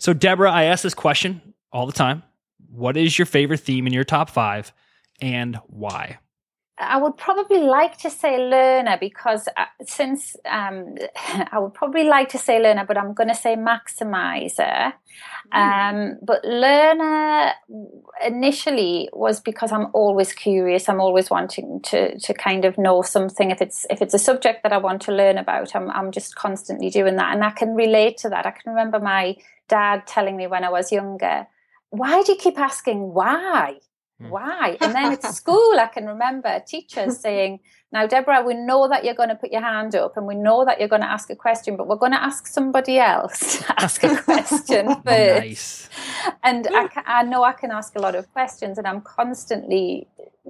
So, 0.00 0.14
Deborah, 0.14 0.50
I 0.50 0.64
ask 0.64 0.82
this 0.82 0.94
question 0.94 1.42
all 1.72 1.84
the 1.84 1.92
time. 1.92 2.22
What 2.70 2.96
is 2.96 3.18
your 3.18 3.26
favorite 3.26 3.60
theme 3.60 3.86
in 3.86 3.92
your 3.92 4.04
top 4.04 4.30
five 4.30 4.72
and 5.20 5.56
why? 5.66 6.18
I 6.78 6.96
would 6.96 7.18
probably 7.18 7.58
like 7.58 7.98
to 7.98 8.08
say 8.08 8.38
learner 8.38 8.96
because 8.98 9.46
uh, 9.58 9.66
since 9.84 10.36
um, 10.48 10.94
I 11.52 11.58
would 11.58 11.74
probably 11.74 12.04
like 12.04 12.30
to 12.30 12.38
say 12.38 12.58
learner, 12.58 12.86
but 12.86 12.96
I'm 12.96 13.12
going 13.12 13.28
to 13.28 13.34
say 13.34 13.56
maximizer. 13.56 14.94
Mm. 15.52 16.12
Um, 16.12 16.18
but 16.22 16.42
learner 16.46 17.52
initially 18.24 19.10
was 19.12 19.38
because 19.40 19.70
I'm 19.70 19.88
always 19.92 20.32
curious. 20.32 20.88
I'm 20.88 21.00
always 21.00 21.28
wanting 21.28 21.80
to 21.82 22.18
to 22.18 22.32
kind 22.32 22.64
of 22.64 22.78
know 22.78 23.02
something. 23.02 23.50
If 23.50 23.60
it's 23.60 23.84
if 23.90 24.00
it's 24.00 24.14
a 24.14 24.18
subject 24.18 24.62
that 24.62 24.72
I 24.72 24.78
want 24.78 25.02
to 25.02 25.12
learn 25.12 25.36
about, 25.36 25.76
I'm 25.76 25.90
I'm 25.90 26.10
just 26.10 26.36
constantly 26.36 26.88
doing 26.88 27.16
that, 27.16 27.34
and 27.34 27.44
I 27.44 27.50
can 27.50 27.74
relate 27.74 28.16
to 28.18 28.30
that. 28.30 28.46
I 28.46 28.52
can 28.52 28.72
remember 28.72 28.98
my 28.98 29.36
dad 29.70 30.06
telling 30.06 30.36
me 30.36 30.46
when 30.46 30.64
I 30.64 30.70
was 30.70 30.92
younger, 30.92 31.46
"Why 31.88 32.22
do 32.22 32.32
you 32.32 32.38
keep 32.38 32.58
asking 32.58 33.14
why?" 33.14 33.78
Hmm. 34.20 34.28
Why? 34.28 34.76
And 34.80 34.94
then 34.94 35.12
at 35.12 35.22
school, 35.34 35.78
I 35.78 35.86
can 35.86 36.06
remember 36.06 36.60
teachers 36.66 37.18
saying, 37.26 37.60
Now, 37.92 38.06
Deborah, 38.06 38.42
we 38.42 38.54
know 38.54 38.88
that 38.88 39.04
you're 39.04 39.14
going 39.14 39.30
to 39.30 39.34
put 39.34 39.50
your 39.50 39.62
hand 39.62 39.94
up 39.94 40.16
and 40.16 40.26
we 40.26 40.34
know 40.34 40.64
that 40.64 40.78
you're 40.78 40.88
going 40.88 41.02
to 41.02 41.10
ask 41.10 41.30
a 41.30 41.36
question, 41.36 41.76
but 41.76 41.88
we're 41.88 41.96
going 41.96 42.12
to 42.12 42.22
ask 42.22 42.46
somebody 42.46 42.98
else 42.98 43.58
to 43.66 43.82
ask 43.82 44.02
a 44.04 44.16
question 44.22 44.86
first. 45.02 45.44
nice. 45.44 45.88
And 46.42 46.68
I, 46.70 46.88
I 47.06 47.22
know 47.22 47.42
I 47.42 47.52
can 47.52 47.70
ask 47.70 47.96
a 47.96 48.00
lot 48.00 48.14
of 48.14 48.30
questions 48.32 48.78
and 48.78 48.86
I'm 48.86 49.00
constantly, 49.00 50.06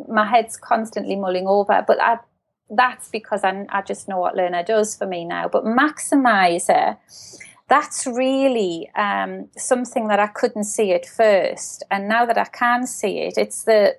my 0.08 0.26
head's 0.26 0.56
constantly 0.56 1.16
mulling 1.16 1.46
over, 1.46 1.84
but 1.86 2.00
I, 2.02 2.18
that's 2.70 3.08
because 3.08 3.44
I, 3.44 3.66
I 3.68 3.82
just 3.82 4.08
know 4.08 4.18
what 4.18 4.36
learner 4.36 4.62
does 4.62 4.96
for 4.96 5.06
me 5.06 5.24
now. 5.24 5.48
But 5.48 5.64
maximizer, 5.64 6.96
that's 7.70 8.06
really 8.06 8.90
um, 8.96 9.48
something 9.56 10.08
that 10.08 10.18
I 10.18 10.26
couldn't 10.26 10.64
see 10.64 10.92
at 10.92 11.06
first, 11.06 11.84
and 11.90 12.08
now 12.08 12.26
that 12.26 12.36
I 12.36 12.44
can 12.44 12.86
see 12.86 13.20
it, 13.20 13.38
it's 13.38 13.64
the 13.64 13.96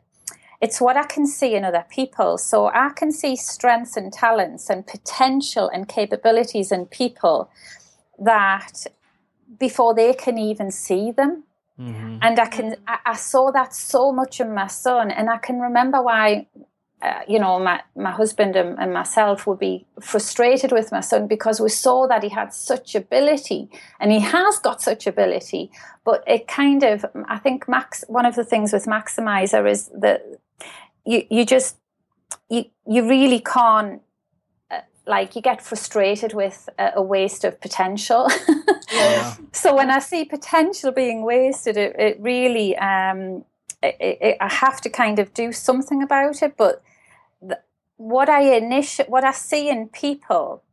it's 0.61 0.79
what 0.79 0.95
I 0.95 1.05
can 1.05 1.25
see 1.25 1.55
in 1.55 1.65
other 1.65 1.85
people. 1.89 2.37
So 2.37 2.67
I 2.67 2.89
can 2.95 3.11
see 3.11 3.35
strengths 3.35 3.97
and 3.97 4.13
talents 4.13 4.69
and 4.69 4.85
potential 4.85 5.71
and 5.73 5.87
capabilities 5.87 6.71
in 6.71 6.85
people 6.85 7.49
that 8.19 8.85
before 9.57 9.95
they 9.95 10.13
can 10.13 10.37
even 10.37 10.69
see 10.69 11.11
them. 11.11 11.43
Mm-hmm. 11.79 12.17
And 12.21 12.39
I 12.39 12.45
can 12.45 12.75
I, 12.87 12.97
I 13.05 13.15
saw 13.15 13.51
that 13.51 13.73
so 13.73 14.11
much 14.11 14.39
in 14.41 14.53
my 14.53 14.67
son, 14.67 15.11
and 15.11 15.29
I 15.29 15.37
can 15.37 15.59
remember 15.59 16.01
why 16.01 16.47
uh, 17.01 17.21
you 17.27 17.39
know, 17.39 17.59
my, 17.59 17.81
my 17.95 18.11
husband 18.11 18.55
and, 18.55 18.77
and, 18.77 18.93
myself 18.93 19.47
would 19.47 19.57
be 19.57 19.85
frustrated 19.99 20.71
with 20.71 20.91
my 20.91 20.99
son 20.99 21.25
because 21.27 21.59
we 21.59 21.69
saw 21.69 22.05
that 22.07 22.21
he 22.21 22.29
had 22.29 22.53
such 22.53 22.93
ability 22.93 23.67
and 23.99 24.11
he 24.11 24.19
has 24.19 24.59
got 24.59 24.81
such 24.81 25.07
ability. 25.07 25.71
But 26.05 26.23
it 26.27 26.47
kind 26.47 26.83
of, 26.83 27.03
I 27.27 27.39
think, 27.39 27.67
Max, 27.67 28.03
one 28.07 28.25
of 28.27 28.35
the 28.35 28.43
things 28.43 28.71
with 28.71 28.85
Maximizer 28.85 29.69
is 29.69 29.89
that 29.95 30.23
you, 31.03 31.25
you 31.29 31.43
just, 31.43 31.77
you, 32.49 32.65
you 32.87 33.09
really 33.09 33.39
can't, 33.39 34.01
uh, 34.69 34.81
like, 35.07 35.35
you 35.35 35.41
get 35.41 35.59
frustrated 35.59 36.33
with 36.33 36.69
a, 36.77 36.91
a 36.97 37.01
waste 37.01 37.43
of 37.43 37.59
potential. 37.59 38.29
yeah. 38.93 39.35
so 39.53 39.75
when 39.75 39.89
I 39.89 39.99
see 39.99 40.23
potential 40.23 40.91
being 40.91 41.23
wasted, 41.23 41.77
it, 41.77 41.95
it 41.97 42.17
really, 42.19 42.77
um, 42.77 43.43
it, 43.81 43.95
it, 43.99 44.37
I 44.39 44.53
have 44.53 44.81
to 44.81 44.89
kind 44.89 45.17
of 45.17 45.33
do 45.33 45.51
something 45.51 46.03
about 46.03 46.43
it. 46.43 46.55
But 46.57 46.83
what 47.97 48.29
I 48.29 48.55
initiate, 48.55 49.09
what 49.09 49.23
I 49.23 49.31
see 49.31 49.69
in 49.69 49.87
people, 49.87 50.63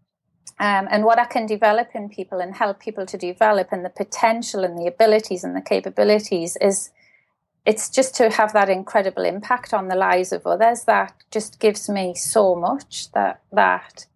um, 0.58 0.88
and 0.90 1.04
what 1.04 1.18
I 1.18 1.24
can 1.24 1.46
develop 1.46 1.90
in 1.94 2.08
people 2.08 2.40
and 2.40 2.54
help 2.54 2.80
people 2.80 3.06
to 3.06 3.18
develop, 3.18 3.68
and 3.70 3.84
the 3.84 3.90
potential 3.90 4.64
and 4.64 4.78
the 4.78 4.86
abilities 4.86 5.44
and 5.44 5.54
the 5.54 5.60
capabilities 5.60 6.56
is 6.60 6.90
it's 7.66 7.90
just 7.90 8.14
to 8.14 8.30
have 8.30 8.54
that 8.54 8.70
incredible 8.70 9.24
impact 9.24 9.74
on 9.74 9.88
the 9.88 9.94
lives 9.94 10.32
of 10.32 10.46
others 10.46 10.84
that 10.84 11.12
just 11.30 11.60
gives 11.60 11.88
me 11.88 12.14
so 12.14 12.54
much 12.54 13.12
that 13.12 13.42
that 13.52 14.06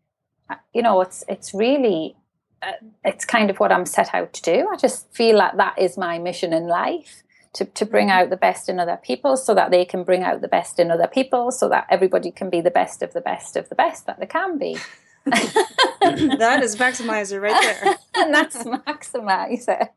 you 0.72 0.80
know 0.80 1.03
it's 1.03 1.22
it's 1.28 1.53
really 1.53 2.16
uh, 2.62 2.72
it's 3.05 3.24
kind 3.24 3.50
of 3.50 3.59
what 3.59 3.72
I'm 3.72 3.86
set 3.86 4.14
out 4.14 4.32
to 4.32 4.42
do. 4.42 4.68
I 4.72 4.76
just 4.76 5.12
feel 5.12 5.36
like 5.36 5.57
that 5.57 5.78
is 5.78 5.98
my 5.98 6.18
mission 6.18 6.53
in 6.53 6.66
life 6.66 7.22
to, 7.55 7.64
to 7.64 7.84
bring 7.84 8.11
out 8.11 8.30
the 8.30 8.36
best 8.36 8.68
in 8.68 8.80
other 8.80 8.98
people 9.03 9.36
so 9.36 9.55
that 9.55 9.70
they 9.70 9.84
can 9.84 10.05
bring 10.05 10.22
out 10.22 10.40
the 10.40 10.48
best 10.48 10.78
in 10.78 10.90
other 10.90 11.07
people 11.07 11.50
so 11.50 11.68
that 11.68 11.86
everybody 11.90 12.30
can 12.30 12.48
be 12.48 12.61
the 12.61 12.70
best 12.70 13.03
of 13.03 13.12
the 13.12 13.20
best 13.20 13.57
of 13.57 13.68
the 13.68 13.74
best 13.74 14.07
that 14.07 14.18
they 14.18 14.26
can 14.26 14.59
be. 14.59 14.78
that 15.24 16.61
is 16.62 16.76
maximizer 16.76 17.40
right 17.40 17.61
there. 17.62 17.96
and 18.14 18.34
that's 18.34 18.57
maximizer. 18.64 19.88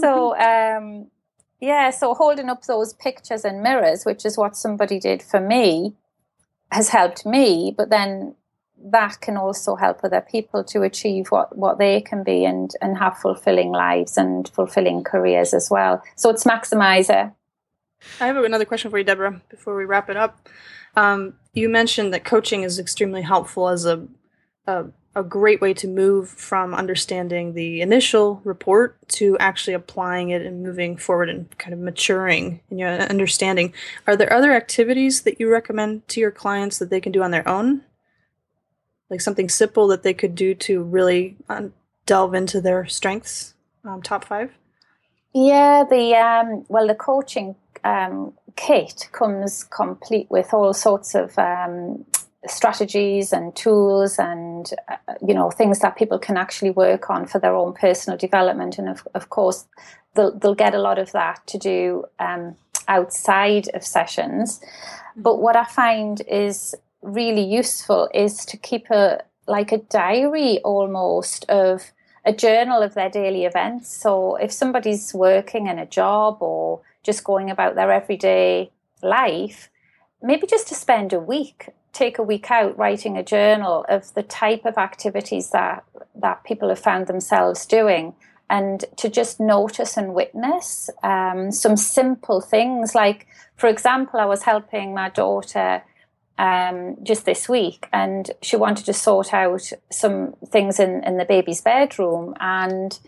So 0.00 0.36
um 0.36 1.08
yeah, 1.60 1.90
so 1.90 2.14
holding 2.14 2.48
up 2.48 2.64
those 2.64 2.94
pictures 2.94 3.44
and 3.44 3.62
mirrors, 3.62 4.04
which 4.04 4.24
is 4.24 4.38
what 4.38 4.56
somebody 4.56 5.00
did 5.00 5.22
for 5.22 5.40
me, 5.40 5.94
has 6.70 6.90
helped 6.90 7.26
me, 7.26 7.74
but 7.76 7.90
then 7.90 8.34
that 8.84 9.20
can 9.20 9.36
also 9.36 9.76
help 9.76 10.00
other 10.02 10.20
people 10.20 10.64
to 10.64 10.82
achieve 10.82 11.28
what, 11.28 11.56
what 11.56 11.78
they 11.78 12.00
can 12.00 12.22
be 12.22 12.44
and, 12.44 12.72
and 12.80 12.98
have 12.98 13.18
fulfilling 13.18 13.72
lives 13.72 14.16
and 14.16 14.48
fulfilling 14.48 15.04
careers 15.04 15.52
as 15.52 15.70
well. 15.70 16.02
So 16.16 16.30
it's 16.30 16.44
maximizer. 16.44 17.32
I 18.20 18.26
have 18.26 18.36
another 18.36 18.64
question 18.64 18.90
for 18.90 18.98
you, 18.98 19.04
Deborah, 19.04 19.40
before 19.48 19.76
we 19.76 19.84
wrap 19.84 20.08
it 20.08 20.16
up. 20.16 20.48
Um, 20.96 21.34
you 21.52 21.68
mentioned 21.68 22.14
that 22.14 22.24
coaching 22.24 22.62
is 22.62 22.78
extremely 22.78 23.22
helpful 23.22 23.68
as 23.68 23.84
a, 23.84 24.06
a, 24.66 24.86
a 25.14 25.22
great 25.24 25.60
way 25.60 25.74
to 25.74 25.88
move 25.88 26.28
from 26.28 26.74
understanding 26.74 27.54
the 27.54 27.80
initial 27.80 28.40
report 28.44 28.96
to 29.08 29.36
actually 29.38 29.74
applying 29.74 30.30
it 30.30 30.42
and 30.42 30.62
moving 30.62 30.96
forward 30.96 31.28
and 31.28 31.56
kind 31.58 31.74
of 31.74 31.80
maturing 31.80 32.60
in 32.70 32.78
your 32.78 32.88
understanding. 32.88 33.72
Are 34.06 34.16
there 34.16 34.32
other 34.32 34.52
activities 34.52 35.22
that 35.22 35.40
you 35.40 35.50
recommend 35.50 36.06
to 36.08 36.20
your 36.20 36.30
clients 36.30 36.78
that 36.78 36.90
they 36.90 37.00
can 37.00 37.12
do 37.12 37.22
on 37.22 37.32
their 37.32 37.46
own 37.48 37.82
like 39.10 39.20
something 39.20 39.48
simple 39.48 39.88
that 39.88 40.02
they 40.02 40.14
could 40.14 40.34
do 40.34 40.54
to 40.54 40.82
really 40.82 41.36
um, 41.48 41.72
delve 42.06 42.34
into 42.34 42.60
their 42.60 42.86
strengths 42.86 43.54
um, 43.84 44.02
top 44.02 44.24
five? 44.24 44.52
Yeah 45.34 45.84
the 45.88 46.14
um, 46.14 46.64
well 46.68 46.86
the 46.86 46.94
coaching 46.94 47.54
um, 47.84 48.32
kit 48.56 49.08
comes 49.12 49.64
complete 49.64 50.26
with 50.30 50.52
all 50.52 50.74
sorts 50.74 51.14
of 51.14 51.38
um, 51.38 52.04
strategies 52.46 53.32
and 53.32 53.54
tools 53.54 54.18
and 54.18 54.70
uh, 54.88 54.96
you 55.26 55.34
know 55.34 55.50
things 55.50 55.80
that 55.80 55.96
people 55.96 56.18
can 56.18 56.36
actually 56.36 56.70
work 56.70 57.10
on 57.10 57.26
for 57.26 57.38
their 57.38 57.54
own 57.54 57.72
personal 57.72 58.16
development. 58.16 58.78
And 58.78 58.88
of, 58.88 59.06
of 59.14 59.30
course 59.30 59.66
they'll, 60.14 60.36
they'll 60.36 60.54
get 60.54 60.74
a 60.74 60.80
lot 60.80 60.98
of 60.98 61.12
that 61.12 61.46
to 61.48 61.58
do 61.58 62.04
um, 62.18 62.56
outside 62.86 63.68
of 63.74 63.84
sessions. 63.84 64.60
But 65.16 65.40
what 65.40 65.56
i 65.56 65.64
find 65.64 66.22
is 66.28 66.74
really 67.02 67.44
useful 67.44 68.08
is 68.14 68.44
to 68.46 68.56
keep 68.56 68.90
a 68.90 69.22
like 69.46 69.72
a 69.72 69.78
diary 69.78 70.58
almost 70.64 71.48
of 71.48 71.92
a 72.24 72.32
journal 72.32 72.82
of 72.82 72.94
their 72.94 73.08
daily 73.08 73.46
events. 73.46 73.88
So 73.88 74.36
if 74.36 74.52
somebody's 74.52 75.14
working 75.14 75.66
in 75.66 75.78
a 75.78 75.86
job 75.86 76.38
or 76.40 76.82
just 77.02 77.24
going 77.24 77.50
about 77.50 77.74
their 77.74 77.90
everyday 77.90 78.70
life, 79.02 79.70
maybe 80.22 80.46
just 80.46 80.68
to 80.68 80.74
spend 80.74 81.14
a 81.14 81.20
week, 81.20 81.70
take 81.92 82.18
a 82.18 82.22
week 82.22 82.50
out 82.50 82.76
writing 82.76 83.16
a 83.16 83.22
journal 83.22 83.86
of 83.88 84.12
the 84.14 84.22
type 84.22 84.64
of 84.66 84.76
activities 84.76 85.50
that 85.50 85.84
that 86.14 86.44
people 86.44 86.68
have 86.68 86.78
found 86.78 87.06
themselves 87.06 87.64
doing 87.66 88.14
and 88.50 88.84
to 88.96 89.08
just 89.08 89.40
notice 89.40 89.96
and 89.96 90.14
witness 90.14 90.90
um, 91.02 91.50
some 91.50 91.76
simple 91.76 92.40
things 92.40 92.94
like 92.94 93.26
for 93.56 93.68
example 93.68 94.20
i 94.20 94.24
was 94.24 94.42
helping 94.42 94.94
my 94.94 95.08
daughter 95.10 95.82
um, 96.38 96.96
just 97.02 97.24
this 97.24 97.48
week, 97.48 97.88
and 97.92 98.30
she 98.42 98.56
wanted 98.56 98.86
to 98.86 98.92
sort 98.92 99.34
out 99.34 99.72
some 99.90 100.34
things 100.46 100.78
in, 100.78 101.02
in 101.04 101.18
the 101.18 101.24
baby's 101.24 101.60
bedroom. 101.60 102.34
And 102.38 102.98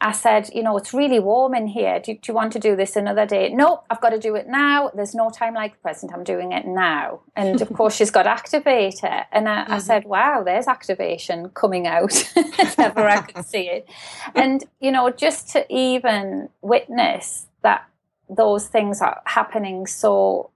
I 0.00 0.12
said, 0.12 0.48
you 0.54 0.62
know, 0.62 0.78
it's 0.78 0.94
really 0.94 1.20
warm 1.20 1.54
in 1.54 1.66
here. 1.66 2.00
Do, 2.00 2.14
do, 2.14 2.20
you 2.28 2.34
want 2.34 2.54
to 2.54 2.58
do 2.58 2.74
this 2.74 2.96
another 2.96 3.26
day? 3.26 3.50
No, 3.50 3.82
I've 3.90 4.00
got 4.00 4.10
to 4.10 4.18
do 4.18 4.34
it 4.34 4.48
now. 4.48 4.90
There's 4.94 5.14
no 5.14 5.28
time 5.28 5.52
like 5.52 5.74
the 5.74 5.78
present. 5.80 6.12
I'm 6.14 6.24
doing 6.24 6.52
it 6.52 6.66
now. 6.66 7.20
And 7.36 7.60
of 7.60 7.70
course, 7.74 7.94
she's 7.94 8.10
got 8.10 8.24
activator. 8.24 9.26
And 9.30 9.46
I, 9.46 9.62
mm-hmm. 9.62 9.72
I 9.74 9.78
said, 9.78 10.06
wow, 10.06 10.42
there's 10.42 10.66
activation 10.66 11.50
coming 11.50 11.86
out 11.86 12.12
if 12.36 12.78
ever 12.78 13.06
I 13.06 13.20
could 13.20 13.44
see 13.44 13.68
it. 13.68 13.86
And, 14.34 14.64
you 14.80 14.90
know, 14.90 15.10
just 15.10 15.50
to 15.50 15.66
even 15.70 16.48
witness 16.62 17.46
that 17.62 17.86
those 18.30 18.68
things 18.68 19.02
are 19.02 19.20
happening 19.26 19.86
so 19.86 20.50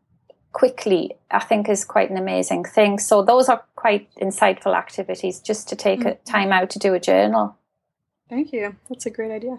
quickly, 0.55 1.13
I 1.31 1.41
think 1.41 1.69
is 1.69 1.85
quite 1.85 2.09
an 2.11 2.17
amazing 2.17 2.65
thing. 2.65 2.99
So 2.99 3.23
those 3.23 3.51
are 3.51 3.63
quite 3.77 4.09
insightful 4.15 4.75
activities 4.75 5.41
just 5.41 5.69
to 5.69 5.77
take 5.77 6.01
mm-hmm. 6.01 6.09
a 6.09 6.15
time 6.25 6.53
out 6.53 6.71
to 6.71 6.79
do 6.79 6.95
a 6.95 7.01
journal. 7.01 7.59
Thank 8.31 8.55
you. 8.55 8.77
That's 8.89 9.05
a 9.05 9.11
great 9.11 9.31
idea. 9.31 9.59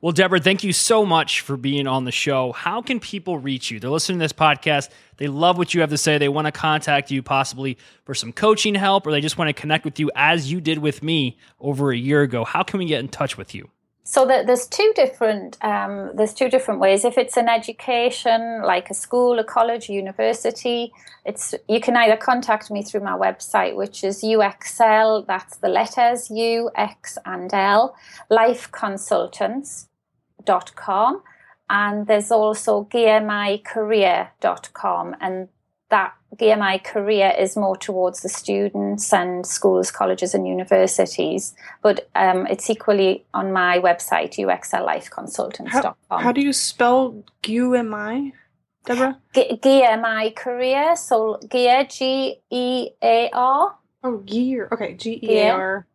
Well, 0.00 0.12
Deborah, 0.12 0.38
thank 0.38 0.62
you 0.62 0.72
so 0.72 1.04
much 1.04 1.40
for 1.40 1.56
being 1.56 1.88
on 1.88 2.04
the 2.04 2.12
show. 2.12 2.52
How 2.52 2.82
can 2.82 3.00
people 3.00 3.38
reach 3.38 3.70
you? 3.70 3.80
They're 3.80 3.90
listening 3.90 4.18
to 4.18 4.24
this 4.24 4.32
podcast. 4.32 4.90
They 5.16 5.26
love 5.26 5.58
what 5.58 5.74
you 5.74 5.80
have 5.80 5.90
to 5.90 5.98
say. 5.98 6.18
They 6.18 6.28
want 6.28 6.46
to 6.46 6.52
contact 6.52 7.10
you 7.10 7.20
possibly 7.22 7.78
for 8.04 8.14
some 8.14 8.32
coaching 8.32 8.76
help, 8.76 9.06
or 9.06 9.10
they 9.10 9.20
just 9.20 9.38
want 9.38 9.48
to 9.48 9.60
connect 9.60 9.84
with 9.84 9.98
you 9.98 10.10
as 10.14 10.52
you 10.52 10.60
did 10.60 10.78
with 10.78 11.02
me 11.02 11.38
over 11.58 11.90
a 11.90 11.96
year 11.96 12.22
ago. 12.22 12.44
How 12.44 12.62
can 12.62 12.78
we 12.78 12.86
get 12.86 13.00
in 13.00 13.08
touch 13.08 13.36
with 13.36 13.56
you? 13.56 13.70
So 14.10 14.24
there's 14.24 14.66
two 14.66 14.90
different 14.96 15.62
um, 15.62 16.12
there's 16.14 16.32
two 16.32 16.48
different 16.48 16.80
ways. 16.80 17.04
If 17.04 17.18
it's 17.18 17.36
an 17.36 17.50
education 17.50 18.62
like 18.62 18.88
a 18.88 18.94
school, 18.94 19.38
a 19.38 19.44
college, 19.44 19.90
a 19.90 19.92
university, 19.92 20.94
it's 21.26 21.54
you 21.68 21.78
can 21.78 21.94
either 21.94 22.16
contact 22.16 22.70
me 22.70 22.82
through 22.82 23.02
my 23.02 23.18
website, 23.18 23.76
which 23.76 24.02
is 24.02 24.22
UXL. 24.22 25.26
That's 25.26 25.58
the 25.58 25.68
letters 25.68 26.30
U, 26.30 26.70
X, 26.74 27.18
and 27.26 27.52
L. 27.52 27.94
Lifeconsultants.com, 28.30 31.22
and 31.68 32.06
there's 32.06 32.30
also 32.30 32.84
gearmycareer.com, 32.84 35.16
and 35.20 35.48
that 35.90 36.14
my 36.56 36.78
career 36.78 37.32
is 37.38 37.56
more 37.56 37.76
towards 37.76 38.20
the 38.20 38.28
students 38.28 39.12
and 39.12 39.46
schools, 39.46 39.90
colleges, 39.90 40.34
and 40.34 40.46
universities. 40.46 41.54
But 41.82 42.08
um, 42.14 42.46
it's 42.46 42.68
equally 42.70 43.24
on 43.34 43.52
my 43.52 43.78
website, 43.78 44.36
uxllifeconsultants.com. 44.36 45.94
How, 46.10 46.18
how 46.18 46.32
do 46.32 46.40
you 46.40 46.52
spell 46.52 47.24
GUMI? 47.42 48.32
Deborah? 48.84 49.18
gear 49.34 49.96
my 50.00 50.32
career. 50.36 50.96
So 50.96 51.38
gear, 51.48 51.84
G 51.84 52.40
E 52.50 52.90
A 53.02 53.30
R. 53.32 53.76
Oh, 54.04 54.18
gear. 54.18 54.68
Okay, 54.72 54.94
G 54.94 55.18
E 55.22 55.38
A 55.40 55.50
R. 55.50 55.86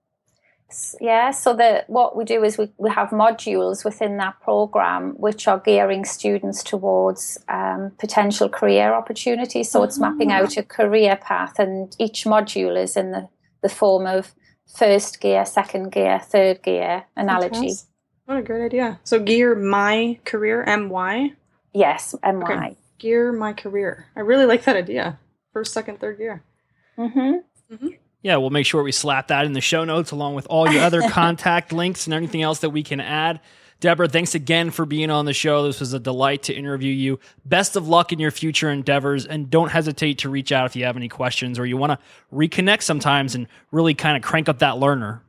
Yeah, 1.01 1.31
so 1.31 1.55
the 1.55 1.85
what 1.87 2.15
we 2.15 2.23
do 2.23 2.43
is 2.43 2.57
we, 2.57 2.69
we 2.77 2.89
have 2.89 3.09
modules 3.09 3.85
within 3.85 4.17
that 4.17 4.39
program 4.41 5.13
which 5.17 5.47
are 5.47 5.59
gearing 5.59 6.05
students 6.05 6.63
towards 6.63 7.37
um, 7.49 7.91
potential 7.99 8.49
career 8.49 8.93
opportunities. 8.93 9.71
So 9.71 9.83
it's 9.83 9.99
mapping 9.99 10.31
ah. 10.31 10.39
out 10.39 10.57
a 10.57 10.63
career 10.63 11.15
path, 11.15 11.59
and 11.59 11.95
each 11.99 12.25
module 12.25 12.75
is 12.81 12.97
in 12.97 13.11
the, 13.11 13.29
the 13.61 13.69
form 13.69 14.05
of 14.05 14.33
first 14.77 15.21
gear, 15.21 15.45
second 15.45 15.91
gear, 15.91 16.19
third 16.19 16.63
gear 16.63 17.05
analogy. 17.15 17.55
Fantastic. 17.55 17.89
What 18.25 18.37
a 18.37 18.41
great 18.41 18.65
idea. 18.65 18.99
So 19.03 19.19
gear 19.19 19.55
my 19.55 20.19
career, 20.23 20.63
M 20.63 20.89
Y? 20.89 21.33
Yes, 21.73 22.15
M 22.23 22.39
Y. 22.39 22.53
Okay. 22.53 22.77
Gear 22.99 23.31
my 23.33 23.53
career. 23.53 24.07
I 24.15 24.21
really 24.21 24.45
like 24.45 24.63
that 24.63 24.77
idea. 24.77 25.19
First, 25.51 25.73
second, 25.73 25.99
third 25.99 26.17
gear. 26.17 26.43
Mm-hmm. 26.97 27.73
Mm-hmm. 27.73 27.87
Yeah, 28.23 28.37
we'll 28.37 28.49
make 28.49 28.65
sure 28.65 28.81
we 28.81 28.93
slap 28.93 29.27
that 29.27 29.45
in 29.45 29.53
the 29.53 29.61
show 29.61 29.83
notes 29.83 30.11
along 30.11 30.33
with 30.35 30.47
all 30.47 30.71
your 30.71 30.81
other 30.81 31.01
contact 31.09 31.71
links 31.71 32.07
and 32.07 32.13
anything 32.13 32.41
else 32.41 32.59
that 32.59 32.71
we 32.71 32.81
can 32.81 32.99
add. 32.99 33.41
Deborah, 33.81 34.07
thanks 34.07 34.33
again 34.33 34.71
for 34.71 34.85
being 34.85 35.11
on 35.11 35.25
the 35.25 35.33
show. 35.33 35.63
This 35.67 35.81
was 35.81 35.91
a 35.91 35.99
delight 35.99 36.43
to 36.43 36.53
interview 36.53 36.93
you. 36.93 37.19
Best 37.43 37.75
of 37.75 37.89
luck 37.89 38.13
in 38.13 38.19
your 38.19 38.31
future 38.31 38.71
endeavors, 38.71 39.25
and 39.25 39.49
don't 39.49 39.69
hesitate 39.69 40.19
to 40.19 40.29
reach 40.29 40.53
out 40.53 40.65
if 40.67 40.75
you 40.77 40.85
have 40.85 40.95
any 40.95 41.09
questions 41.09 41.59
or 41.59 41.65
you 41.65 41.75
want 41.75 41.91
to 41.91 41.99
reconnect 42.33 42.83
sometimes 42.83 43.35
and 43.35 43.45
really 43.71 43.93
kind 43.93 44.15
of 44.15 44.23
crank 44.23 44.47
up 44.47 44.59
that 44.59 44.77
learner. 44.77 45.21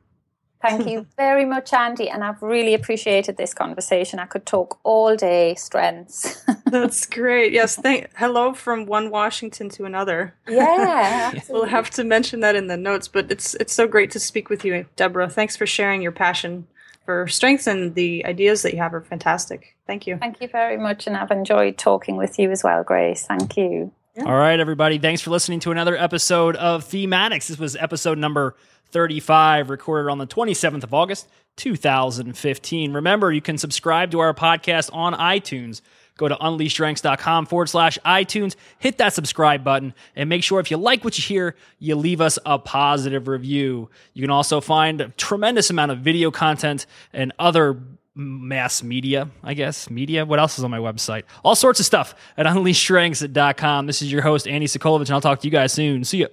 Thank 0.65 0.87
you 0.87 1.05
very 1.17 1.45
much, 1.45 1.73
Andy. 1.73 2.09
And 2.09 2.23
I've 2.23 2.41
really 2.41 2.73
appreciated 2.73 3.37
this 3.37 3.53
conversation. 3.53 4.19
I 4.19 4.25
could 4.25 4.45
talk 4.45 4.79
all 4.83 5.15
day 5.15 5.55
strengths. 5.55 6.43
That's 6.71 7.05
great. 7.05 7.53
Yes. 7.53 7.75
Thank, 7.75 8.09
hello 8.15 8.53
from 8.53 8.85
one 8.85 9.09
Washington 9.09 9.69
to 9.69 9.85
another. 9.85 10.35
Yeah. 10.47 11.33
we'll 11.49 11.65
have 11.65 11.89
to 11.91 12.03
mention 12.03 12.39
that 12.41 12.55
in 12.55 12.67
the 12.67 12.77
notes, 12.77 13.07
but 13.07 13.31
it's 13.31 13.55
it's 13.55 13.73
so 13.73 13.87
great 13.87 14.11
to 14.11 14.19
speak 14.19 14.49
with 14.49 14.65
you, 14.65 14.85
Deborah. 14.95 15.29
Thanks 15.29 15.55
for 15.55 15.65
sharing 15.65 16.01
your 16.01 16.11
passion 16.11 16.67
for 17.05 17.27
strengths 17.27 17.67
and 17.67 17.93
the 17.93 18.25
ideas 18.25 18.63
that 18.63 18.73
you 18.73 18.79
have 18.79 18.93
are 18.93 19.01
fantastic. 19.01 19.75
Thank 19.85 20.07
you. 20.07 20.17
Thank 20.17 20.41
you 20.41 20.47
very 20.47 20.77
much. 20.77 21.05
And 21.05 21.15
I've 21.15 21.31
enjoyed 21.31 21.77
talking 21.77 22.17
with 22.17 22.39
you 22.39 22.51
as 22.51 22.63
well, 22.63 22.83
Grace. 22.83 23.25
Thank 23.25 23.55
you. 23.57 23.91
Yeah. 24.15 24.23
All 24.25 24.33
right, 24.37 24.57
everybody. 24.57 24.97
Thanks 24.97 25.21
for 25.21 25.29
listening 25.29 25.59
to 25.61 25.71
another 25.71 25.97
episode 25.97 26.55
of 26.55 26.85
Theme 26.85 27.11
Addicts. 27.11 27.49
This 27.49 27.59
was 27.59 27.75
episode 27.75 28.17
number 28.17 28.55
35, 28.91 29.69
recorded 29.69 30.09
on 30.09 30.19
the 30.19 30.27
27th 30.27 30.83
of 30.83 30.93
August, 30.93 31.27
2015. 31.57 32.93
Remember, 32.93 33.33
you 33.33 33.41
can 33.41 33.57
subscribe 33.57 34.11
to 34.11 34.19
our 34.19 34.33
podcast 34.33 34.89
on 34.93 35.13
iTunes. 35.15 35.81
Go 36.15 36.29
to 36.29 36.35
unleashedstrengths.com 36.35 37.45
forward 37.47 37.67
slash 37.67 37.99
iTunes, 38.05 38.55
hit 38.79 38.99
that 38.99 39.11
subscribe 39.11 39.65
button, 39.65 39.93
and 40.15 40.29
make 40.29 40.45
sure 40.45 40.61
if 40.61 40.71
you 40.71 40.77
like 40.77 41.03
what 41.03 41.17
you 41.17 41.23
hear, 41.25 41.55
you 41.79 41.97
leave 41.97 42.21
us 42.21 42.39
a 42.45 42.57
positive 42.57 43.27
review. 43.27 43.89
You 44.13 44.21
can 44.21 44.31
also 44.31 44.61
find 44.61 45.01
a 45.01 45.09
tremendous 45.09 45.69
amount 45.69 45.91
of 45.91 45.99
video 45.99 46.31
content 46.31 46.85
and 47.11 47.33
other 47.37 47.77
mass 48.15 48.81
media, 48.81 49.29
I 49.43 49.53
guess. 49.53 49.89
Media. 49.89 50.25
What 50.25 50.39
else 50.39 50.57
is 50.57 50.63
on 50.63 50.71
my 50.71 50.79
website? 50.79 51.23
All 51.43 51.55
sorts 51.55 51.79
of 51.79 51.85
stuff 51.85 52.15
at 52.37 52.45
unleashedstrengths.com. 52.45 53.87
This 53.87 54.01
is 54.01 54.11
your 54.11 54.21
host, 54.21 54.47
Andy 54.47 54.67
Sokolovich, 54.67 55.01
and 55.01 55.11
I'll 55.11 55.21
talk 55.21 55.41
to 55.41 55.47
you 55.47 55.51
guys 55.51 55.73
soon. 55.73 56.03
See 56.03 56.19
ya. 56.19 56.27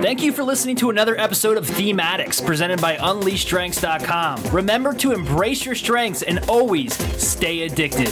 Thank 0.00 0.22
you 0.22 0.32
for 0.32 0.42
listening 0.42 0.76
to 0.76 0.90
another 0.90 1.18
episode 1.18 1.56
of 1.56 1.66
Theme 1.66 2.00
Addicts 2.00 2.40
presented 2.40 2.80
by 2.80 2.96
UnleashedStrengths.com. 2.96 4.42
Remember 4.52 4.94
to 4.94 5.12
embrace 5.12 5.66
your 5.66 5.74
strengths 5.74 6.22
and 6.22 6.38
always 6.48 6.94
stay 7.22 7.62
addicted. 7.62 8.08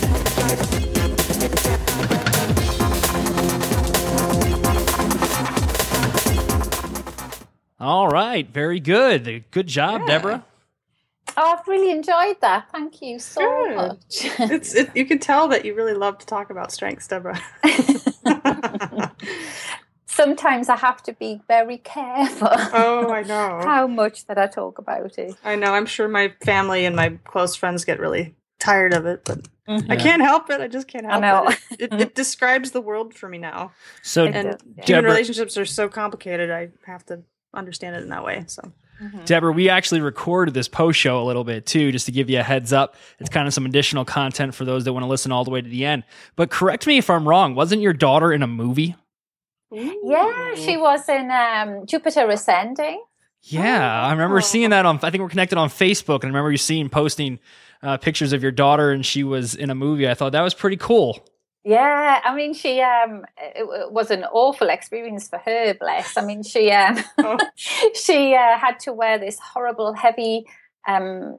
All 7.86 8.08
right, 8.08 8.52
very 8.52 8.80
good. 8.80 9.44
Good 9.52 9.68
job, 9.68 10.00
yeah. 10.00 10.06
Deborah. 10.08 10.44
Oh, 11.36 11.56
I've 11.56 11.68
really 11.68 11.92
enjoyed 11.92 12.40
that. 12.40 12.68
Thank 12.72 13.00
you 13.00 13.20
so 13.20 13.40
good. 13.40 13.76
much. 13.76 14.00
it's 14.50 14.74
it, 14.74 14.90
you 14.96 15.06
can 15.06 15.20
tell 15.20 15.46
that 15.46 15.64
you 15.64 15.72
really 15.72 15.94
love 15.94 16.18
to 16.18 16.26
talk 16.26 16.50
about 16.50 16.72
strengths, 16.72 17.06
Deborah 17.06 17.40
sometimes 20.06 20.68
I 20.68 20.74
have 20.74 21.00
to 21.04 21.12
be 21.12 21.40
very 21.46 21.78
careful. 21.78 22.48
Oh, 22.50 23.12
I 23.12 23.22
know. 23.22 23.60
how 23.62 23.86
much 23.86 24.26
that 24.26 24.36
I 24.36 24.48
talk 24.48 24.78
about 24.78 25.16
it. 25.16 25.36
I 25.44 25.54
know. 25.54 25.72
I'm 25.72 25.86
sure 25.86 26.08
my 26.08 26.32
family 26.44 26.86
and 26.86 26.96
my 26.96 27.10
close 27.22 27.54
friends 27.54 27.84
get 27.84 28.00
really 28.00 28.34
tired 28.58 28.94
of 28.94 29.06
it, 29.06 29.24
but 29.24 29.46
mm-hmm. 29.68 29.92
I 29.92 29.94
can't 29.94 30.22
help 30.22 30.50
it. 30.50 30.60
I 30.60 30.66
just 30.66 30.88
can't 30.88 31.06
help 31.06 31.52
it. 31.52 31.58
It, 31.70 31.92
it. 31.92 32.00
it, 32.00 32.14
describes 32.16 32.72
the 32.72 32.80
world 32.80 33.14
for 33.14 33.28
me 33.28 33.38
now. 33.38 33.70
So, 34.02 34.26
and 34.26 34.60
human 34.82 35.04
relationships 35.04 35.56
are 35.56 35.64
so 35.64 35.88
complicated. 35.88 36.50
I 36.50 36.70
have 36.84 37.06
to 37.06 37.22
understand 37.56 37.96
it 37.96 38.02
in 38.02 38.10
that 38.10 38.24
way. 38.24 38.44
So. 38.46 38.72
Mm-hmm. 39.02 39.24
Deborah, 39.26 39.52
we 39.52 39.68
actually 39.68 40.00
recorded 40.00 40.54
this 40.54 40.68
post 40.68 40.98
show 40.98 41.20
a 41.20 41.24
little 41.24 41.44
bit 41.44 41.66
too, 41.66 41.92
just 41.92 42.06
to 42.06 42.12
give 42.12 42.30
you 42.30 42.40
a 42.40 42.42
heads 42.42 42.72
up. 42.72 42.96
It's 43.18 43.28
kind 43.28 43.46
of 43.46 43.52
some 43.52 43.66
additional 43.66 44.04
content 44.04 44.54
for 44.54 44.64
those 44.64 44.84
that 44.84 44.92
want 44.92 45.02
to 45.04 45.08
listen 45.08 45.32
all 45.32 45.44
the 45.44 45.50
way 45.50 45.60
to 45.60 45.68
the 45.68 45.84
end. 45.84 46.04
But 46.34 46.50
correct 46.50 46.86
me 46.86 46.96
if 46.96 47.10
I'm 47.10 47.28
wrong. 47.28 47.54
Wasn't 47.54 47.82
your 47.82 47.92
daughter 47.92 48.32
in 48.32 48.42
a 48.42 48.46
movie? 48.46 48.96
Ooh. 49.74 50.00
Yeah, 50.04 50.54
she 50.54 50.76
was 50.76 51.06
in 51.08 51.30
um, 51.30 51.86
Jupiter 51.86 52.28
Ascending. 52.30 53.02
Yeah, 53.42 54.02
oh. 54.02 54.08
I 54.08 54.12
remember 54.12 54.40
seeing 54.40 54.70
that 54.70 54.86
on. 54.86 54.98
I 55.02 55.10
think 55.10 55.22
we're 55.22 55.28
connected 55.28 55.58
on 55.58 55.68
Facebook, 55.68 56.16
and 56.16 56.24
I 56.24 56.28
remember 56.28 56.50
you 56.50 56.56
seeing 56.56 56.88
posting 56.88 57.38
uh, 57.82 57.98
pictures 57.98 58.32
of 58.32 58.42
your 58.42 58.52
daughter, 58.52 58.92
and 58.92 59.04
she 59.04 59.24
was 59.24 59.54
in 59.54 59.70
a 59.70 59.74
movie. 59.74 60.08
I 60.08 60.14
thought 60.14 60.32
that 60.32 60.42
was 60.42 60.54
pretty 60.54 60.76
cool. 60.76 61.28
Yeah, 61.66 62.20
I 62.24 62.32
mean, 62.32 62.54
she 62.54 62.80
um, 62.80 63.26
it, 63.36 63.90
was 63.90 64.12
an 64.12 64.22
awful 64.22 64.68
experience 64.68 65.28
for 65.28 65.38
her. 65.38 65.74
Bless. 65.74 66.16
I 66.16 66.24
mean, 66.24 66.44
she 66.44 66.70
um, 66.70 67.02
she 67.92 68.36
uh, 68.36 68.56
had 68.56 68.78
to 68.80 68.92
wear 68.92 69.18
this 69.18 69.40
horrible, 69.40 69.92
heavy 69.92 70.46
um, 70.86 71.38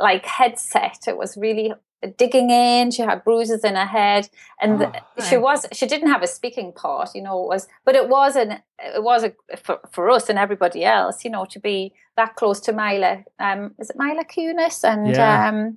like 0.00 0.24
headset. 0.24 1.00
It 1.06 1.18
was 1.18 1.36
really 1.36 1.74
digging 2.16 2.48
in 2.48 2.90
she 2.90 3.02
had 3.02 3.22
bruises 3.24 3.62
in 3.62 3.74
her 3.74 3.84
head 3.84 4.26
and 4.58 4.82
oh, 4.82 4.92
she 5.28 5.36
was 5.36 5.66
she 5.70 5.86
didn't 5.86 6.08
have 6.08 6.22
a 6.22 6.26
speaking 6.26 6.72
part 6.72 7.10
you 7.14 7.20
know 7.20 7.42
it 7.42 7.46
was 7.46 7.68
but 7.84 7.94
it 7.94 8.08
was 8.08 8.36
an 8.36 8.52
it 8.78 9.02
was 9.02 9.22
a 9.22 9.34
for, 9.58 9.78
for 9.92 10.08
us 10.08 10.30
and 10.30 10.38
everybody 10.38 10.82
else 10.82 11.26
you 11.26 11.30
know 11.30 11.44
to 11.44 11.60
be 11.60 11.92
that 12.16 12.36
close 12.36 12.58
to 12.58 12.72
Mila 12.72 13.22
um 13.38 13.74
is 13.78 13.90
it 13.90 13.96
Mila 13.98 14.24
Kunis 14.24 14.82
and 14.82 15.14
yeah. 15.14 15.48
um 15.50 15.76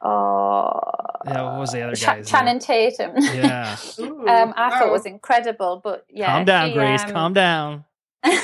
oh 0.00 0.80
yeah 1.26 1.42
what 1.42 1.60
was 1.60 1.72
the 1.72 1.82
other 1.82 1.96
guy 1.96 2.22
Ch- 2.22 2.26
Channing 2.26 2.58
Tatum 2.58 3.12
yeah 3.16 3.76
um 3.98 4.54
I 4.56 4.70
thought 4.70 4.88
it 4.88 4.92
was 4.92 5.06
incredible 5.06 5.80
but 5.82 6.06
yeah 6.10 6.32
calm 6.32 6.44
down 6.44 6.68
she, 6.68 6.74
Grace 6.74 7.04
um, 7.04 7.10
calm 7.10 7.32
down 7.32 7.84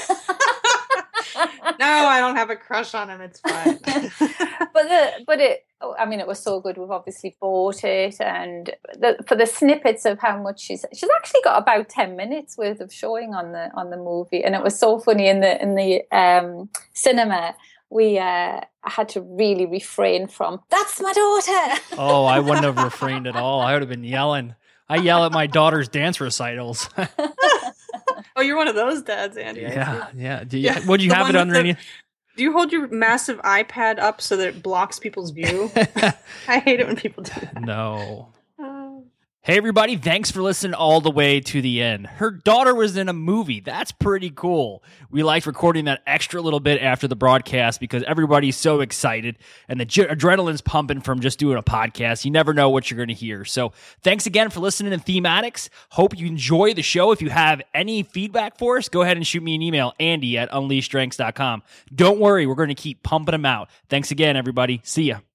no, 1.81 1.87
I 1.87 2.21
don't 2.21 2.37
have 2.37 2.51
a 2.51 2.57
crush 2.57 2.95
on 2.95 3.09
him. 3.09 3.21
It's 3.21 3.41
fine. 3.41 3.79
but 3.85 4.75
the 4.75 5.11
but 5.27 5.41
it. 5.41 5.67
I 5.99 6.05
mean, 6.05 6.21
it 6.21 6.27
was 6.27 6.39
so 6.39 6.61
good. 6.61 6.77
We've 6.77 6.91
obviously 6.91 7.37
bought 7.41 7.85
it, 7.85 8.21
and 8.21 8.71
the, 8.99 9.17
for 9.27 9.35
the 9.35 9.47
snippets 9.47 10.05
of 10.05 10.19
how 10.19 10.41
much 10.43 10.61
she's 10.61 10.85
she's 10.93 11.09
actually 11.17 11.41
got 11.43 11.63
about 11.63 11.89
ten 11.89 12.17
minutes 12.17 12.59
worth 12.59 12.81
of 12.81 12.93
showing 12.93 13.35
on 13.35 13.53
the 13.53 13.71
on 13.75 13.91
the 13.91 13.97
movie, 13.97 14.45
and 14.45 14.55
it 14.55 14.63
was 14.63 14.79
so 14.79 14.99
funny 14.99 15.29
in 15.29 15.41
the 15.41 15.61
in 15.63 15.75
the 15.75 16.03
um, 16.15 16.69
cinema. 16.93 17.55
We 17.89 18.19
uh, 18.19 18.61
had 18.89 19.11
to 19.11 19.21
really 19.21 19.67
refrain 19.67 20.29
from 20.29 20.61
"That's 20.71 21.01
my 21.01 21.13
daughter." 21.13 21.81
oh, 21.99 22.25
I 22.25 22.41
wouldn't 22.41 22.65
have 22.65 22.79
refrained 22.79 23.27
at 23.27 23.37
all. 23.37 23.61
I 23.61 23.73
would 23.73 23.83
have 23.83 23.89
been 23.89 24.05
yelling. 24.05 24.55
I 24.89 24.97
yell 24.97 25.25
at 25.25 25.33
my 25.33 25.47
daughter's 25.47 25.89
dance 25.89 26.21
recitals. 26.21 26.89
oh, 28.37 28.41
you're 28.41 28.57
one 28.57 28.67
of 28.67 28.75
those 28.75 29.03
dads, 29.03 29.37
Andy. 29.37 29.61
Yeah, 29.61 30.09
yeah. 30.17 30.43
Do 30.43 30.59
you, 30.59 30.65
yeah. 30.65 30.85
Would 30.87 31.01
you 31.01 31.13
have 31.13 31.29
it 31.29 31.37
underneath? 31.37 31.79
Do 32.37 32.43
you 32.43 32.53
hold 32.53 32.73
your 32.73 32.89
massive 32.89 33.39
iPad 33.43 33.99
up 33.99 34.21
so 34.21 34.37
that 34.37 34.49
it 34.49 34.63
blocks 34.63 34.99
people's 34.99 35.31
view? 35.31 35.71
I 36.49 36.59
hate 36.59 36.81
it 36.81 36.87
when 36.87 36.97
people 36.97 37.23
do 37.23 37.33
that. 37.41 37.61
No. 37.61 38.33
Hey, 39.43 39.57
everybody, 39.57 39.97
thanks 39.97 40.31
for 40.31 40.43
listening 40.43 40.75
all 40.75 41.01
the 41.01 41.11
way 41.11 41.41
to 41.41 41.63
the 41.63 41.81
end. 41.81 42.07
Her 42.07 42.31
daughter 42.31 42.75
was 42.75 42.99
in 42.99 43.09
a 43.09 43.15
movie. 43.15 43.61
That's 43.61 43.91
pretty 43.91 44.29
cool. 44.29 44.83
We 45.11 45.23
liked 45.23 45.47
recording 45.47 45.87
that 45.87 46.03
extra 46.07 46.43
little 46.43 46.61
bit 46.61 46.83
after 46.83 47.09
the 47.09 47.17
broadcast 47.17 47.81
because 47.81 48.03
everybody's 48.03 48.59
so 48.59 48.81
excited 48.81 49.39
and 49.67 49.81
the 49.81 49.87
adrenaline's 49.87 50.61
pumping 50.61 51.01
from 51.01 51.21
just 51.21 51.39
doing 51.39 51.57
a 51.57 51.63
podcast. 51.63 52.27
You 52.27 52.33
never 52.33 52.53
know 52.53 52.69
what 52.69 52.91
you're 52.91 52.99
going 52.99 53.09
to 53.09 53.15
hear. 53.15 53.47
So, 53.47 53.73
thanks 54.03 54.27
again 54.27 54.51
for 54.51 54.61
listening 54.61 54.93
to 54.93 54.99
Theme 54.99 55.25
Addicts. 55.25 55.71
Hope 55.89 56.19
you 56.19 56.27
enjoy 56.27 56.75
the 56.75 56.83
show. 56.83 57.11
If 57.11 57.23
you 57.23 57.31
have 57.31 57.63
any 57.73 58.03
feedback 58.03 58.59
for 58.59 58.77
us, 58.77 58.91
go 58.91 59.01
ahead 59.01 59.17
and 59.17 59.27
shoot 59.27 59.43
me 59.43 59.55
an 59.55 59.63
email, 59.63 59.95
Andy 59.99 60.37
at 60.37 60.51
unleashedstrengths.com. 60.51 61.63
Don't 61.95 62.21
worry, 62.21 62.47
we're 62.47 62.57
going 62.57 62.69
to 62.69 62.75
keep 62.75 63.03
pumping 63.03 63.33
them 63.33 63.47
out. 63.47 63.71
Thanks 63.89 64.11
again, 64.11 64.37
everybody. 64.37 64.83
See 64.85 65.05
ya. 65.05 65.21